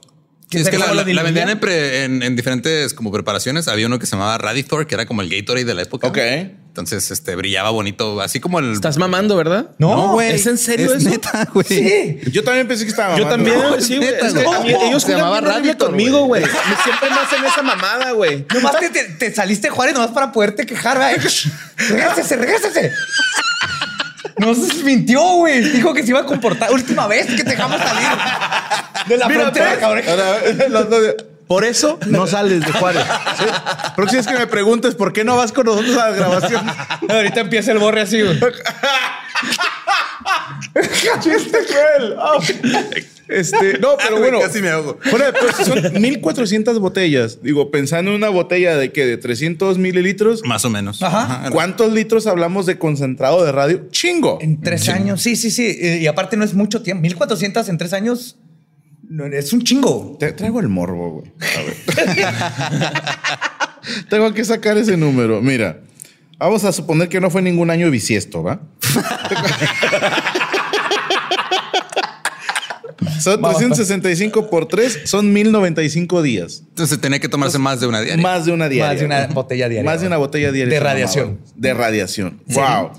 [0.44, 3.68] Sí, ¿quién es que la, vendían en, pre- en- en diferentes como preparaciones.
[3.68, 6.08] Había uno que se llamaba Radithor, que era como el Gatorade de la época.
[6.08, 6.18] Ok.
[6.18, 8.72] Entonces, este brillaba bonito, así como el.
[8.74, 9.72] Estás mamando, ¿verdad?
[9.78, 10.32] No, güey.
[10.32, 11.10] ¿Es en serio es eso?
[11.10, 11.66] neta, güey.
[11.68, 12.20] Sí.
[12.32, 13.46] Yo también pensé que estaba Yo mamando.
[13.52, 14.10] también, No, sí, güey.
[14.64, 16.44] mí- ellos Se llamaba Radiator, conmigo, güey.
[16.84, 18.46] Siempre me hacen esa mamada, güey.
[18.54, 21.16] Nomás te, te- te saliste Juárez nomás para poderte quejar, güey.
[21.90, 22.92] Regásese, regásese.
[24.38, 25.62] No se mintió, güey.
[25.62, 26.72] Dijo que se iba a comportar.
[26.72, 28.08] Última vez que te dejamos salir
[29.08, 30.04] de la frontera, cabrón.
[31.48, 33.04] Por eso no sales de Juárez.
[33.38, 33.44] Sí.
[33.96, 36.66] Próxima vez que me preguntes por qué no vas con nosotros a la grabación.
[37.10, 38.40] Ahorita empieza el borre así, güey.
[41.20, 42.16] ¡Chiste cruel!
[42.18, 42.40] Oh.
[43.28, 44.40] Este, no, pero bueno.
[44.40, 44.98] casi me ahogo.
[45.02, 47.42] Fuera de pedo, son 1400 botellas.
[47.42, 50.42] Digo, pensando en una botella de que de 300 mililitros.
[50.46, 51.02] Más o menos.
[51.02, 51.50] Ajá.
[51.52, 53.88] ¿Cuántos litros hablamos de concentrado de radio?
[53.92, 54.40] Chingo.
[54.42, 55.22] En tres años.
[55.22, 55.78] Sí, sí, sí.
[55.80, 57.02] Y, y aparte no es mucho tiempo.
[57.02, 58.38] 1400 en tres años
[59.14, 60.18] no, es un chingo.
[60.20, 61.32] Te traigo el morbo, güey.
[61.40, 61.76] A ver.
[64.10, 65.40] Tengo que sacar ese número.
[65.40, 65.82] Mira,
[66.40, 68.62] vamos a suponer que no fue ningún año bisiesto, ¿va?
[73.24, 76.64] Son Vamos, 365 por 3, son 1095 días.
[76.70, 78.22] Entonces tenía que tomarse más de una diaria.
[78.22, 78.90] Más de una diaria.
[78.92, 79.90] Más de una botella diaria.
[79.90, 80.74] Más de una botella diaria.
[80.74, 81.40] De radiación.
[81.56, 82.42] De radiación.
[82.48, 82.92] Wow.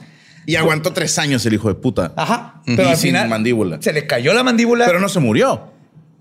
[0.46, 2.12] Y aguantó tres años el hijo de puta.
[2.16, 2.62] Ajá.
[2.66, 3.78] Y Pero al sin final mandíbula.
[3.80, 5.72] se le cayó la mandíbula, Pero no se murió.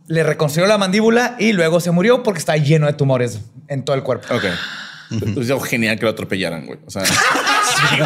[0.08, 3.40] le reconstruyó la mandíbula y luego se murió porque está lleno de tumores
[3.70, 4.28] en todo el cuerpo.
[4.36, 4.44] Ok.
[5.12, 6.80] Entonces, oh, genial que lo atropellaran, güey.
[6.86, 7.04] O sea,
[7.90, 7.98] sí,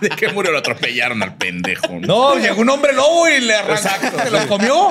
[0.00, 0.52] ¿de qué murió?
[0.52, 1.88] Lo atropellaron al pendejo.
[2.00, 4.90] No, llegó un hombre lobo y le arrancó, Exacto, se lo comió.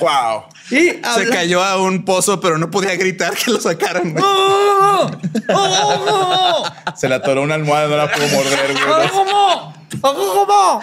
[0.00, 0.44] Wow.
[0.70, 4.12] Y Se cayó a un pozo, pero no podía gritar que lo sacaran.
[4.12, 4.24] güey.
[4.26, 5.10] ¡Oh!
[5.48, 6.72] ¡Oh!
[6.96, 9.08] Se le atoró una almohada, no la pudo morder, güey.
[9.10, 9.74] ¿Cómo?
[10.00, 10.82] ¿Cómo?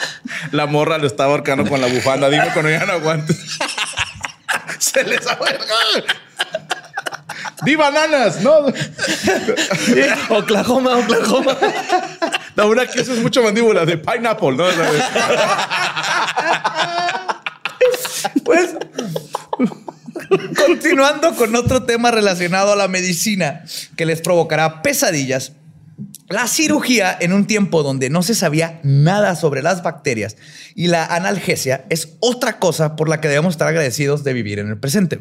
[0.52, 2.30] La morra lo estaba ahorcando con la bufanda.
[2.30, 3.38] Dime cuando ya no aguantes.
[4.80, 5.66] Se les ahuerga.
[7.64, 8.42] ¡Di bananas!
[8.42, 8.68] No.
[10.30, 11.58] Oklahoma, Oklahoma.
[12.56, 14.66] La una que eso es mucho mandíbula de pineapple, ¿no?
[18.44, 18.76] Pues
[20.56, 23.64] continuando con otro tema relacionado a la medicina
[23.96, 25.54] que les provocará pesadillas.
[26.28, 30.38] La cirugía en un tiempo donde no se sabía nada sobre las bacterias
[30.76, 34.70] y la analgesia es otra cosa por la que debemos estar agradecidos de vivir en
[34.70, 35.20] el presente.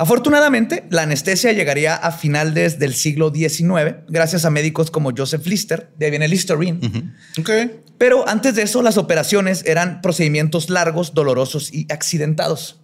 [0.00, 5.90] Afortunadamente, la anestesia llegaría a finales del siglo XIX gracias a médicos como Joseph Lister,
[5.98, 6.78] de ahí viene Listerine,
[7.36, 7.50] Ok.
[7.98, 12.80] pero antes de eso, las operaciones eran procedimientos largos, dolorosos y accidentados.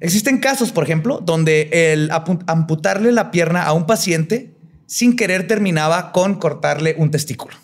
[0.00, 4.56] Existen casos, por ejemplo, donde el amputarle la pierna a un paciente
[4.86, 7.56] sin querer terminaba con cortarle un testículo.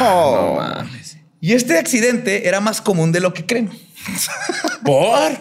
[0.00, 0.60] Oh.
[1.40, 3.70] Y este accidente era más común de lo que creen.
[4.84, 5.18] ¿Por?
[5.30, 5.38] Ahí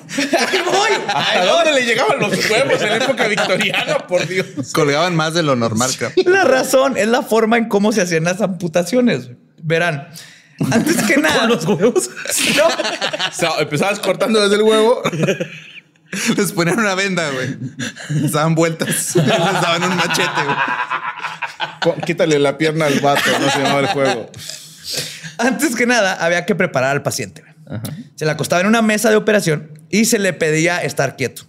[0.65, 1.79] voy, ¿Hasta dónde voy.
[1.81, 3.97] le llegaban los huevos en época victoriana?
[4.07, 4.45] Por Dios.
[4.73, 6.11] Colgaban más de lo normal, creo.
[6.25, 9.29] La razón es la forma en cómo se hacían las amputaciones.
[9.61, 10.07] Verán,
[10.71, 11.39] antes que nada.
[11.41, 12.09] Con los huevos.
[12.57, 15.01] No, O sea, empezabas cortando desde el huevo.
[16.37, 17.57] Les ponían una venda, güey.
[18.21, 19.15] Les daban vueltas.
[19.15, 20.41] Les daban un machete,
[21.83, 21.95] güey.
[22.05, 24.29] Quítale la pierna al vato, no se llamaba el juego.
[25.37, 27.43] Antes que nada, había que preparar al paciente.
[28.15, 31.43] Se le acostaba en una mesa de operación y se le pedía estar quieto.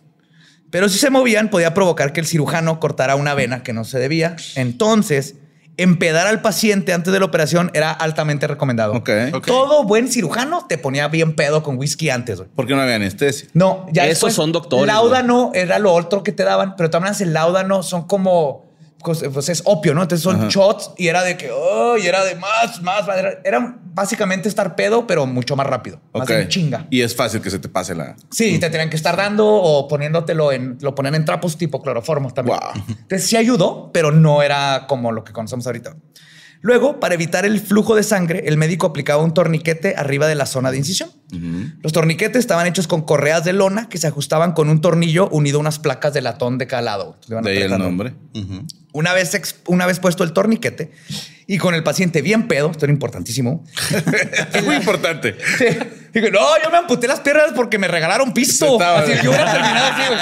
[0.71, 3.99] Pero si se movían, podía provocar que el cirujano cortara una vena que no se
[3.99, 4.37] debía.
[4.55, 5.37] Entonces,
[5.79, 9.03] empedar al paciente antes de la operación era altamente recomendado.
[9.47, 12.39] Todo buen cirujano te ponía bien pedo con whisky antes.
[12.39, 12.51] güey.
[12.55, 13.49] Porque no había anestesia.
[13.55, 17.15] No, ya Esos después, son doctores, Láudano era lo otro que te daban, pero también
[17.19, 18.68] el láudano son como
[19.03, 20.03] pues, es opio, ¿no?
[20.03, 20.49] Entonces son Ajá.
[20.49, 23.17] shots y era de que, oh, y era de más, más, más.
[23.45, 26.87] Era, básicamente estar pedo, pero mucho más rápido, más en chinga.
[26.91, 28.17] Y es fácil que se te pase la.
[28.31, 32.35] Sí, te tenían que estar dando o poniéndotelo en, lo ponían en trapos tipo cloroformos
[32.35, 32.59] también.
[32.59, 32.85] Wow.
[32.89, 35.97] Entonces sí ayudó, pero no era como lo que conocemos ahorita.
[36.61, 40.47] Luego, para evitar el flujo de sangre, el médico aplicaba un torniquete arriba de la
[40.47, 41.11] zona de incisión.
[41.83, 45.59] Los torniquetes estaban hechos con correas de lona que se ajustaban con un tornillo unido
[45.59, 47.19] a unas placas de latón de cada lado.
[47.27, 48.15] De ahí el nombre.
[48.93, 50.91] Una vez, una vez puesto el torniquete
[51.47, 53.65] y con el paciente bien pedo, esto era importantísimo.
[54.53, 55.37] Es muy importante.
[55.59, 55.67] Sí.
[56.13, 58.81] Digo, no, yo me amputé las piernas porque me regalaron pisto.
[58.81, 60.15] Así, yo hubiera terminado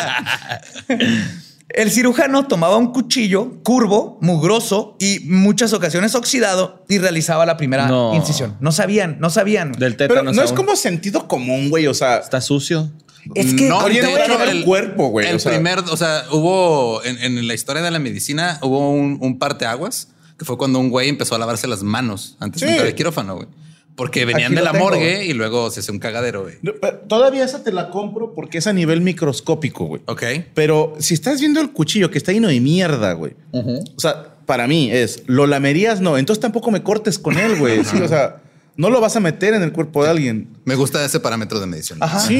[0.88, 1.42] así.
[1.68, 7.88] El cirujano tomaba un cuchillo curvo, mugroso y muchas ocasiones oxidado y realizaba la primera
[7.88, 8.14] No.
[8.14, 8.56] incisión.
[8.60, 9.72] No sabían, no sabían.
[9.72, 10.32] Del Pero tétano.
[10.32, 11.88] no es como sentido común, güey.
[11.88, 12.90] O sea, Está sucio.
[13.34, 15.50] es que No, a hecho, llegar- el cuerpo, güey, El o sea.
[15.52, 20.08] primer, o sea, hubo en, en la historia de la medicina, hubo un, un parteaguas
[20.38, 23.34] que fue cuando un güey empezó a lavarse las manos antes de entrar al quirófano,
[23.36, 23.48] güey.
[23.96, 24.84] Porque venían de la tengo.
[24.84, 26.56] morgue y luego se hace un cagadero, güey.
[26.62, 26.72] no,
[27.08, 30.02] todavía esa te la compro porque es a nivel microscópico, güey.
[30.06, 30.22] Ok.
[30.54, 33.34] Pero si estás viendo el cuchillo que está lleno de mierda, güey.
[33.52, 36.18] O sea, para mí es, lo lamerías, no.
[36.18, 37.84] Entonces tampoco me cortes con él, güey.
[37.84, 38.42] Sí, o sea,
[38.76, 40.48] no lo vas a meter en el cuerpo de alguien.
[40.66, 41.98] Me gusta ese parámetro de medición.
[42.02, 42.20] Ajá.
[42.20, 42.38] Sí.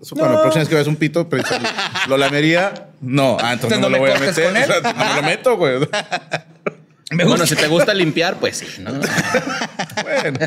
[0.00, 1.26] Eso para la próxima vez que veas un pito,
[2.08, 3.38] lo lamería, no.
[3.40, 4.44] Ah, entonces no, ¿No me lo voy a meter.
[4.44, 4.70] con él?
[4.70, 5.78] O sea, no me lo meto, güey.
[7.12, 7.46] Me Bueno, gusta.
[7.46, 8.90] si te gusta limpiar, pues sí, ¿no?
[10.02, 10.38] Bueno,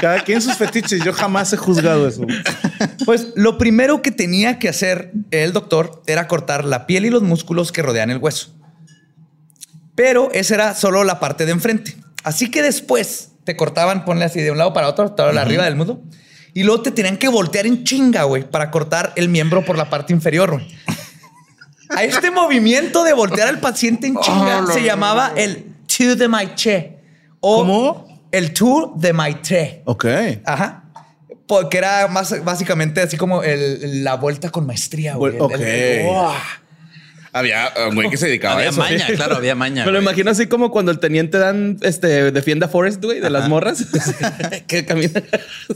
[0.00, 1.02] cada quien sus fetiches.
[1.04, 2.26] Yo jamás he juzgado eso.
[3.04, 7.22] Pues lo primero que tenía que hacer el doctor era cortar la piel y los
[7.22, 8.54] músculos que rodean el hueso.
[9.94, 11.96] Pero esa era solo la parte de enfrente.
[12.24, 15.64] Así que después te cortaban, ponle así de un lado para otro, todo la arriba
[15.64, 16.00] del muslo.
[16.52, 19.90] Y luego te tenían que voltear en chinga, güey, para cortar el miembro por la
[19.90, 20.66] parte inferior, güey.
[21.90, 26.98] A este movimiento de voltear al paciente en chinga se llamaba el tour de Maitre.
[27.40, 28.06] O ¿Cómo?
[28.32, 29.82] El tour de Maitre.
[29.84, 30.06] Ok.
[30.44, 30.84] Ajá.
[31.46, 35.14] Porque era más básicamente así como el- la vuelta con maestría.
[35.16, 35.38] güey.
[35.38, 35.52] Ok.
[35.52, 36.34] El- el- ¡Uah!
[37.34, 38.78] Había un güey que se dedicaba a Había eso.
[38.78, 39.84] maña, claro, había maña.
[39.84, 43.48] Me lo imagino así como cuando el teniente dan, este, defienda Forest, güey, de las
[43.48, 43.84] morras.
[44.68, 45.20] que camina.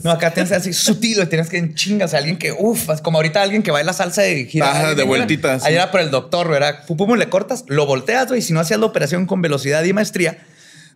[0.04, 3.00] No, acá tienes así sutil, güey, tienes que en chingas a alguien que, uff, es
[3.00, 4.70] como ahorita alguien que baila salsa de gira.
[4.70, 5.64] Ajá, de vueltitas.
[5.64, 8.40] Ahí era por el doctor, güey, era pum, pum, le cortas, lo volteas, güey.
[8.40, 10.38] Si no hacías la operación con velocidad y maestría,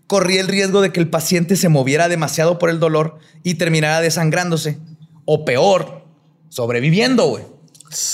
[0.06, 4.00] corría el riesgo de que el paciente se moviera demasiado por el dolor y terminara
[4.00, 4.78] desangrándose.
[5.24, 6.04] O peor,
[6.50, 7.42] sobreviviendo, güey.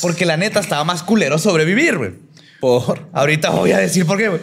[0.00, 2.27] Porque la neta estaba más culero sobrevivir, güey.
[2.60, 3.08] Por.
[3.12, 4.40] Ahorita voy a decir por qué, güey.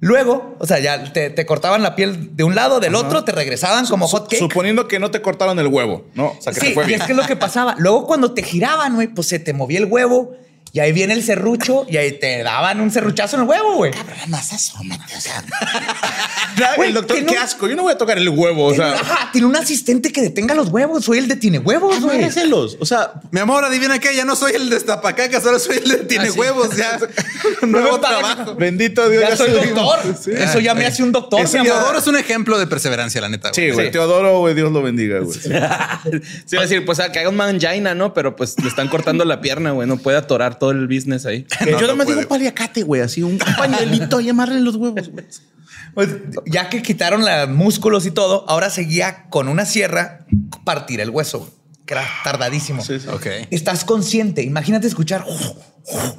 [0.00, 3.32] Luego, o sea, ya te, te cortaban la piel de un lado, del otro, te
[3.32, 4.38] regresaban como hot cake.
[4.38, 6.26] Suponiendo que no te cortaron el huevo, ¿no?
[6.38, 7.00] O sea, que Sí, te fue y bien.
[7.00, 7.74] es que es lo que pasaba.
[7.78, 10.36] Luego, cuando te giraban, güey, pues se te movía el huevo
[10.74, 13.92] y ahí viene el serrucho y ahí te daban un serruchazo en el huevo, güey.
[14.26, 15.44] Más asómate, o sea.
[16.76, 17.68] Güey, el doctor, que qué no- asco.
[17.68, 19.00] Yo no voy a tocar el huevo, o Tiene, sea.
[19.00, 21.04] ajá, tiene un asistente que detenga los huevos.
[21.04, 22.16] Soy el de tiene huevos, güey.
[22.18, 22.76] Amárreselos.
[22.80, 25.96] O sea, Mi amor, adivina qué, ya no soy el destapacacas, ahora soy el de
[26.04, 26.98] tiene huevos, ya.
[27.62, 28.54] Nuevo trabajo.
[28.56, 29.24] bendito Dios.
[29.28, 30.16] Ya soy se lo doctor.
[30.24, 30.30] Sí.
[30.32, 31.40] Eso ya me hace un doctor.
[31.40, 31.80] Ese mi amor.
[31.80, 33.52] Teodoro es un ejemplo de perseverancia, la neta.
[33.52, 33.72] Sí, güey.
[33.74, 33.86] güey.
[33.86, 33.92] Sí.
[33.92, 35.38] Teodoro, güey, Dios lo bendiga, güey.
[35.38, 38.14] Sí, iba a decir, pues que haga un mangina, ¿no?
[38.14, 39.86] Pero pues le están cortando la pierna, güey.
[39.88, 41.46] No puede atorar todo el business ahí.
[41.66, 43.02] Yo No, no, no me digo paliacate, güey.
[43.02, 45.24] Así un pañuelito y amarre los huevos, güey.
[45.94, 46.08] Pues,
[46.46, 50.26] ya que quitaron los músculos y todo, ahora seguía con una sierra
[50.64, 51.54] partir el hueso,
[51.86, 52.84] que era tardadísimo.
[52.84, 53.08] Sí, sí.
[53.08, 53.26] Ok.
[53.50, 54.42] Estás consciente.
[54.42, 55.24] Imagínate escuchar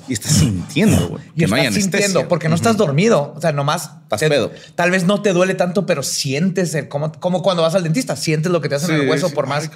[0.07, 1.23] Y estás sintiendo, güey.
[1.35, 3.33] y Que no hay estás sintiendo porque no estás dormido.
[3.35, 4.51] O sea, nomás Estás te- pedo.
[4.75, 8.15] Tal vez no te duele tanto, pero sientes el, como, como cuando vas al dentista,
[8.15, 9.35] sientes lo que te hacen en el hueso sí.
[9.35, 9.69] por más.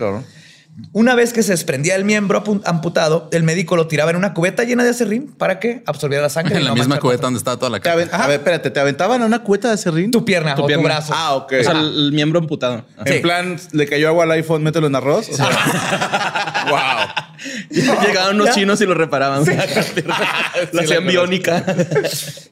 [0.91, 4.63] Una vez que se desprendía el miembro amputado, el médico lo tiraba en una cubeta
[4.63, 6.55] llena de acerrín para que absorbiera la sangre.
[6.55, 7.93] y En la no misma cubeta donde estaba toda la caca.
[8.11, 10.11] a ver, espérate, ¿te aventaban a una cubeta de serrín?
[10.11, 10.82] Tu pierna Tu o pierna.
[10.84, 11.13] tu brazo.
[11.15, 11.53] Ah, ok.
[11.59, 12.86] O sea, el, el miembro amputado.
[13.05, 15.30] En plan, le cayó agua al iPhone, mételo en arroz.
[15.30, 15.49] O sea,
[16.69, 17.25] wow.
[18.05, 19.43] Llegaban unos chinos y lo reparaban.
[20.73, 21.63] La hacían biónica.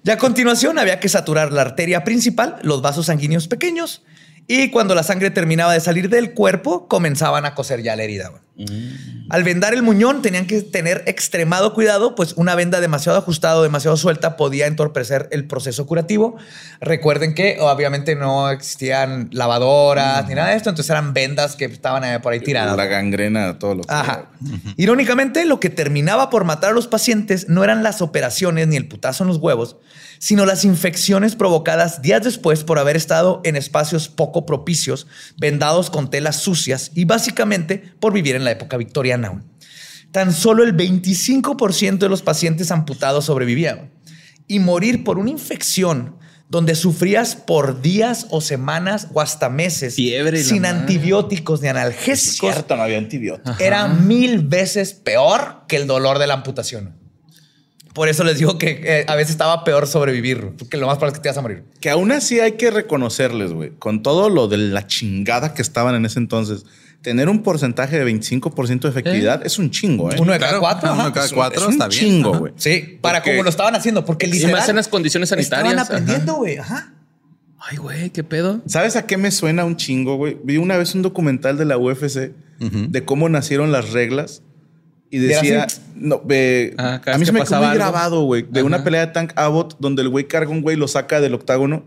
[0.03, 4.01] Ya a continuación había que saturar la arteria principal, los vasos sanguíneos pequeños,
[4.47, 8.31] y cuando la sangre terminaba de salir del cuerpo, comenzaban a coser ya la herida.
[8.57, 9.17] Güey.
[9.29, 13.63] Al vendar el muñón tenían que tener extremado cuidado, pues una venda demasiado ajustada o
[13.63, 16.37] demasiado suelta podía entorpecer el proceso curativo.
[16.79, 22.05] Recuerden que obviamente no existían lavadoras ni nada de esto, entonces eran vendas que estaban
[22.05, 22.77] eh, por ahí tiradas.
[22.77, 23.93] La gangrena, todo lo que.
[23.93, 24.29] Ajá.
[24.77, 28.87] Irónicamente, lo que terminaba por matar a los pacientes no eran las operaciones ni el
[28.87, 29.75] putazo en los huevos,
[30.19, 36.09] sino las infecciones provocadas días después por haber estado en espacios poco propicios, vendados con
[36.09, 39.29] telas sucias y básicamente por vivir en la época victoriana.
[39.29, 39.43] güey.
[40.11, 43.77] Tan solo el 25% de los pacientes amputados sobrevivían.
[43.77, 43.89] güey.
[44.47, 46.15] Y morir por una infección
[46.49, 50.79] donde sufrías por días o semanas o hasta meses Fiebre sin madre.
[50.79, 53.59] antibióticos ni analgésicos Cierto, no había antibióticos.
[53.59, 56.95] era mil veces peor que el dolor de la amputación.
[57.97, 61.13] Por eso les digo que eh, a veces estaba peor sobrevivir, porque lo más probable
[61.13, 61.63] es que te vas a morir.
[61.81, 65.95] Que aún así hay que reconocerles, güey, con todo lo de la chingada que estaban
[65.95, 66.63] en ese entonces,
[67.01, 70.15] tener un porcentaje de 25% de efectividad es un chingo, ¿eh?
[70.19, 70.93] Uno de Claro, cada cuatro.
[70.93, 71.99] uno de cada cuatro, es un está bien.
[71.99, 72.53] chingo, güey.
[72.57, 75.73] Sí, para Porque- como lo estaban haciendo, porque Y literal más en las condiciones sanitarias.
[75.73, 76.57] estaban aprendiendo, güey.
[76.57, 76.93] Ajá.
[77.59, 78.61] Ay, güey, qué pedo.
[78.67, 80.37] ¿Sabes a qué me suena un chingo, güey?
[80.43, 84.43] Vi una vez un documental de la UFC de cómo nacieron las reglas
[85.09, 85.81] Y ¿Y era decía, así?
[85.95, 87.75] no, ve- Ah, a mí se me quedó muy algo.
[87.77, 90.87] grabado, güey, de una pelea de Tank Abbott donde el güey carga un güey, lo
[90.87, 91.83] saca del octágono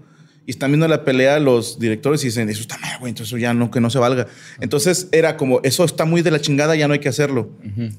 [0.46, 3.36] y están viendo la pelea los directores y dicen, eso está mal, güey, entonces eso
[3.36, 4.26] ya no, que no se valga.
[4.60, 7.50] Entonces era como, eso está muy de la chingada, ya no hay que hacerlo.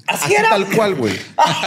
[0.08, 0.50] Así era.
[0.50, 1.14] tal cual, güey.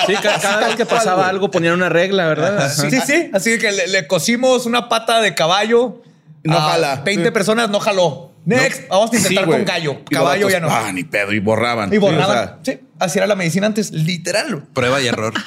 [0.06, 2.58] Sí, ca- cada, vez que pasaba algo ponían una regla, ¿verdad?
[2.58, 2.70] Ajá.
[2.90, 3.30] Sí, sí.
[3.34, 6.02] Así que le, le cosimos una pata de caballo.
[6.44, 7.02] No a jala.
[7.04, 7.32] 20 Sí.
[7.32, 8.32] personas no jaló.
[8.46, 9.98] Next, vamos a intentar Sí, con gallo.
[10.12, 10.68] Caballo vatos, ya no.
[10.70, 11.92] Ah, ni pedo, y borraban.
[11.92, 12.60] y borraban.
[12.62, 14.64] Sí, o sea, sí, así era la medicina antes, literal.
[14.74, 15.34] Prueba y error.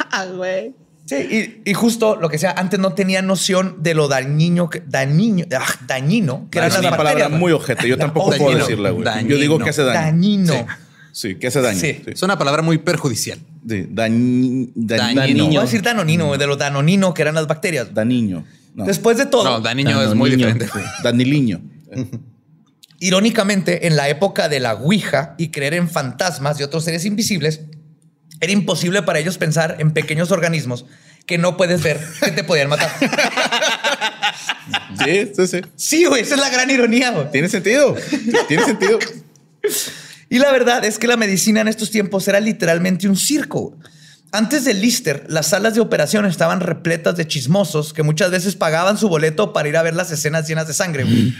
[1.06, 1.14] Sí,
[1.64, 5.46] y, y justo lo que sea, antes no tenía noción de lo dañino, que- dañino,
[5.58, 7.88] ah, dañino, que eran es las una palabra muy ojete.
[7.88, 8.58] Yo tampoco puedo Dañino.
[8.58, 9.04] decirla, güey.
[9.06, 9.36] Yo Dañino.
[9.36, 10.00] digo que hace daño.
[10.00, 10.52] Dañino.
[10.52, 10.64] Sí.
[11.12, 11.80] Sí, que hace daño.
[11.80, 12.02] Sí.
[12.04, 12.10] Sí.
[12.10, 13.38] Es una palabra muy perjudicial.
[13.66, 15.20] Sí, dañ- dañino.
[15.22, 15.46] Dañino.
[15.46, 17.94] Voy a decir danonino, de lo danonino que eran las bacterias.
[17.94, 18.44] Daniño.
[18.74, 18.84] No.
[18.84, 20.68] Después de todo, No, Daniño es muy diferente.
[21.02, 21.62] Daniliño.
[23.00, 27.60] Irónicamente, en la época de la Ouija y creer en fantasmas y otros seres invisibles,
[28.40, 30.84] era imposible para ellos pensar en pequeños organismos
[31.26, 32.90] que no puedes ver que te podían matar.
[35.04, 35.60] Sí, sí, sí.
[35.76, 37.10] Sí, güey, esa es la gran ironía.
[37.10, 37.30] güey.
[37.30, 37.94] Tiene sentido.
[38.48, 38.98] Tiene sentido.
[40.28, 43.76] Y la verdad es que la medicina en estos tiempos era literalmente un circo.
[44.30, 48.98] Antes del Lister, las salas de operación estaban repletas de chismosos que muchas veces pagaban
[48.98, 51.04] su boleto para ir a ver las escenas llenas de sangre.
[51.04, 51.34] güey.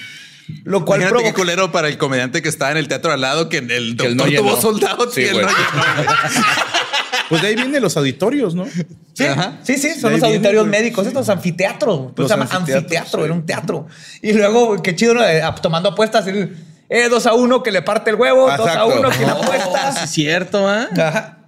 [0.65, 3.49] Lo cual Imagínate qué culero para el comediante que estaba en el teatro al lado,
[3.49, 5.49] que el Que doctor no tuvo soldados Sí, y él no.
[7.29, 8.65] Pues de ahí vienen los auditorios, ¿no?
[9.13, 9.59] Sí, Ajá.
[9.63, 12.13] sí, sí, son los auditorios viene, médicos, estos anfiteatros.
[12.17, 13.25] Pues Los se llama anfiteatros, anfiteatro, sí.
[13.27, 13.87] era un teatro.
[14.23, 15.23] Y luego, qué chido, ¿no?
[15.23, 16.57] Eh, tomando apuestas, el,
[16.89, 18.87] eh, 2 a 1 que le parte el huevo, 2 a.
[18.87, 20.05] 1 que le apuesta.
[20.05, 20.89] es cierto, ¿ah?
[20.97, 21.39] Ajá.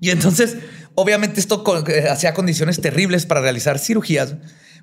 [0.00, 0.56] Y entonces,
[0.94, 4.34] obviamente, esto eh, hacía condiciones terribles para realizar cirugías,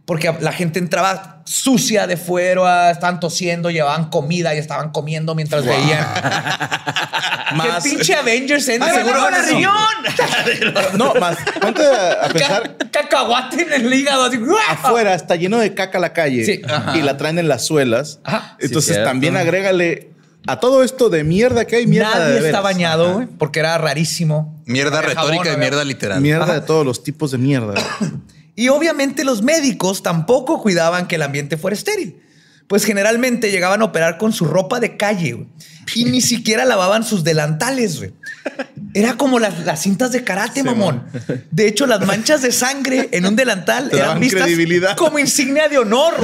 [0.06, 5.66] porque la gente entraba sucia de fuera, estaban tosiendo, llevaban comida y estaban comiendo mientras
[5.66, 6.06] veían.
[7.56, 7.84] Más.
[7.84, 9.52] ¡Qué pinche Avengers en Ah, eso.
[9.54, 10.98] riñón!
[10.98, 11.38] No, más.
[11.62, 12.78] Ponte a, a pensar.
[12.78, 14.24] Ca- Cacahuate en el hígado.
[14.26, 14.40] Así,
[14.70, 16.62] Afuera está lleno de caca la calle Sí.
[16.96, 18.20] y la traen en las suelas.
[18.24, 18.58] Ajá.
[18.60, 20.10] Entonces también agrégale
[20.48, 22.46] a todo esto de mierda que hay mierda de Nadie veras.
[22.48, 24.60] está bañado, güey, porque era rarísimo.
[24.66, 26.22] Mierda jabón, retórica y mierda literal.
[26.22, 27.76] Mierda de todos los tipos de mierda.
[28.56, 32.22] Y obviamente los médicos tampoco cuidaban que el ambiente fuera estéril.
[32.68, 35.48] Pues generalmente llegaban a operar con su ropa de calle
[35.96, 38.02] y ni siquiera lavaban sus delantales.
[38.94, 41.04] Era como las, las cintas de karate, mamón.
[41.52, 44.50] De hecho, las manchas de sangre en un delantal eran vistas
[44.98, 46.14] como insignia de honor.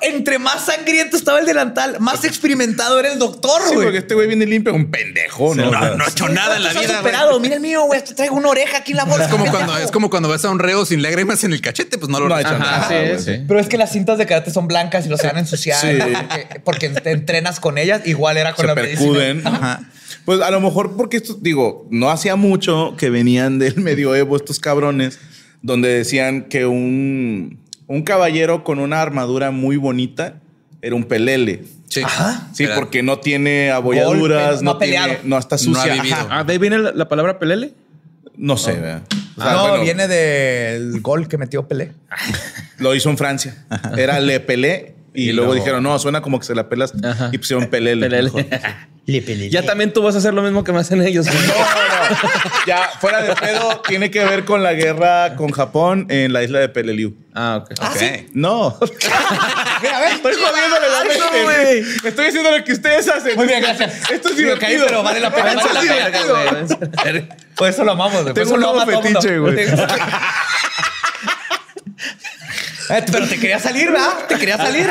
[0.00, 3.62] Entre más sangriento estaba el delantal, más experimentado era el doctor.
[3.66, 3.86] Sí, güey.
[3.86, 5.70] porque este güey viene limpio, un pendejo, ¿no?
[5.70, 7.00] No, O sea, no he hecho nada en la Estás vida.
[7.00, 7.12] güey.
[7.12, 7.40] superado.
[7.40, 8.04] Mira el mío, güey.
[8.04, 9.24] Te traigo una oreja aquí en la bolsa.
[9.24, 11.96] Es como, cuando, es como cuando ves a un reo sin lágrimas en el cachete,
[11.96, 12.58] pues no lo No ha hecho Ajá,
[12.88, 13.18] nada.
[13.18, 13.44] sí, sí.
[13.48, 15.80] Pero es que las cintas de karate son blancas y los se van a ensuciar
[15.80, 15.96] Sí.
[15.98, 18.02] porque, porque te entrenas con ellas.
[18.04, 19.36] Igual era con Se la percuden.
[19.38, 19.56] medicina.
[19.56, 19.80] Ajá.
[20.26, 24.58] Pues a lo mejor porque esto, digo, no hacía mucho que venían del medioevo estos
[24.60, 25.18] cabrones,
[25.62, 30.34] donde decían que un, un caballero con una armadura muy bonita
[30.82, 31.64] era un pelele.
[31.88, 32.02] Sí.
[32.04, 32.48] Ajá.
[32.52, 35.94] Sí, Era- porque no tiene abolladuras, Golpe, no no, tiene- no está No ha sucia.
[36.02, 36.26] Ajá.
[36.30, 37.72] Ah, de ahí viene la, la palabra pelele.
[38.36, 39.02] No sé, ¿verdad?
[39.36, 41.92] O sea, no, bueno, viene del gol que metió Pelé.
[42.78, 43.64] Lo hizo en Francia.
[43.96, 44.93] Era Le Pelé.
[45.14, 46.92] Y, Y luego luego- dijeron, no, suena como que se la pelas.
[47.04, 47.30] Ajá.
[47.32, 48.08] Y pusieron Pelele.
[48.08, 48.30] Pelele.
[49.06, 49.50] Le Pelé.
[49.50, 51.26] Ya también tú vas a hacer lo mismo que me hacen ellos.
[51.26, 51.38] güey.
[51.46, 52.50] No, no, no.
[52.66, 56.58] Ya, fuera de pedo, tiene que ver con la guerra con Japón en la isla
[56.58, 57.14] de Peleliu.
[57.34, 57.70] Ah, ok.
[57.80, 58.02] Ok.
[58.32, 58.78] No.
[59.82, 61.42] Mira, a ver, estoy jodiéndole la Eso, mente.
[61.42, 61.78] güey.
[62.04, 63.36] Estoy haciendo lo que ustedes hacen.
[63.36, 64.10] Muy bien, gracias.
[64.10, 64.86] Esto es divertido.
[64.86, 67.28] pero vale la pena, Esto vale la pena.
[67.56, 68.34] Por eso lo amamos, güey.
[68.34, 69.56] Tengo eso un lo nuevo fetiche, güey.
[72.90, 74.26] Eh, Pero te quería salir, ¿verdad?
[74.28, 74.86] Te quería salir.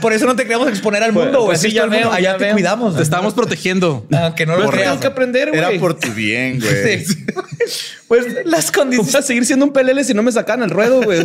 [0.00, 1.46] Por eso no te queríamos exponer al mundo, güey.
[1.46, 2.52] pues sí, Así ya veo, Allá ya te veo.
[2.54, 2.96] cuidamos.
[2.96, 4.06] Te estábamos protegiendo.
[4.12, 4.98] Aunque no lo creas.
[4.98, 5.58] que aprender, güey.
[5.60, 7.04] Era por tu bien, güey.
[7.04, 7.16] Sí.
[8.08, 9.12] Pues las ¿Cómo condiciones.
[9.12, 11.24] vas a seguir siendo un pelele si no me sacan al ruedo, güey?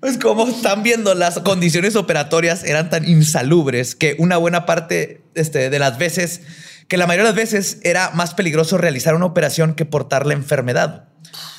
[0.00, 5.70] Pues como están viendo, las condiciones operatorias eran tan insalubres que una buena parte este,
[5.70, 6.42] de las veces,
[6.86, 10.34] que la mayoría de las veces era más peligroso realizar una operación que portar la
[10.34, 11.08] enfermedad.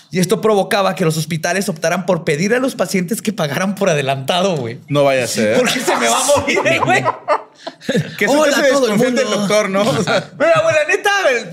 [0.10, 3.90] Y esto provocaba que los hospitales optaran por pedir a los pacientes que pagaran por
[3.90, 4.80] adelantado, güey.
[4.88, 5.58] No vaya a ser.
[5.58, 7.04] Porque se me va a morir, güey.
[8.18, 9.22] Que eso Hola, se todo el mundo.
[9.22, 9.82] del doctor, ¿no?
[9.82, 11.12] O sea, Mira, güey, la neta,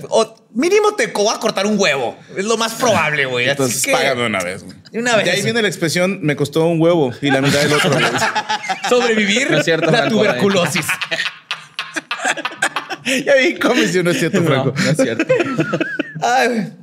[0.09, 2.15] o mínimo te va a cortar un huevo.
[2.37, 3.45] Es lo más probable, güey.
[3.45, 4.63] Así entonces que págame una vez.
[4.63, 4.75] güey.
[4.93, 5.25] Una vez.
[5.25, 7.91] De ahí viene la expresión, me costó un huevo y la mitad del otro.
[8.89, 10.85] sobrevivir No es cierto, la tuberculosis.
[13.05, 14.73] Ya vi cómo si no es cierto, Franco.
[14.75, 15.25] no es cierto.
[16.21, 16.73] Ay.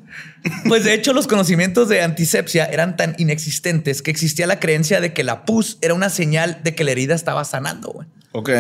[0.66, 5.12] Pues de hecho los conocimientos de antisepsia eran tan inexistentes que existía la creencia de
[5.12, 7.92] que la pus era una señal de que la herida estaba sanando.
[7.92, 8.08] güey.
[8.32, 8.50] Ok.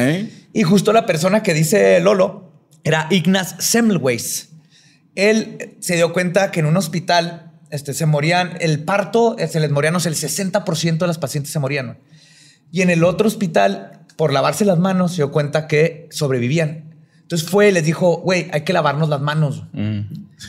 [0.52, 2.52] Y justo la persona que dice Lolo
[2.84, 4.50] era Ignaz Semmelweis.
[5.14, 9.70] Él se dio cuenta que en un hospital este, se morían, el parto, se les
[9.70, 11.98] morían, no sé, el 60% de las pacientes se morían.
[12.70, 16.91] Y en el otro hospital, por lavarse las manos, se dio cuenta que sobrevivían.
[17.32, 19.62] Entonces fue y les dijo, güey, hay que lavarnos las manos.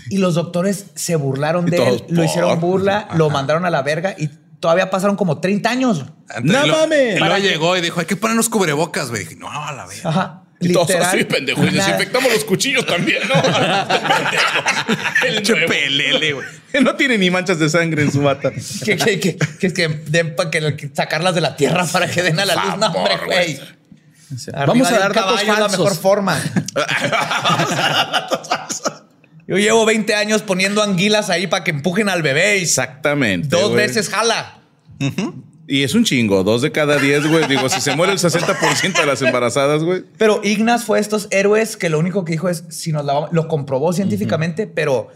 [0.10, 4.16] Y los doctores se burlaron de él, lo hicieron burla, lo mandaron a la verga
[4.18, 4.28] y
[4.60, 6.06] todavía pasaron como 30 años.
[6.42, 7.16] no mames.
[7.16, 9.24] Y luego llegó y dijo, hay que ponernos cubrebocas, güey.
[9.38, 10.10] No, a la verga.
[10.10, 10.44] Ajá.
[10.60, 11.64] Y todos así, pendejo.
[11.64, 13.36] Y desinfectamos los cuchillos también, ¿no?
[15.26, 16.48] El pelele, güey.
[16.82, 18.52] No tiene ni manchas de sangre en su bata.
[18.84, 22.40] que, que, que, que, que den para que sacarlas de la tierra para que den
[22.40, 22.78] a la luz.
[22.78, 23.60] No, hombre, güey.
[24.68, 25.60] Vamos a dar datos falsos.
[25.60, 26.38] la mejor forma.
[29.48, 32.58] Yo llevo 20 años poniendo anguilas ahí para que empujen al bebé.
[32.60, 33.50] Y Exactamente.
[33.50, 33.88] Dos güey.
[33.88, 34.60] veces jala.
[35.68, 36.44] Y es un chingo.
[36.44, 37.48] Dos de cada diez, güey.
[37.48, 40.04] Digo, si se muere el 60% de las embarazadas, güey.
[40.18, 43.48] Pero Ignaz fue estos héroes que lo único que dijo es si nos lavamos, lo
[43.48, 45.10] comprobó científicamente, pero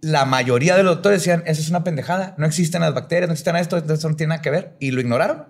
[0.00, 2.34] la mayoría de los doctores decían eso es una pendejada.
[2.38, 5.00] No existen las bacterias, no existen esto, eso no tiene nada que ver y lo
[5.00, 5.44] ignoraron.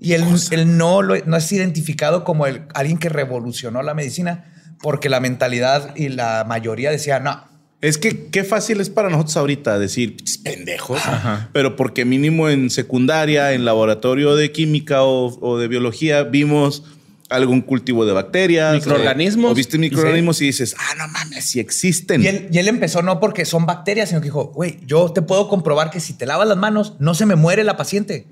[0.00, 4.52] Y él, él no, lo, no es identificado como el, alguien que revolucionó la medicina
[4.82, 7.44] porque la mentalidad y la mayoría decía no.
[7.80, 11.00] Es que qué fácil es para nosotros ahorita decir "Pss, pendejos,
[11.52, 16.82] pero porque mínimo en secundaria, en laboratorio de química o, o de biología, vimos
[17.28, 19.50] algún cultivo de bacterias, Microorganismos.
[19.50, 22.22] O, o viste microorganismos y dices, ah, no mames, si existen.
[22.22, 25.22] Y él, y él empezó no porque son bacterias, sino que dijo, güey, yo te
[25.22, 28.26] puedo comprobar que si te lavas las manos, no se me muere la paciente.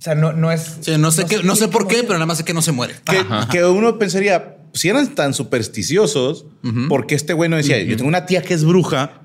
[0.00, 0.78] O sea, no, no es.
[0.80, 2.06] Sí, no sé, qué, no sé por qué, morir.
[2.06, 2.94] pero nada más sé que no se muere.
[3.04, 6.46] que, que uno pensaría, si eran tan supersticiosos,
[6.88, 9.20] porque este güey no decía, yo tengo una tía que es bruja,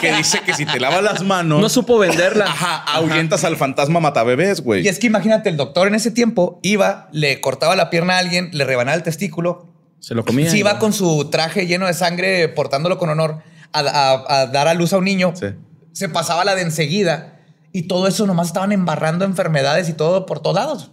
[0.00, 2.46] que dice que si te lavas las manos, No supo venderla.
[2.46, 4.84] ajá, ahuyentas al fantasma matabebés, güey.
[4.84, 8.18] Y es que imagínate, el doctor en ese tiempo iba, le cortaba la pierna a
[8.18, 9.68] alguien, le rebanaba el testículo.
[10.00, 10.50] Se lo comía.
[10.50, 13.38] Sí, iba con su traje lleno de sangre, portándolo con honor,
[13.72, 15.32] a, a- a dar a luz a un niño.
[15.34, 15.46] Sí.
[15.92, 17.33] Se pasaba la de enseguida.
[17.74, 20.90] Y todo eso nomás estaban embarrando enfermedades y todo por todos lados.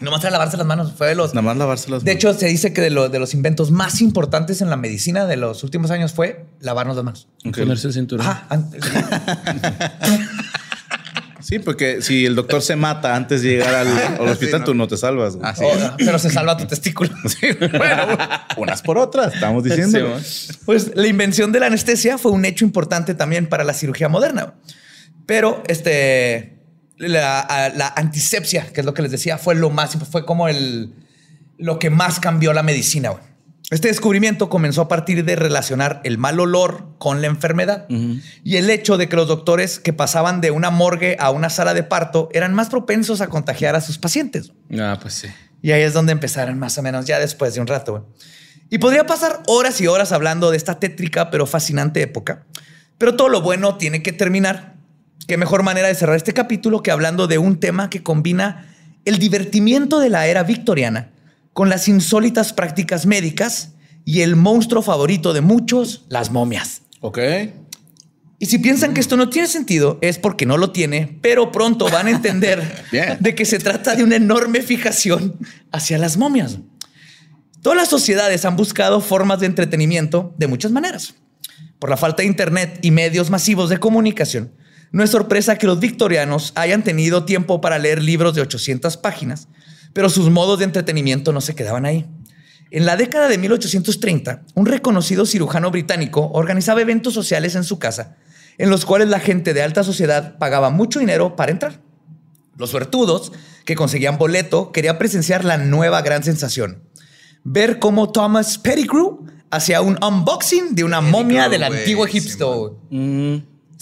[0.00, 0.94] Nomás era lavarse las manos.
[0.96, 1.32] Fue de los.
[1.34, 2.24] Nada más lavarse las De manos.
[2.24, 5.36] hecho, se dice que de, lo- de los inventos más importantes en la medicina de
[5.36, 7.28] los últimos años fue lavarnos las manos.
[7.46, 7.58] Ok.
[7.58, 8.26] Ponerse el cinturón.
[8.26, 8.48] Ajá.
[11.40, 14.64] Sí, porque si el doctor se mata antes de llegar al, al hospital, no.
[14.66, 15.34] tú no te salvas.
[15.36, 15.50] güey.
[15.50, 15.90] Así Oh, es.
[15.98, 17.10] pero se salva tu testículo.
[17.76, 18.16] bueno,
[18.56, 20.18] unas por otras, estamos diciendo.
[20.22, 24.08] Sí, Pues la invención de la anestesia fue un hecho importante también para la cirugía
[24.08, 24.54] moderna.
[25.26, 26.58] Pero este,
[26.96, 30.94] la, antisepsia, que es lo que les decía, fue lo más, fue como el,
[31.58, 33.10] lo que más cambió la medicina.
[33.10, 33.32] güey.
[33.70, 38.68] Este descubrimiento comenzó a partir de relacionar el mal olor con la enfermedad y el
[38.68, 42.28] hecho de que los doctores que pasaban de una morgue a una sala de parto
[42.34, 44.52] eran más propensos a contagiar a sus pacientes.
[44.78, 45.28] Ah, pues sí.
[45.62, 47.92] Y ahí es donde empezaron más o menos ya después de un rato.
[47.92, 48.04] güey.
[48.68, 52.44] Y podría pasar horas y horas hablando de esta tétrica pero fascinante época.
[52.98, 54.71] Pero todo lo bueno tiene que terminar.
[55.26, 58.66] Qué mejor manera de cerrar este capítulo que hablando de un tema que combina
[59.04, 61.10] el divertimiento de la era victoriana
[61.52, 63.72] con las insólitas prácticas médicas
[64.04, 66.82] y el monstruo favorito de muchos, las momias.
[67.00, 67.18] Ok.
[68.38, 71.88] Y si piensan que esto no tiene sentido, es porque no lo tiene, pero pronto
[71.88, 72.84] van a entender
[73.20, 75.36] de que se trata de una enorme fijación
[75.70, 76.58] hacia las momias.
[77.60, 81.14] Todas las sociedades han buscado formas de entretenimiento de muchas maneras.
[81.78, 84.50] Por la falta de internet y medios masivos de comunicación,
[84.92, 89.48] no es sorpresa que los victorianos hayan tenido tiempo para leer libros de 800 páginas,
[89.94, 92.06] pero sus modos de entretenimiento no se quedaban ahí.
[92.70, 98.16] En la década de 1830, un reconocido cirujano británico organizaba eventos sociales en su casa,
[98.58, 101.80] en los cuales la gente de alta sociedad pagaba mucho dinero para entrar.
[102.56, 103.32] Los suertudos,
[103.64, 106.82] que conseguían boleto, querían presenciar la nueva gran sensación.
[107.44, 112.78] Ver cómo Thomas Pettigrew hacía un unboxing de una momia del antiguo sí, Egipto.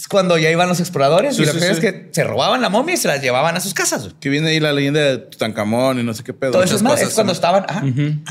[0.01, 2.59] Es cuando ya iban los exploradores Sí, y lo sí, que es que se robaban
[2.59, 4.09] la momia y se la llevaban a sus casas.
[4.19, 6.53] Que viene ahí la leyenda de Tutankamón y no sé qué pedo.
[6.53, 7.65] Todo eso es, más, es cuando estaban...
[7.67, 7.83] ajá.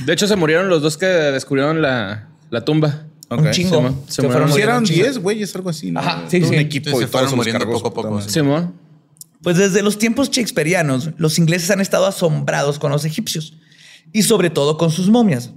[0.04, 3.04] De hecho, se murieron los dos que descubrieron la, la tumba.
[3.30, 3.76] Un chingo.
[3.76, 4.02] Simón.
[4.08, 4.52] Se Se fueron murieron.
[4.52, 5.04] Si eran muriendo un chingo.
[5.04, 5.92] 10 güeyes, algo así.
[5.92, 6.00] ¿no?
[6.00, 6.56] Ajá, sí, Todo sí.
[6.56, 7.82] Un equipo se y todos fueron muriendo cargos.
[7.82, 8.20] poco a poco.
[8.22, 8.74] Simón.
[9.40, 13.54] Pues desde los tiempos shakespearianos, los ingleses han estado asombrados con los egipcios
[14.12, 15.52] y sobre todo con sus momias.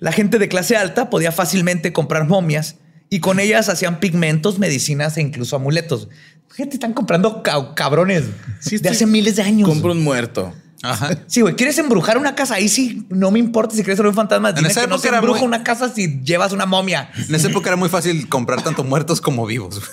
[0.00, 2.76] La gente de clase alta podía fácilmente comprar momias
[3.10, 6.08] y con ellas hacían pigmentos, medicinas e incluso amuletos.
[6.54, 8.24] Gente, están comprando ca- cabrones
[8.60, 9.68] Sí, de hace miles de años.
[9.68, 10.52] Compro un muerto.
[10.82, 11.10] Ajá.
[11.26, 12.54] Sí, güey, ¿quieres embrujar una casa?
[12.54, 14.52] Ahí sí, no me importa si quieres ser un fantasma.
[14.52, 17.10] Dime esa que no época se era embruja muy- una casa si llevas una momia.
[17.28, 19.80] En esa época era muy fácil comprar tanto muertos como vivos.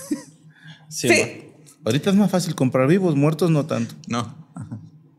[0.90, 1.10] Sí.
[1.86, 3.96] Ahorita es más fácil comprar vivos, muertos no tanto.
[4.08, 4.36] No.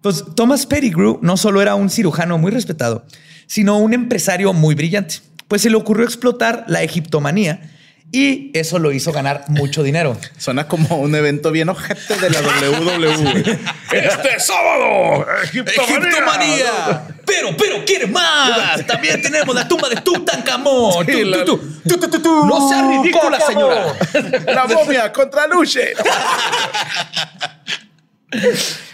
[0.02, 3.04] Pues Thomas Pettigrew no solo era un cirujano muy respetado,
[3.46, 5.16] sino un empresario muy brillante.
[5.48, 7.70] pues se le ocurrió explotar la egiptomanía
[8.14, 10.16] y eso lo hizo ganar mucho dinero.
[10.38, 13.40] Suena como un evento bien ojete de la WWE.
[13.92, 17.08] este sábado, Egiptomanía.
[17.26, 18.86] Pero, pero, ¿quiere más?
[18.86, 21.04] También tenemos la tumba de Tutankamón.
[21.04, 21.58] Sí, la- Tú,
[21.88, 22.46] tú, tú, tú, tú.
[22.46, 23.96] No sea ridícula, señora.
[24.46, 25.94] La momia contra Luche.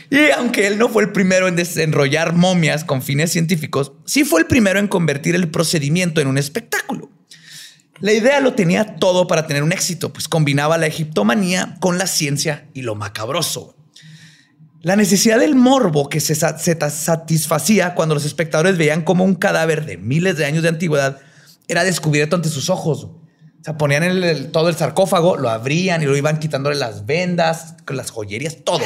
[0.09, 4.40] Y aunque él no fue el primero en desenrollar momias con fines científicos, sí fue
[4.40, 7.10] el primero en convertir el procedimiento en un espectáculo.
[8.01, 12.06] La idea lo tenía todo para tener un éxito, pues combinaba la egiptomanía con la
[12.06, 13.77] ciencia y lo macabroso.
[14.82, 19.98] La necesidad del morbo que se, satisfacía cuando los espectadores veían como un cadáver de
[19.98, 21.18] miles de años de antigüedad
[21.68, 23.05] era descubierto ante sus ojos.
[23.05, 27.05] O sea, ponían el- el- todo el sarcófago, lo abrían y lo iban quitándole las
[27.05, 28.81] vendas, con las joyerías, todo.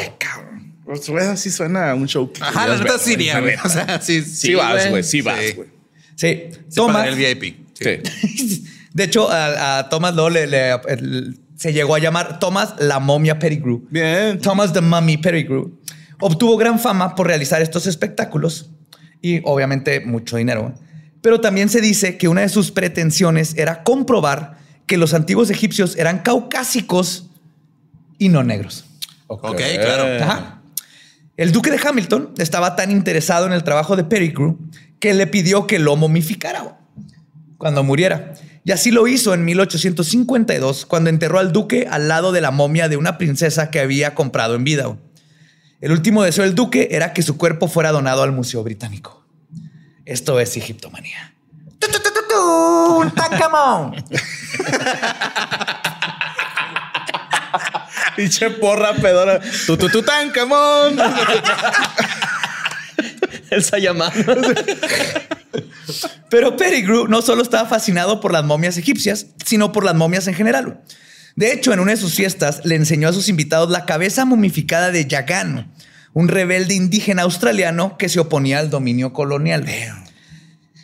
[0.85, 2.31] Pues, güey, así suena a un show.
[2.41, 3.55] Ajá, la neta sí iría, güey.
[3.65, 4.49] O sea, sí, sí.
[4.49, 4.91] Sí, vas, güey.
[4.91, 5.03] güey.
[5.05, 5.53] Sí vas, Sí.
[5.53, 5.69] güey.
[6.16, 7.57] Sí, Sí el VIP.
[7.78, 8.65] Sí.
[8.95, 12.99] De hecho, a, a Thomas Law le- le- el- se llegó a llamar Thomas la
[13.01, 13.87] momia Pettigrew.
[13.91, 14.41] Bien.
[14.41, 15.71] Thomas the Mummy Pettigrew.
[16.21, 18.71] Obtuvo gran fama por realizar estos espectáculos
[19.21, 20.75] y obviamente mucho dinero.
[21.21, 25.97] Pero también se dice que una de sus pretensiones era comprobar que los antiguos egipcios
[25.97, 27.31] eran caucásicos
[28.19, 28.85] y no negros.
[29.27, 30.23] Ok, claro.
[30.25, 30.61] Ajá.
[31.37, 34.59] El duque de Hamilton estaba tan interesado en el trabajo de Pettigrew
[35.01, 36.77] que le pidió que lo momificara
[37.59, 38.35] cuando muriera.
[38.65, 42.89] Y así lo hizo en 1852, cuando enterró al duque al lado de la momia
[42.89, 44.97] de una princesa que había comprado en vida.
[45.82, 49.23] El último deseo del duque era que su cuerpo fuera donado al Museo Británico.
[50.07, 51.35] Esto es egiptomanía.
[58.16, 59.41] Pinche porra pedora.
[59.66, 60.97] Tu, tu, tu, tan, camón.
[63.51, 64.15] Esa llamada.
[66.28, 70.35] Pero Pettigrew no solo estaba fascinado por las momias egipcias, sino por las momias en
[70.35, 70.82] general.
[71.36, 74.90] De hecho, en una de sus fiestas le enseñó a sus invitados la cabeza momificada
[74.90, 75.73] de Yagan,
[76.12, 79.66] un rebelde indígena australiano que se oponía al dominio colonial.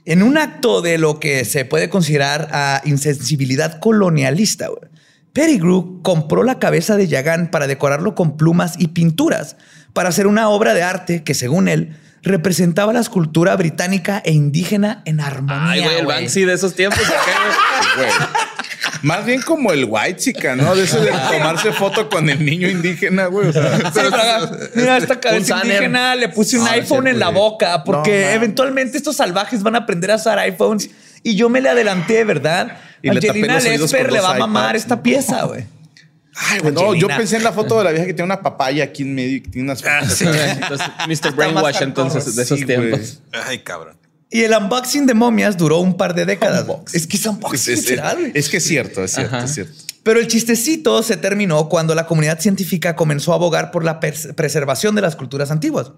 [0.05, 4.69] En un acto de lo que se puede considerar a insensibilidad colonialista,
[5.33, 9.57] Pettigrew compró la cabeza de Yagan para decorarlo con plumas y pinturas,
[9.93, 15.03] para hacer una obra de arte que, según él, representaba la escultura británica e indígena
[15.05, 15.71] en armonía.
[15.71, 16.07] Ay, güey, el.
[16.07, 17.01] Banksy de esos tiempos.
[19.03, 20.75] Más bien como el white chica, ¿no?
[20.75, 23.49] De eso de tomarse foto con el niño indígena, güey.
[23.49, 27.31] O sea, Sí, pero, mira, esta cabeza indígena le puse un Ah, iPhone en la
[27.31, 30.91] boca porque No, eventualmente estos salvajes van a aprender a usar iPhones
[31.23, 32.77] y yo me le adelanté, ¿verdad?
[33.03, 35.65] Y Angelina Lesper le va a mamar esta pieza, güey.
[36.43, 38.85] Ay, güey, no, yo pensé en la foto de la vieja que tiene una papaya
[38.85, 41.35] aquí en medio y que tiene unas Entonces, Mr.
[41.35, 42.79] Brainwash, entonces, de esos Sí, güey.
[42.91, 43.21] tiempos.
[43.47, 43.97] Ay, cabrón.
[44.31, 46.65] Y el unboxing de momias duró un par de décadas.
[46.93, 48.01] Es que es unboxing, Es, es-
[48.35, 49.45] es que es cierto, es cierto, Ajá.
[49.45, 49.73] es cierto.
[50.03, 54.95] Pero el chistecito se terminó cuando la comunidad científica comenzó a abogar por la preservación
[54.95, 55.93] de las culturas antiguas.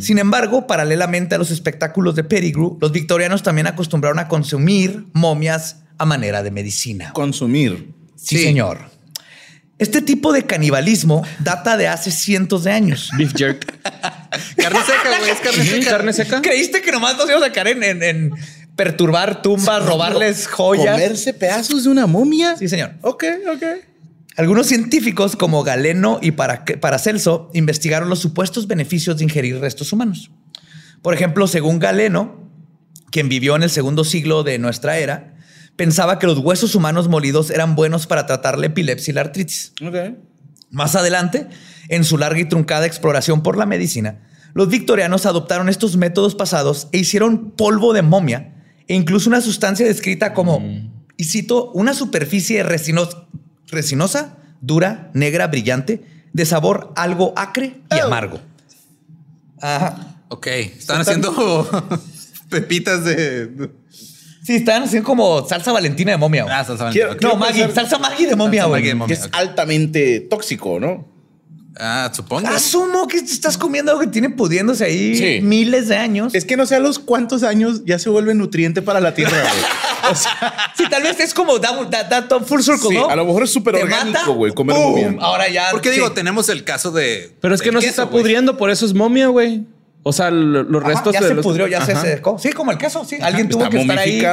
[0.00, 5.82] Sin embargo, paralelamente a los espectáculos de Pettigrew, los victorianos también acostumbraron a consumir momias
[5.98, 7.12] a manera de medicina.
[7.12, 7.92] Consumir.
[8.16, 8.42] Sí, Sí.
[8.44, 8.78] señor.
[9.78, 13.10] Este tipo de canibalismo data de hace cientos de años.
[13.16, 13.64] Beef jerk.
[14.56, 15.30] Carne seca, güey.
[15.30, 15.90] Es carne seca.
[15.90, 16.42] Carne seca.
[16.42, 18.30] ¿Creíste que nomás nos íbamos a caer en, en- en
[18.76, 20.92] perturbar tumbas, robarles joyas?
[20.94, 22.56] ¿Comerse pedazos de una momia?
[22.56, 22.94] Sí, señor.
[23.02, 23.24] Ok,
[23.54, 23.62] ok.
[24.36, 30.30] Algunos científicos como Galeno y Para- Paracelso investigaron los supuestos beneficios de ingerir restos humanos.
[31.02, 32.48] Por ejemplo, según Galeno,
[33.10, 35.34] quien vivió en el segundo siglo de nuestra era,
[35.78, 39.72] pensaba que los huesos humanos molidos eran buenos para tratar la epilepsia y la artritis.
[40.70, 41.46] Más adelante,
[41.88, 44.18] en su larga y truncada exploración por la medicina,
[44.52, 48.54] los victorianos adoptaron estos métodos pasados e hicieron polvo de momia
[48.88, 50.60] e incluso una sustancia descrita como,
[51.16, 53.24] y cito, una superficie resinos-
[53.68, 56.02] resinosa, dura, negra, brillante,
[56.32, 58.40] de sabor algo acre y amargo.
[59.60, 60.16] Ajá.
[60.28, 60.46] Ok.
[60.48, 61.32] Están haciendo
[62.50, 63.70] pepitas de.
[64.48, 66.44] Sí, estaban haciendo como salsa valentina de momia.
[66.44, 66.54] güey.
[66.54, 67.28] Ah, salsa Quiero- Valentina.
[67.32, 67.40] no, Ok.
[67.40, 68.80] Maggie, pensar- salsa Maggie de momia, Salsa güey.
[68.80, 69.14] Maggi de momia.
[69.14, 69.34] Que es ok.
[69.36, 71.06] altamente tóxico, ¿no?
[71.78, 72.48] Ah, supongo.
[72.48, 75.40] Asumo que te estás comiendo algo que tiene pudiéndose ahí Sí.
[75.42, 76.34] miles de años.
[76.34, 79.36] Es que no sé a los cuántos años ya se vuelve nutriente para la tierra,
[79.38, 80.10] güey.
[80.10, 83.10] O sea, Sí, tal vez es como da, da, da todo full circle, Sí, ¿no?
[83.10, 84.84] a lo mejor es súper Te orgánico, güey, comer ¡pum!
[84.92, 85.14] momia.
[85.20, 85.68] Ahora ya.
[85.72, 85.96] Porque sí.
[85.96, 87.36] digo, tenemos el caso de.
[87.42, 88.22] Pero es que del no se queso, está güey.
[88.22, 89.64] pudriendo, por eso es momia, güey.
[90.04, 92.38] O sea, los restos ya se pudrió, ya se secó.
[92.38, 93.18] Sí, como el queso, sí.
[93.20, 94.24] Alguien tuvo que estar ahí.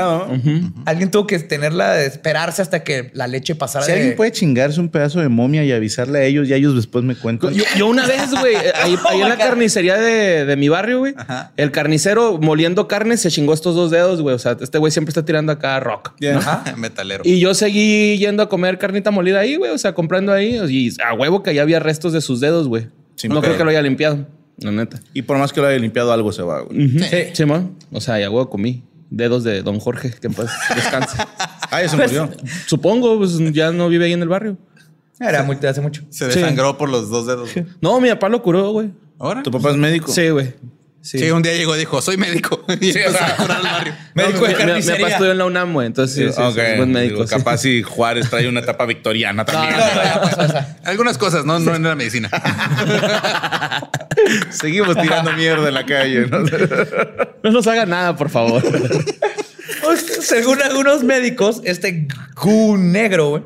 [0.86, 3.86] Alguien tuvo que tenerla, esperarse hasta que la leche pasara.
[3.86, 7.04] Si alguien puede chingarse un pedazo de momia y avisarle a ellos, y ellos después
[7.04, 7.54] me cuentan.
[7.54, 11.14] Yo, una vez, güey, ahí, oh en la carnicería de, mi barrio, güey,
[11.58, 14.36] el carnicero moliendo carne se chingó estos dos dedos, güey.
[14.36, 16.14] O sea, este güey siempre está tirando acá rock.
[16.78, 17.24] Metalero.
[17.26, 19.72] Y yo seguí yendo a comer carnita molida ahí, güey.
[19.72, 20.60] O sea, comprando ahí.
[20.70, 22.88] Y a huevo que ya había restos de sus dedos, güey.
[23.28, 24.26] no creo que lo haya limpiado.
[24.58, 25.02] La neta.
[25.14, 26.90] Y por más que lo haya limpiado, algo se va, güey.
[26.90, 27.44] Sí.
[27.92, 28.84] O sea, ya huevo comí.
[29.10, 31.18] Dedos de Don Jorge, que pues descanse.
[31.72, 32.30] ah, ya se murió.
[32.66, 34.58] Supongo, pues ya no vive ahí en el barrio.
[35.20, 36.04] Era muy, hace mucho.
[36.10, 37.50] Se desangró por los dos dedos.
[37.82, 38.92] No, mi papá lo curó, güey.
[39.18, 39.44] ¿Ahora?
[39.44, 40.12] ¿Tu papá es médico?
[40.12, 40.54] Sí, güey.
[41.06, 41.30] Sí.
[41.30, 42.66] un día llegó y dijo, soy médico.
[42.82, 43.94] Y sí, a curar al barrio.
[44.16, 44.96] médico de carnicería.
[44.96, 45.86] Mi, papá estudió en la UNAM, güey.
[45.86, 47.26] Entonces, sí, es buen médico.
[47.28, 49.76] capaz si Juárez trae una etapa victoriana también.
[50.84, 52.30] Algunas cosas, no, no en la medicina.
[54.50, 56.26] Seguimos tirando mierda en la calle.
[56.26, 56.40] ¿no?
[57.44, 58.64] no nos haga nada, por favor.
[59.84, 63.44] Pues, según algunos médicos, este gu negro, güey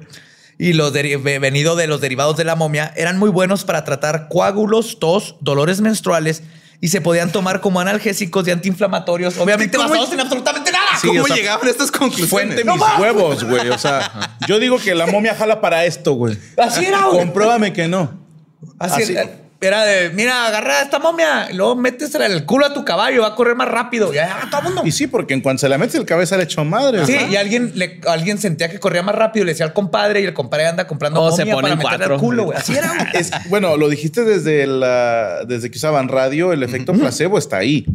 [0.61, 4.99] y los venido de los derivados de la momia eran muy buenos para tratar coágulos,
[4.99, 6.44] tos, dolores menstruales
[6.81, 10.85] y se podían tomar como analgésicos y antiinflamatorios, obviamente basados en absolutamente nada.
[11.01, 12.30] ¿Cómo llegaban a estas conclusiones?
[12.30, 13.69] Fuente mis huevos, güey.
[13.69, 16.38] O sea, yo digo que la momia jala para esto, güey.
[16.57, 17.19] Así era, güey.
[17.19, 18.11] Compruébame que no.
[18.77, 19.18] Así, Así
[19.61, 23.23] era de, mira, agarra esta momia, y luego métesela en el culo a tu caballo,
[23.23, 24.14] va a correr más rápido.
[24.14, 24.81] Ya, todo mundo.
[24.86, 27.06] Y sí, porque en cuanto se la metes el cabeza le echó madre.
[27.06, 30.26] Sí, y alguien, le, alguien sentía que corría más rápido, le decía al compadre y
[30.26, 32.57] el compadre anda comprando oh, momia para meterle al culo, güey.
[32.57, 33.11] Así era.
[33.49, 37.86] bueno, lo dijiste desde la, desde que usaban radio, el efecto placebo está ahí.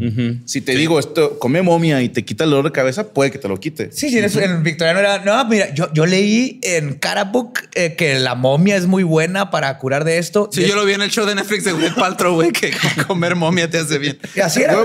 [0.45, 3.39] Si te digo esto, come momia y te quita el dolor de cabeza, puede que
[3.39, 3.91] te lo quite.
[3.91, 8.19] Sí, sí, en el victoriano era, no, mira, yo, yo leí en Carabook eh, que
[8.19, 10.51] la momia es muy buena para curar de esto.
[10.53, 12.73] Sí, yo lo vi en el show de Netflix de Will Paltrow güey, que
[13.07, 14.19] comer momia te hace bien.
[14.35, 14.77] Y así era.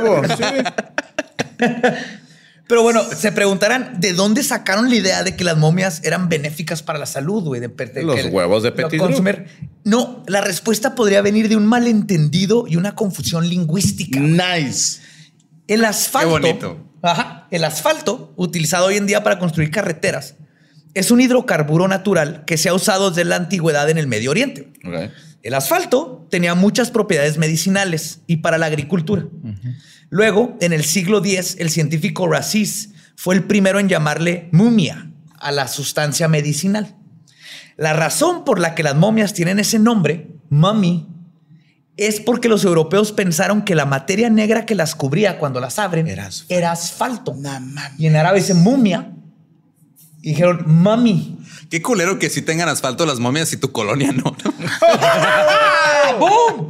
[2.67, 6.83] Pero bueno, se preguntarán de dónde sacaron la idea de que las momias eran benéficas
[6.83, 7.59] para la salud, güey.
[7.59, 9.01] De, Los huevos de Petit
[9.83, 14.19] No, la respuesta podría venir de un malentendido y una confusión lingüística.
[14.19, 15.01] Nice.
[15.67, 16.35] El asfalto.
[16.35, 16.85] Qué bonito.
[17.01, 17.47] Ajá.
[17.49, 20.35] El asfalto, utilizado hoy en día para construir carreteras,
[20.93, 24.71] es un hidrocarburo natural que se ha usado desde la antigüedad en el Medio Oriente.
[25.41, 29.25] El asfalto tenía muchas propiedades medicinales y para la agricultura.
[30.09, 35.51] Luego, en el siglo X, el científico Racis fue el primero en llamarle mumia a
[35.51, 36.95] la sustancia medicinal.
[37.77, 41.07] La razón por la que las momias tienen ese nombre, mummy,
[41.95, 46.07] es porque los europeos pensaron que la materia negra que las cubría cuando las abren
[46.07, 47.35] era asfalto.
[47.97, 49.13] y en árabe dice mumia.
[50.21, 51.37] Y dijeron, mami.
[51.69, 54.35] Qué culero que si tengan asfalto las momias y tu colonia no.
[56.19, 56.69] ¡Boom!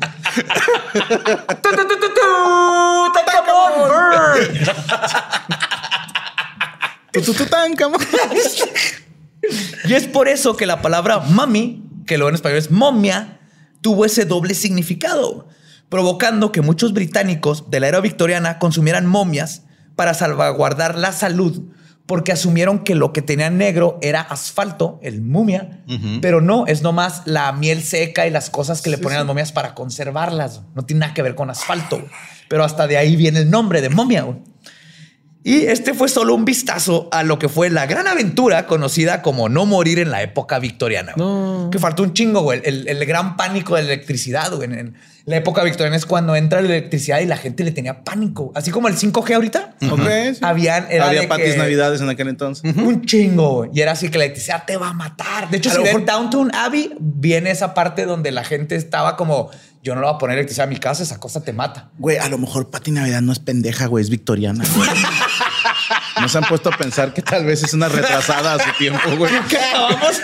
[9.86, 13.40] y es por eso que la palabra mami, que luego en español es momia,
[13.82, 15.48] tuvo ese doble significado,
[15.90, 19.64] provocando que muchos británicos de la era victoriana consumieran momias
[19.96, 21.72] para salvaguardar la salud
[22.10, 25.84] porque asumieron que lo que tenía negro era asfalto, el mumia,
[26.22, 29.52] pero no, es nomás la miel seca y las cosas que le ponen las momias
[29.52, 30.64] para conservarlas.
[30.74, 32.04] No tiene nada que ver con asfalto,
[32.48, 34.26] pero hasta de ahí viene el nombre de momia.
[35.50, 39.50] Y este fue solo un vistazo a lo que fue la gran aventura conocida como
[39.50, 41.16] no morir en la época victoriana.
[41.72, 42.62] Que faltó un chingo, güey.
[42.64, 44.72] El, gran pánico de la electricidad, güey.
[44.72, 44.94] En
[45.26, 48.52] la época victoriana es cuando entra la electricidad y la gente le tenía pánico.
[48.54, 49.76] Así como el 5G ahorita.
[50.42, 52.76] Habían, Había patis navidades en aquel entonces.
[52.78, 53.72] Un chingo, güey.
[53.74, 55.50] Y era así que la electricidad te va a matar.
[55.50, 59.50] De hecho, si ven Downtown Abbey, viene esa parte donde la gente estaba como
[59.82, 61.90] yo no le voy a poner electricidad a mi casa, esa cosa te mata.
[61.98, 64.64] Güey, a lo mejor Pati Navidad no es pendeja, güey, es victoriana.
[66.20, 69.16] No se han puesto a pensar que tal vez es una retrasada a su tiempo,
[69.16, 69.32] güey.
[69.48, 70.22] ¿Qué acabamos?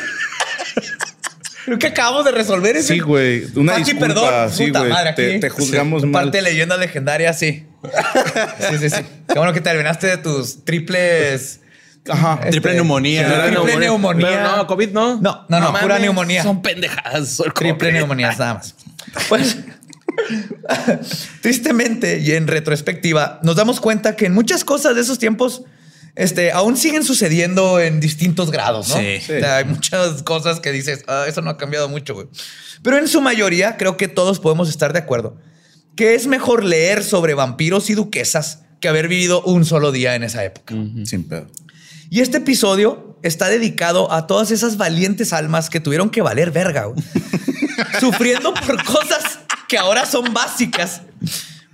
[1.66, 2.90] Creo que acabamos de resolver eso.
[2.90, 3.46] Sí, güey.
[3.56, 4.08] Una disculpa.
[4.08, 4.52] perdón.
[4.52, 5.16] Sí, güey.
[5.16, 6.26] Te, te, juzgamos mal.
[6.26, 7.66] Parte de leyenda legendaria, sí.
[8.70, 9.02] sí, sí, sí.
[9.28, 11.62] Qué bueno que te terminaste de tus triples...
[12.08, 12.36] Ajá.
[12.36, 13.48] Este, triple neumonía.
[13.48, 14.58] Triple neumonía.
[14.58, 15.20] no, COVID no.
[15.20, 16.44] No, no, no, pura neumonía.
[16.44, 17.42] Son pendejadas.
[17.56, 18.76] Triple neumonía, nada más.
[19.30, 19.58] Pues
[21.42, 25.64] tristemente y en retrospectiva, nos damos cuenta que en muchas cosas de esos tiempos
[26.16, 28.96] este, aún siguen sucediendo en distintos grados, ¿no?
[28.96, 29.34] Sí.
[29.34, 32.28] hay muchas cosas que dices, ah, eso no ha cambiado mucho, güey.
[32.82, 35.38] Pero en su mayoría, creo que todos podemos estar de acuerdo
[35.96, 40.24] que es mejor leer sobre vampiros y duquesas que haber vivido un solo día en
[40.24, 40.76] esa época.
[41.06, 41.48] Sin pedo.
[42.16, 46.88] Y este episodio está dedicado a todas esas valientes almas que tuvieron que valer verga,
[48.00, 51.02] sufriendo por cosas que ahora son básicas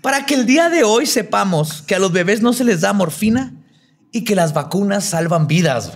[0.02, 2.92] Para que el día de hoy sepamos que a los bebés no se les da
[2.92, 3.54] morfina
[4.12, 5.92] y que las vacunas salvan vidas.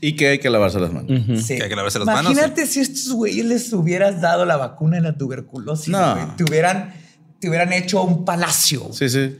[0.00, 1.10] Y que hay que lavarse las manos.
[1.44, 1.56] Sí.
[1.56, 4.98] Que hay que lavarse las Imagínate manos, si estos güeyes les hubieras dado la vacuna
[4.98, 5.88] de la tuberculosis.
[5.88, 6.14] No.
[6.14, 6.36] güey.
[6.36, 6.94] Te hubieran,
[7.40, 8.90] te hubieran hecho un palacio.
[8.92, 9.36] Sí, sí.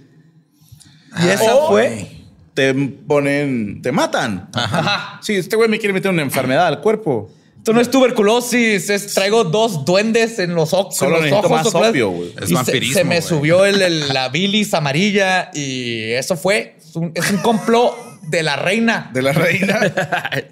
[1.22, 2.21] Y esa O fue.
[2.54, 4.50] Te ponen, te matan.
[4.54, 5.18] Ajá.
[5.22, 7.30] Sí, este güey me quiere meter una enfermedad al cuerpo.
[7.56, 10.96] Esto no es tuberculosis, es traigo dos duendes en los, ojos.
[10.96, 11.50] Solo en los ojos.
[11.50, 12.34] más opio, güey.
[12.36, 13.28] Es Y se- vampirismo, Se, me güey.
[13.28, 16.76] subió el- el- la bilis amarilla y eso fue.
[16.80, 19.10] Es un, es un complot de la reina.
[19.14, 19.78] De la reina.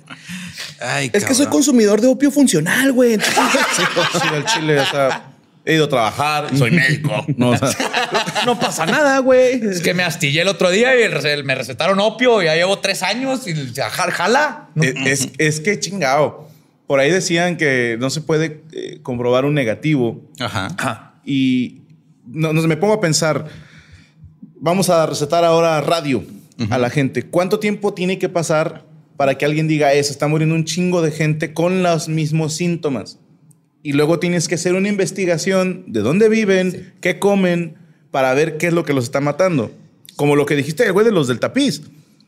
[0.81, 3.14] Ay, Es que soy consumidor de opio funcional, güey.
[3.14, 3.36] Entonces,
[3.77, 5.30] sí, al chile, o sea,
[5.70, 7.10] he ido a trabajar, soy médico.
[7.36, 7.70] No, o sea,
[8.47, 9.60] no pasa nada, güey.
[9.64, 12.42] Es que me astillé el otro día y me recetaron opio.
[12.42, 14.68] Ya llevo tres años y ya jal- jala.
[14.74, 14.82] No.
[14.84, 16.48] es, es- es que chingado.
[16.86, 20.28] Por ahí decían que no se puede eh, comprobar un negativo.
[20.40, 21.14] Ajá.
[21.24, 21.82] Y
[22.26, 23.47] no, me pongo a pensar,
[24.56, 26.24] vamos a recetar ahora radio
[26.68, 27.22] a la gente.
[27.22, 28.84] ¿Cuánto tiempo tiene que pasar
[29.16, 30.10] para que alguien diga eso?
[30.12, 33.19] Está muriendo un chingo de gente con los mismos síntomas.
[33.82, 37.77] Y luego tienes que hacer una investigación de dónde viven, qué comen,
[38.11, 39.70] para ver qué es lo que los está matando.
[40.16, 41.82] Como lo que dijiste, güey, de los del tapiz.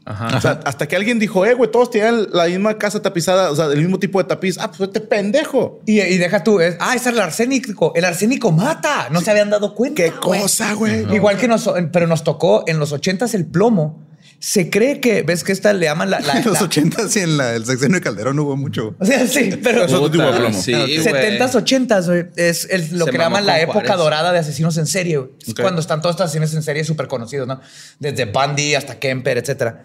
[0.04, 0.36] Ajá.
[0.36, 3.56] O sea, hasta que alguien dijo, eh, güey, todos tenían la misma casa tapizada, o
[3.56, 4.58] sea, el mismo tipo de tapiz.
[4.58, 5.80] Ah, pues este pendejo.
[5.86, 7.92] Y, y deja tú, es, ah, ese es el arsénico.
[7.94, 9.08] El arsénico mata.
[9.10, 10.02] No se habían dado cuenta.
[10.02, 10.40] ¿Qué güey.
[10.40, 11.14] cosa, güey?
[11.14, 14.02] Igual que nos, pero nos tocó en los ochentas el plomo.
[14.44, 16.18] Se cree que, ves que esta le llaman la.
[16.18, 18.96] la- En los la- 80 y en la- el sexenio de Calderón hubo mucho.
[18.98, 19.86] O sea, sí, pero.
[19.86, 20.52] Plomo.
[20.52, 20.98] Sí, güey.
[20.98, 23.96] 70s, 80s, güey, es el- lo Se que llaman la época Juárez.
[23.98, 25.18] dorada de asesinos en serie.
[25.18, 25.30] güey.
[25.60, 27.60] Cuando están todos estos asesinos en serie súper conocidos, ¿no?
[28.00, 29.84] Desde Bundy hasta Kemper, etcétera.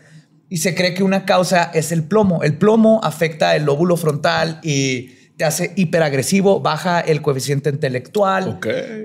[0.50, 2.42] Y se cree que una causa es el plomo.
[2.42, 8.50] El plomo afecta el lóbulo frontal y te hace hiperagresivo, baja el coeficiente intelectual,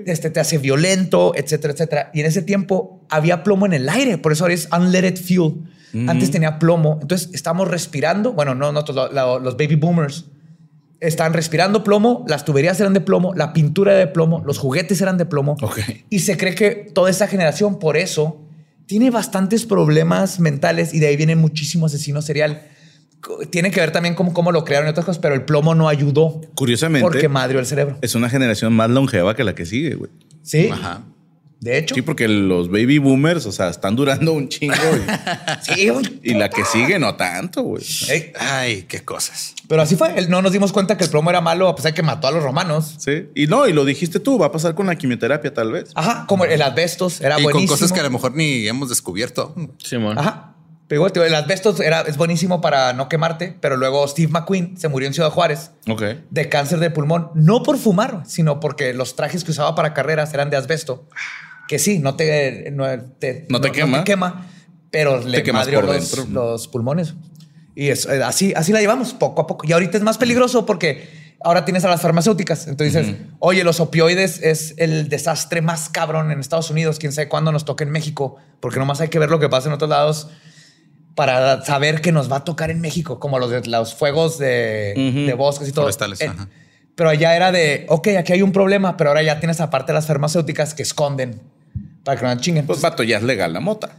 [0.07, 2.09] este, te hace violento, etcétera, etcétera.
[2.13, 5.53] Y en ese tiempo había plomo en el aire, por eso ahora es unleaded fuel.
[6.09, 10.25] Antes tenía plomo, entonces estamos respirando, bueno, no nosotros, lo- lo- los baby boomers,
[10.99, 15.01] están respirando plomo, las tuberías eran de plomo, la pintura era de plomo, los juguetes
[15.01, 15.55] eran de plomo.
[15.61, 15.79] Ok.
[16.09, 18.39] Y se cree que toda esa generación, por eso,
[18.87, 22.63] tiene bastantes problemas mentales y de ahí viene muchísimo asesino serial.
[23.49, 25.87] Tiene que ver también con cómo lo crearon y otras cosas, pero el plomo no
[25.87, 27.97] ayudó Curiosamente, porque madrió el cerebro.
[28.01, 30.11] es una generación más longeva que la que sigue, güey.
[30.41, 31.03] Sí, Ajá.
[31.61, 31.95] de hecho.
[31.95, 34.73] Sí, porque los baby boomers, o sea, están durando un chingo.
[35.61, 36.19] Sí, güey.
[36.21, 37.81] Y, la que sigue no tanto, güey.
[38.09, 39.55] Ey, Ay, qué cosas.
[39.69, 40.27] Pero así fue.
[40.27, 42.31] No nos dimos cuenta que el plomo era malo a pesar de que mató a
[42.31, 42.95] los romanos.
[42.97, 43.29] Sí.
[43.33, 45.91] Y no, y lo dijiste tú, va a pasar con la quimioterapia tal vez.
[45.95, 47.69] Ajá, como el asbestos era y buenísimo.
[47.69, 49.55] con cosas que a lo mejor ni hemos descubierto.
[49.81, 50.19] Simón.
[50.19, 50.52] Ajá.
[50.93, 54.89] Pero tío, el asbestos era, es buenísimo para no quemarte, pero luego Steve McQueen se
[54.89, 55.71] murió en Ciudad Juárez
[56.29, 60.31] de cáncer de pulmón, no por fumar, sino porque los trajes que usaba para carreras
[60.35, 61.07] eran de asbesto.
[61.67, 62.85] Que sí, no te, no
[63.17, 64.03] te, No te quema.
[64.03, 64.45] quema,
[64.91, 67.15] pero le quemas madrió los, los pulmones.
[67.73, 69.65] Y eh, así, así la llevamos poco a poco.
[69.67, 71.09] Y ahorita es más peligroso porque
[71.43, 72.67] ahora tienes a las farmacéuticas.
[72.67, 76.99] Entonces dices, oye, los opioides es el desastre más cabrón en Estados Unidos.
[76.99, 79.69] Quién sabe cuándo nos toque en México, porque nomás hay que ver lo que pasa
[79.69, 80.27] en otros lados
[81.15, 84.93] para saber que nos va a tocar en México, como los de los fuegos de,
[85.27, 85.85] de bosques y todo.
[85.85, 86.47] Forestales, Eh, ajá.
[86.95, 90.07] pero allá era de, ok, aquí hay un problema, pero ahora ya tienes aparte las
[90.07, 91.39] farmacéuticas que esconden
[92.03, 92.65] para que no chinguen.
[92.65, 93.91] Pues vato, ya es legal la mota.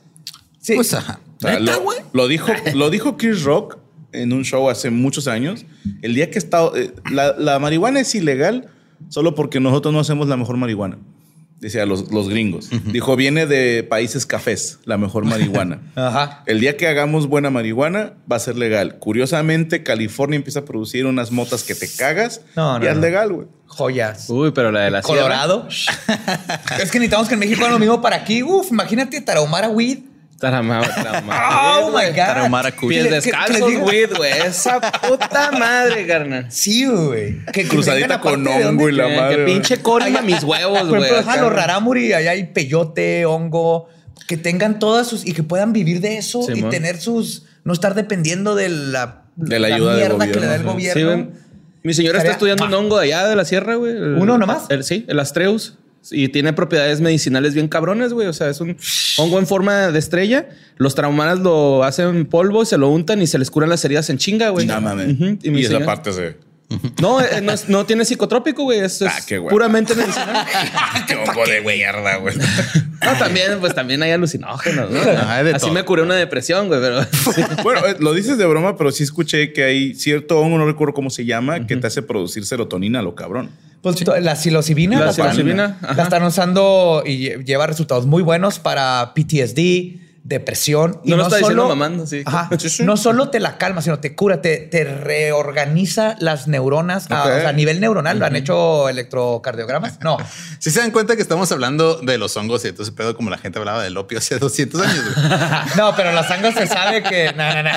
[0.61, 0.74] sí.
[0.74, 1.20] Pues ajá.
[1.39, 1.99] O sea, ¿Neta, lo, güey?
[2.12, 3.78] lo dijo, lo dijo Chris Rock
[4.12, 5.66] en un show hace muchos años.
[6.03, 6.69] El día que está.
[6.77, 8.69] eh, la, la marihuana es ilegal
[9.09, 10.99] solo porque nosotros no hacemos la mejor marihuana.
[11.60, 12.68] Decía los, los gringos.
[12.93, 15.81] Dijo, viene de países cafés, la mejor marihuana.
[15.94, 16.43] Ajá.
[16.47, 18.98] El día que hagamos buena marihuana va a ser legal.
[18.98, 22.43] Curiosamente, California empieza a producir unas motas que te cagas.
[22.55, 23.01] No, no, y es no.
[23.01, 23.48] legal, güey.
[23.66, 24.28] Joyas.
[24.28, 25.02] Uy, pero la de la.
[25.02, 25.66] Colorado.
[25.68, 28.43] es que necesitamos que en México hagan lo mismo para aquí.
[28.43, 29.98] Uf, imagínate Tarahumara Weed.
[30.45, 32.15] Tarama- tarama- Oh my God.
[32.16, 32.89] Tarahumara Cuy.
[32.95, 34.33] Pies descalzos, güey, güey.
[34.47, 36.47] Esa puta madre, carnal.
[36.51, 37.45] Sí, güey.
[37.53, 39.37] Que- Cruzadita con hongo y la Que- madre.
[39.37, 41.03] Que pinche corima mis huevos, Por güey.
[41.05, 41.43] ejemplo, ajá, acá.
[41.43, 43.89] los rarámuri, allá hay peyote, hongo,
[44.29, 47.95] que tengan todas sus y que puedan vivir de eso y tener sus, no estar
[47.95, 51.41] dependiendo de la, De la ayuda del mierda que le da el gobierno, Sí.
[51.83, 53.93] Mi señora está estudiando un hongo de allá de la sierra, güey.
[53.95, 54.65] ¿Uno nomás?
[54.71, 55.77] el- sí, el Astreus.
[56.10, 58.26] Y tiene propiedades medicinales bien cabrones, güey.
[58.26, 58.76] O sea, es un
[59.18, 60.48] hongo en forma de estrella.
[60.76, 64.18] Los traumanas lo hacen polvo, se lo untan y se les curan las heridas en
[64.18, 64.66] chinga, güey.
[64.66, 65.16] No mames.
[65.43, 66.36] Y, mi esa parte se.
[67.01, 68.80] No, eh, no, es- no tiene psicotrópico, güey.
[68.80, 69.51] Es, es Ah, qué hueva.
[69.51, 70.46] puramente medicinal.
[71.06, 72.34] Qué hongo de mierda, güey.
[72.36, 75.01] No, también, pues también hay alucinógenos, ¿no?
[75.10, 75.72] Ajá, de Así todo.
[75.74, 77.01] me curé una depresión, güey, pero.
[77.62, 80.94] Bueno, eh, lo dices de broma, pero sí escuché que hay cierto hongo, no recuerdo
[80.94, 83.51] cómo se llama, que te hace producir serotonina, lo cabrón.
[83.82, 85.94] Pues to- la psilocibina, La la, están- psilocibina, ajá.
[85.94, 91.01] la están usando y lle- lleva resultados muy buenos para PTSD, depresión.
[91.05, 92.22] No lo está diciendo mamando, sí.
[92.24, 92.48] Ajá.
[92.80, 97.26] No solo te la calma, sino te cura, te, te reorganiza las neuronas a, Ok.
[97.30, 98.18] o sea, a nivel neuronal.
[98.18, 100.01] ¿Lo han hecho electrocardiogramas?
[100.01, 100.16] No.
[100.59, 103.36] Si se dan cuenta que estamos hablando de los hongos y entonces pedo como la
[103.36, 105.05] gente hablaba del opio hace 200 años.
[105.76, 107.32] No, pero la sangre se sabe que...
[107.36, 107.70] No, no, no.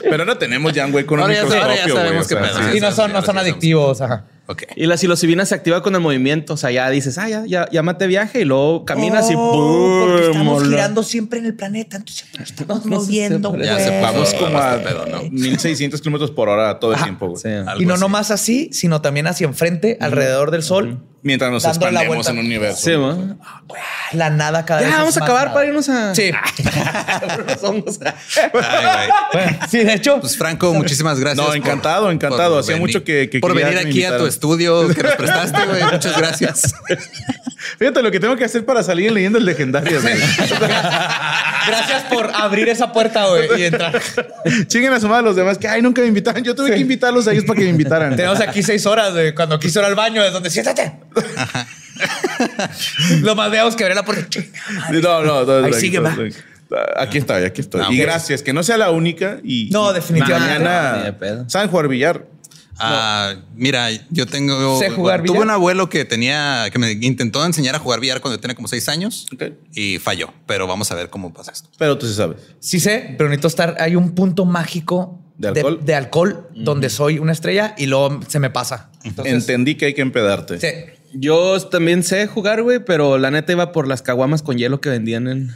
[0.00, 4.00] Pero no tenemos ya un güey con un microscopio, Y no son, no son adictivos.
[4.00, 4.24] Ajá.
[4.76, 6.54] Y la psilocibina se activa con el movimiento.
[6.54, 9.38] O sea, ya dices, ah, ya, ya, ya maté viaje y luego caminas y Oh,
[9.38, 10.08] ¡boom!
[10.08, 10.68] Porque estamos mola.
[10.68, 13.50] girando siempre en el planeta, entonces nos estamos No se moviendo.
[13.52, 13.64] separa.
[13.64, 13.84] Ya güey.
[13.86, 15.22] se Vamos como a pedo, ¿no?
[15.30, 17.34] 1600 kilómetros por hora todo el tiempo.
[17.36, 17.48] Sí.
[17.78, 18.00] Y no así.
[18.00, 21.02] nomás así, sino también hacia enfrente, alrededor del sol.
[21.24, 22.80] Mientras nos la expandemos en un universo.
[22.82, 23.38] Sí, ¿no?
[24.12, 24.96] La nada cada Ya, vez.
[24.96, 25.54] vamos es a acabar nada.
[25.54, 26.14] para irnos a.
[26.16, 26.32] Sí.
[27.62, 28.00] Hongos.
[28.02, 29.08] Ay.
[29.32, 30.18] Bueno, sí, de hecho.
[30.20, 31.38] Pues Franco, muchísimas gracias.
[31.38, 32.58] No, por- encantado, encantado.
[32.58, 35.82] Hacía venir- mucho que- que por venir aquí a tu estudio que nos prestaste, güey.
[35.84, 36.74] Muchas gracias.
[37.78, 40.14] Fíjate lo que tengo que hacer para salir en leyendas legendarias, güey.
[41.66, 44.00] Gracias por abrir esa puerta, güey, y entrar.
[44.66, 46.42] Chinguen a su madre los demás que, ay, nunca me invitaron.
[46.42, 48.16] Yo tuve que invitarlos a ellos para que me invitaran.
[48.16, 49.34] Tenemos aquí seis horas, güey.
[49.34, 50.92] Cuando quiso ir al baño, es donde siéntate.
[53.20, 54.40] Lo más veamos que abrir la puerta.
[54.90, 55.66] No, no, no.
[55.66, 56.16] Ahí sigue, va.
[56.96, 57.82] Aquí estoy, aquí estoy.
[57.84, 59.38] Ah, Y gracias, que no sea la única.
[59.44, 60.58] Y, No, definitivamente.
[60.58, 61.44] Ni de Mañana.
[61.48, 62.24] ¿saben jugar billar?
[62.84, 64.78] Ah, mira, yo tengo.
[64.78, 65.42] ¿Sé jugar Tuve billar?
[65.46, 68.88] un abuelo que tenía, que me intentó enseñar a jugar billar cuando tenía como seis
[68.88, 69.26] años
[69.74, 70.32] y falló.
[70.46, 71.68] Pero vamos a ver cómo pasa esto.
[71.78, 72.38] Pero tú sí sabes.
[72.60, 73.76] Sí sé, pero necesito estar.
[73.78, 75.80] Hay un punto mágico ¿De alcohol?
[75.84, 78.90] de alcohol donde soy una estrella y luego se me pasa.
[79.04, 80.58] Entonces, Entendí que hay que empedarte.
[80.60, 80.68] sí.
[81.14, 84.88] Yo también sé jugar, güey, pero la neta iba por las caguamas con hielo que
[84.88, 85.54] vendían en,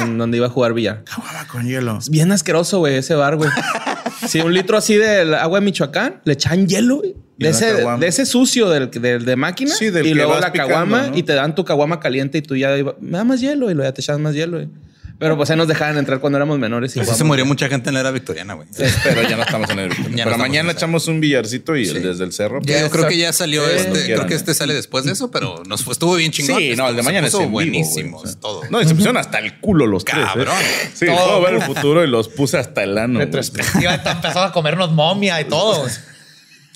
[0.00, 1.02] en donde iba a jugar billar.
[1.10, 1.98] Aguada con hielo.
[1.98, 3.50] Es bien asqueroso, güey, ese bar, güey.
[4.28, 7.14] Sí, un litro así de agua de Michoacán, le echan hielo, güey.
[7.38, 7.66] De ese,
[8.00, 9.74] de ese sucio del, del- de máquina.
[9.74, 11.16] Sí, del y luego la caguama ¿no?
[11.18, 12.70] y te dan tu caguama caliente y tú ya
[13.00, 14.68] me da más hielo y luego ya te echan más hielo, güey.
[15.18, 16.94] Pero pues ahí nos dejaban entrar cuando éramos menores.
[16.96, 18.68] Y Así se murió mucha gente en la era victoriana, güey.
[19.04, 19.88] Pero ya no estamos en el.
[19.88, 21.98] no Pero mañana echamos un billarcito y Sí.
[22.00, 22.60] desde el cerro.
[22.62, 24.04] Ya, yo creo que ya salió este.
[24.04, 26.58] Creo que este sale después de eso, pero nos fue, estuvo bien chingón.
[26.58, 28.18] Sí, no, el de Se mañana puso es en vivo, buenísimo.
[28.18, 28.40] güey, o sea.
[28.40, 28.60] todo.
[28.70, 30.18] No, y se pusieron hasta el culo los tres.
[30.18, 30.26] ¿eh?
[30.26, 30.54] Cabrón.
[30.94, 31.16] Sí, Todo.
[31.16, 33.18] puedo ver el futuro y los puse hasta el ano.
[33.18, 35.86] Retrospectiva, empezamos a comernos momia y todo.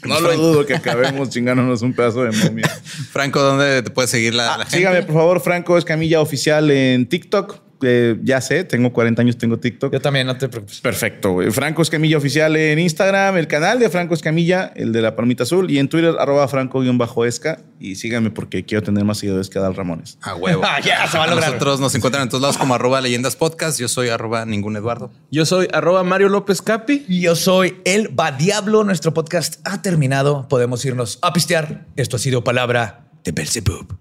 [0.03, 2.67] No lo dudo que acabemos chingándonos un pedazo de momia.
[3.13, 4.79] Franco, ¿dónde te puede seguir la, la gente?
[4.79, 7.61] Sígame, por favor, Franco Escamilla Oficial en TikTok.
[7.83, 9.93] Eh, ya sé, tengo 40 años, tengo TikTok.
[9.93, 10.81] Yo también, no te preocupes.
[10.81, 11.51] Perfecto, güey.
[11.51, 15.71] Franco Escamilla Oficial en Instagram, el canal de Franco Escamilla, el de la palomita azul,
[15.71, 17.61] y en Twitter, arroba franco-esca.
[17.79, 20.19] Y síganme porque quiero tener más seguidores que Adal Ramones.
[20.21, 20.63] A huevo.
[20.65, 21.49] Ah, ya, se va a lograr.
[21.49, 23.81] Nosotros nos encuentran en todos lados como arroba leyendas podcast.
[23.81, 25.11] Yo soy arroba ningún Eduardo.
[25.31, 27.07] Yo soy arroba Mario López Capi.
[27.09, 28.85] Y yo soy el Va Diablo.
[28.85, 30.47] Nuestro podcast ha terminado.
[30.49, 31.87] Podemos irnos a pistear.
[31.97, 33.99] Esto ha sido palabra de Belzebub.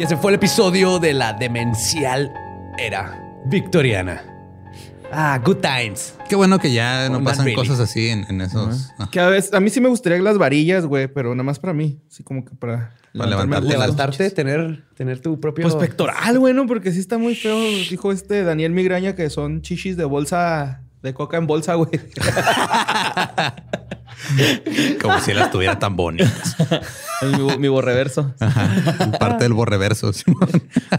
[0.00, 2.32] Y ese fue el episodio de la demencial
[2.78, 4.24] era victoriana.
[5.12, 6.14] Ah, good times.
[6.26, 7.54] Qué bueno que ya no Not pasan really.
[7.54, 8.92] cosas así en, en esos.
[8.98, 11.58] Ah, Que a veces, a mí sí me gustaría las varillas, güey, pero nada más
[11.58, 12.00] para mí.
[12.10, 13.68] Así como que para, Para levantarte.
[13.68, 15.64] Levantarte, tener, tener tu propio.
[15.64, 16.66] Pues pectoral, güey, ¿no?
[16.66, 17.58] Porque sí está muy feo.
[17.90, 21.90] Dijo este Daniel Migraña que son chichis de bolsa, de coca en bolsa, güey.
[25.00, 26.56] Como si las tuviera tan bonitas.
[27.22, 28.34] Es mi, bo- mi borreverso.
[28.38, 29.12] Ajá.
[29.18, 30.12] Parte del borreverso.
[30.12, 30.48] Simón.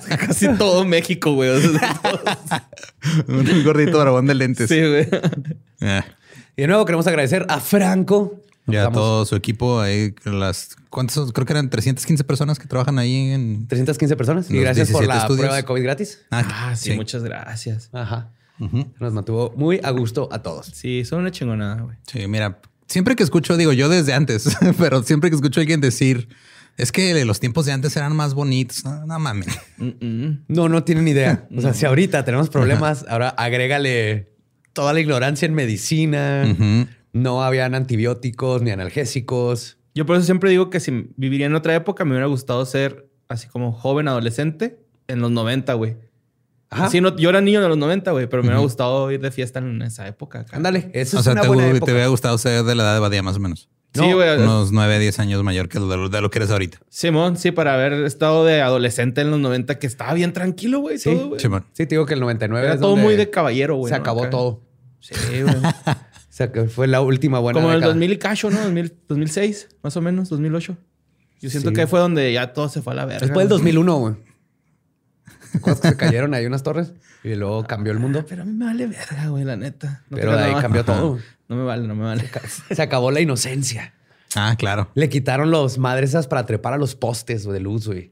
[0.08, 1.50] Casi todo México, güey.
[1.52, 2.00] O sea,
[3.28, 4.70] Un gordito dragón de lentes.
[4.70, 5.08] sí, güey.
[5.82, 6.04] Ah.
[6.58, 8.40] Y de nuevo queremos agradecer a Franco.
[8.68, 11.34] Ya Estamos todo su equipo ahí, las ¿cuántos?
[11.34, 14.52] Creo que eran 315 personas que trabajan ahí en 315 personas.
[14.52, 15.40] Y gracias por 17 la estudios.
[15.40, 16.20] prueba de COVID gratis.
[16.30, 17.90] Ah, sí, muchas gracias.
[17.92, 18.30] Ajá.
[19.00, 20.68] Nos mantuvo muy a gusto a todos.
[20.68, 21.98] Sí, son una chingonada, güey.
[22.06, 25.82] Sí, mira, siempre que escucho, digo yo desde antes, pero siempre que escucho a alguien
[25.82, 26.28] decir
[26.78, 28.84] es que los tiempos de antes eran más bonitos.
[28.86, 29.48] No, no mames.
[30.48, 31.48] No, no tienen idea.
[31.56, 34.34] O sea, si ahorita tenemos problemas, ahora agrégale
[34.74, 36.46] toda la ignorancia en medicina.
[37.14, 39.78] No habían antibióticos ni analgésicos.
[39.94, 43.10] Yo por eso siempre digo que si viviría en otra época, me hubiera gustado ser
[43.28, 45.98] así como joven, adolescente, en los 90, güey.
[46.74, 46.90] Ajá.
[46.90, 49.30] Sí, no, yo era niño de los 90, güey, pero me hubiera gustado ir de
[49.30, 50.46] fiesta en esa época.
[50.52, 51.86] Ándale, eso o es sea, una te, buena época.
[51.86, 53.70] te hubiera gustado ser de la edad de Badía más o menos.
[53.94, 54.38] Sí, güey.
[54.42, 56.80] Unos 9, 10 años mayor que lo, de lo que eres ahorita.
[56.88, 60.98] Simón, sí, para haber estado de adolescente en los 90, que estaba bien tranquilo, güey.
[60.98, 61.42] Sí, todo, güey.
[61.42, 61.66] Simón.
[61.74, 63.92] Sí, te digo que el 99 Era es todo donde muy de caballero, güey.
[63.92, 64.02] Se ¿no?
[64.02, 64.30] acabó Acá.
[64.30, 64.62] todo.
[65.02, 65.56] Sí, güey.
[66.32, 67.94] O sea, que fue la última buena Como en el década.
[67.94, 68.62] 2000 y cacho, ¿no?
[68.62, 70.78] 2000, 2006, más o menos, 2008.
[71.42, 73.20] Yo siento que ahí fue donde ya todo se fue a la verga.
[73.20, 73.74] Después del güey.
[73.74, 74.16] 2001, güey.
[75.52, 78.26] ¿Te acuerdas que se cayeron ahí unas torres y luego cambió el mundo.
[78.28, 80.04] Pero a mí me vale verga, güey, la neta.
[80.10, 81.20] No Pero de ahí cambió todo.
[81.48, 82.30] No me vale, no me vale.
[82.72, 83.94] Se acabó la inocencia.
[84.36, 84.90] Ah, claro.
[84.96, 88.12] Le quitaron los madres esas para trepar a los postes de luz, güey.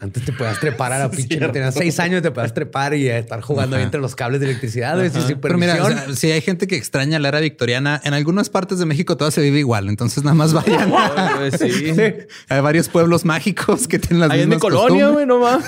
[0.00, 1.38] Antes te podías trepar a la pinche.
[1.38, 4.96] Tenías seis años, te podías trepar y estar jugando ahí entre los cables de electricidad,
[4.96, 6.06] güey, sin sin Pero mira, o permisión.
[6.06, 9.30] sea, si hay gente que extraña la era victoriana, en algunas partes de México todo
[9.30, 9.88] se vive igual.
[9.88, 10.92] Entonces nada más vayan.
[11.58, 11.92] Sí.
[12.48, 15.66] hay varios pueblos mágicos que tienen las Ahí en mi mismas colonia, güey, no mames.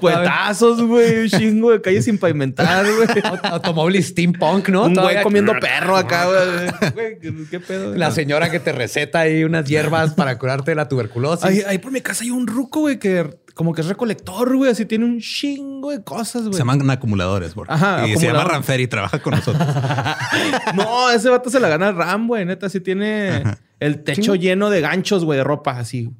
[0.00, 1.22] Puetazos, güey.
[1.22, 3.08] Un chingo de calles sin pavimentar, güey.
[3.44, 4.84] Automóvil steampunk, ¿no?
[4.84, 6.92] Un güey comiendo perro acá, güey.
[6.92, 7.94] Güey, ¿qué, qué pedo?
[7.94, 11.44] La señora que te receta ahí unas hierbas para curarte de la tuberculosis.
[11.44, 14.70] Ahí, ahí por mi casa hay un ruco, güey, que como que es recolector, güey.
[14.70, 16.54] Así tiene un chingo de cosas, güey.
[16.54, 17.64] Se llaman acumuladores, bro.
[17.68, 18.44] Ajá, y se llama.
[18.44, 19.66] Ranfer y trabaja con nosotros.
[20.74, 22.44] No, ese vato se la gana Ram, güey.
[22.44, 23.42] Neta, sí tiene
[23.80, 26.10] el techo lleno de ganchos, güey, de ropa, así.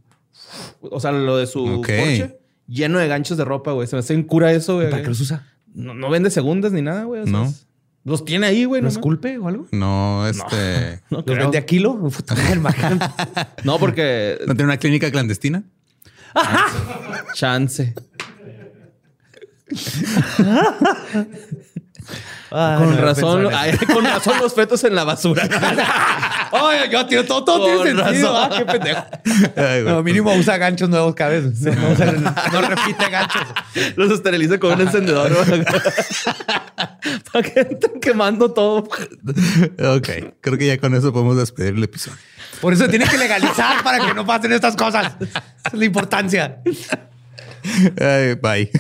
[0.81, 1.87] O sea, lo de su Ok.
[1.89, 2.39] Porsche,
[2.69, 3.87] lleno de ganchos de ropa, güey.
[3.89, 4.91] Se me hace en cura eso, güey.
[4.91, 5.47] ¿Para qué los usa?
[5.75, 7.23] No, no vende segundas ni nada, güey.
[7.23, 7.45] o sea, No.
[7.47, 7.67] es-
[8.05, 8.83] Los tiene ahí, güey.
[8.83, 9.67] ¿No es culpe o algo?
[9.73, 11.01] No, este.
[11.11, 11.39] No, ¿Los creo.
[11.39, 11.95] vende a kilo?
[13.65, 15.63] No, porque ¿No tiene una clínica clandestina?
[17.35, 17.95] chance.
[22.57, 25.43] Ah, con no, razón, ay, con razón los fetos en la basura.
[26.53, 28.33] Oye, yo tío, todo, todo Con tiene sentido.
[28.33, 28.53] razón.
[28.53, 29.05] Ah, qué pendejo.
[29.57, 29.83] Ay.
[29.85, 31.45] No, mínimo usa ganchos nuevos cada vez.
[31.63, 32.13] No, no usa-
[32.53, 33.43] no repite ganchos.
[33.97, 35.33] los esteriliza con un encendedor.
[37.33, 38.77] Para que entren quemando todo.
[38.79, 40.09] Ok,
[40.41, 42.17] creo que ya con eso podemos despedir el episodio.
[42.61, 45.13] Por eso tiene que legalizar para que no pasen estas cosas.
[45.21, 46.59] Esa es la importancia.
[48.41, 48.71] Bye.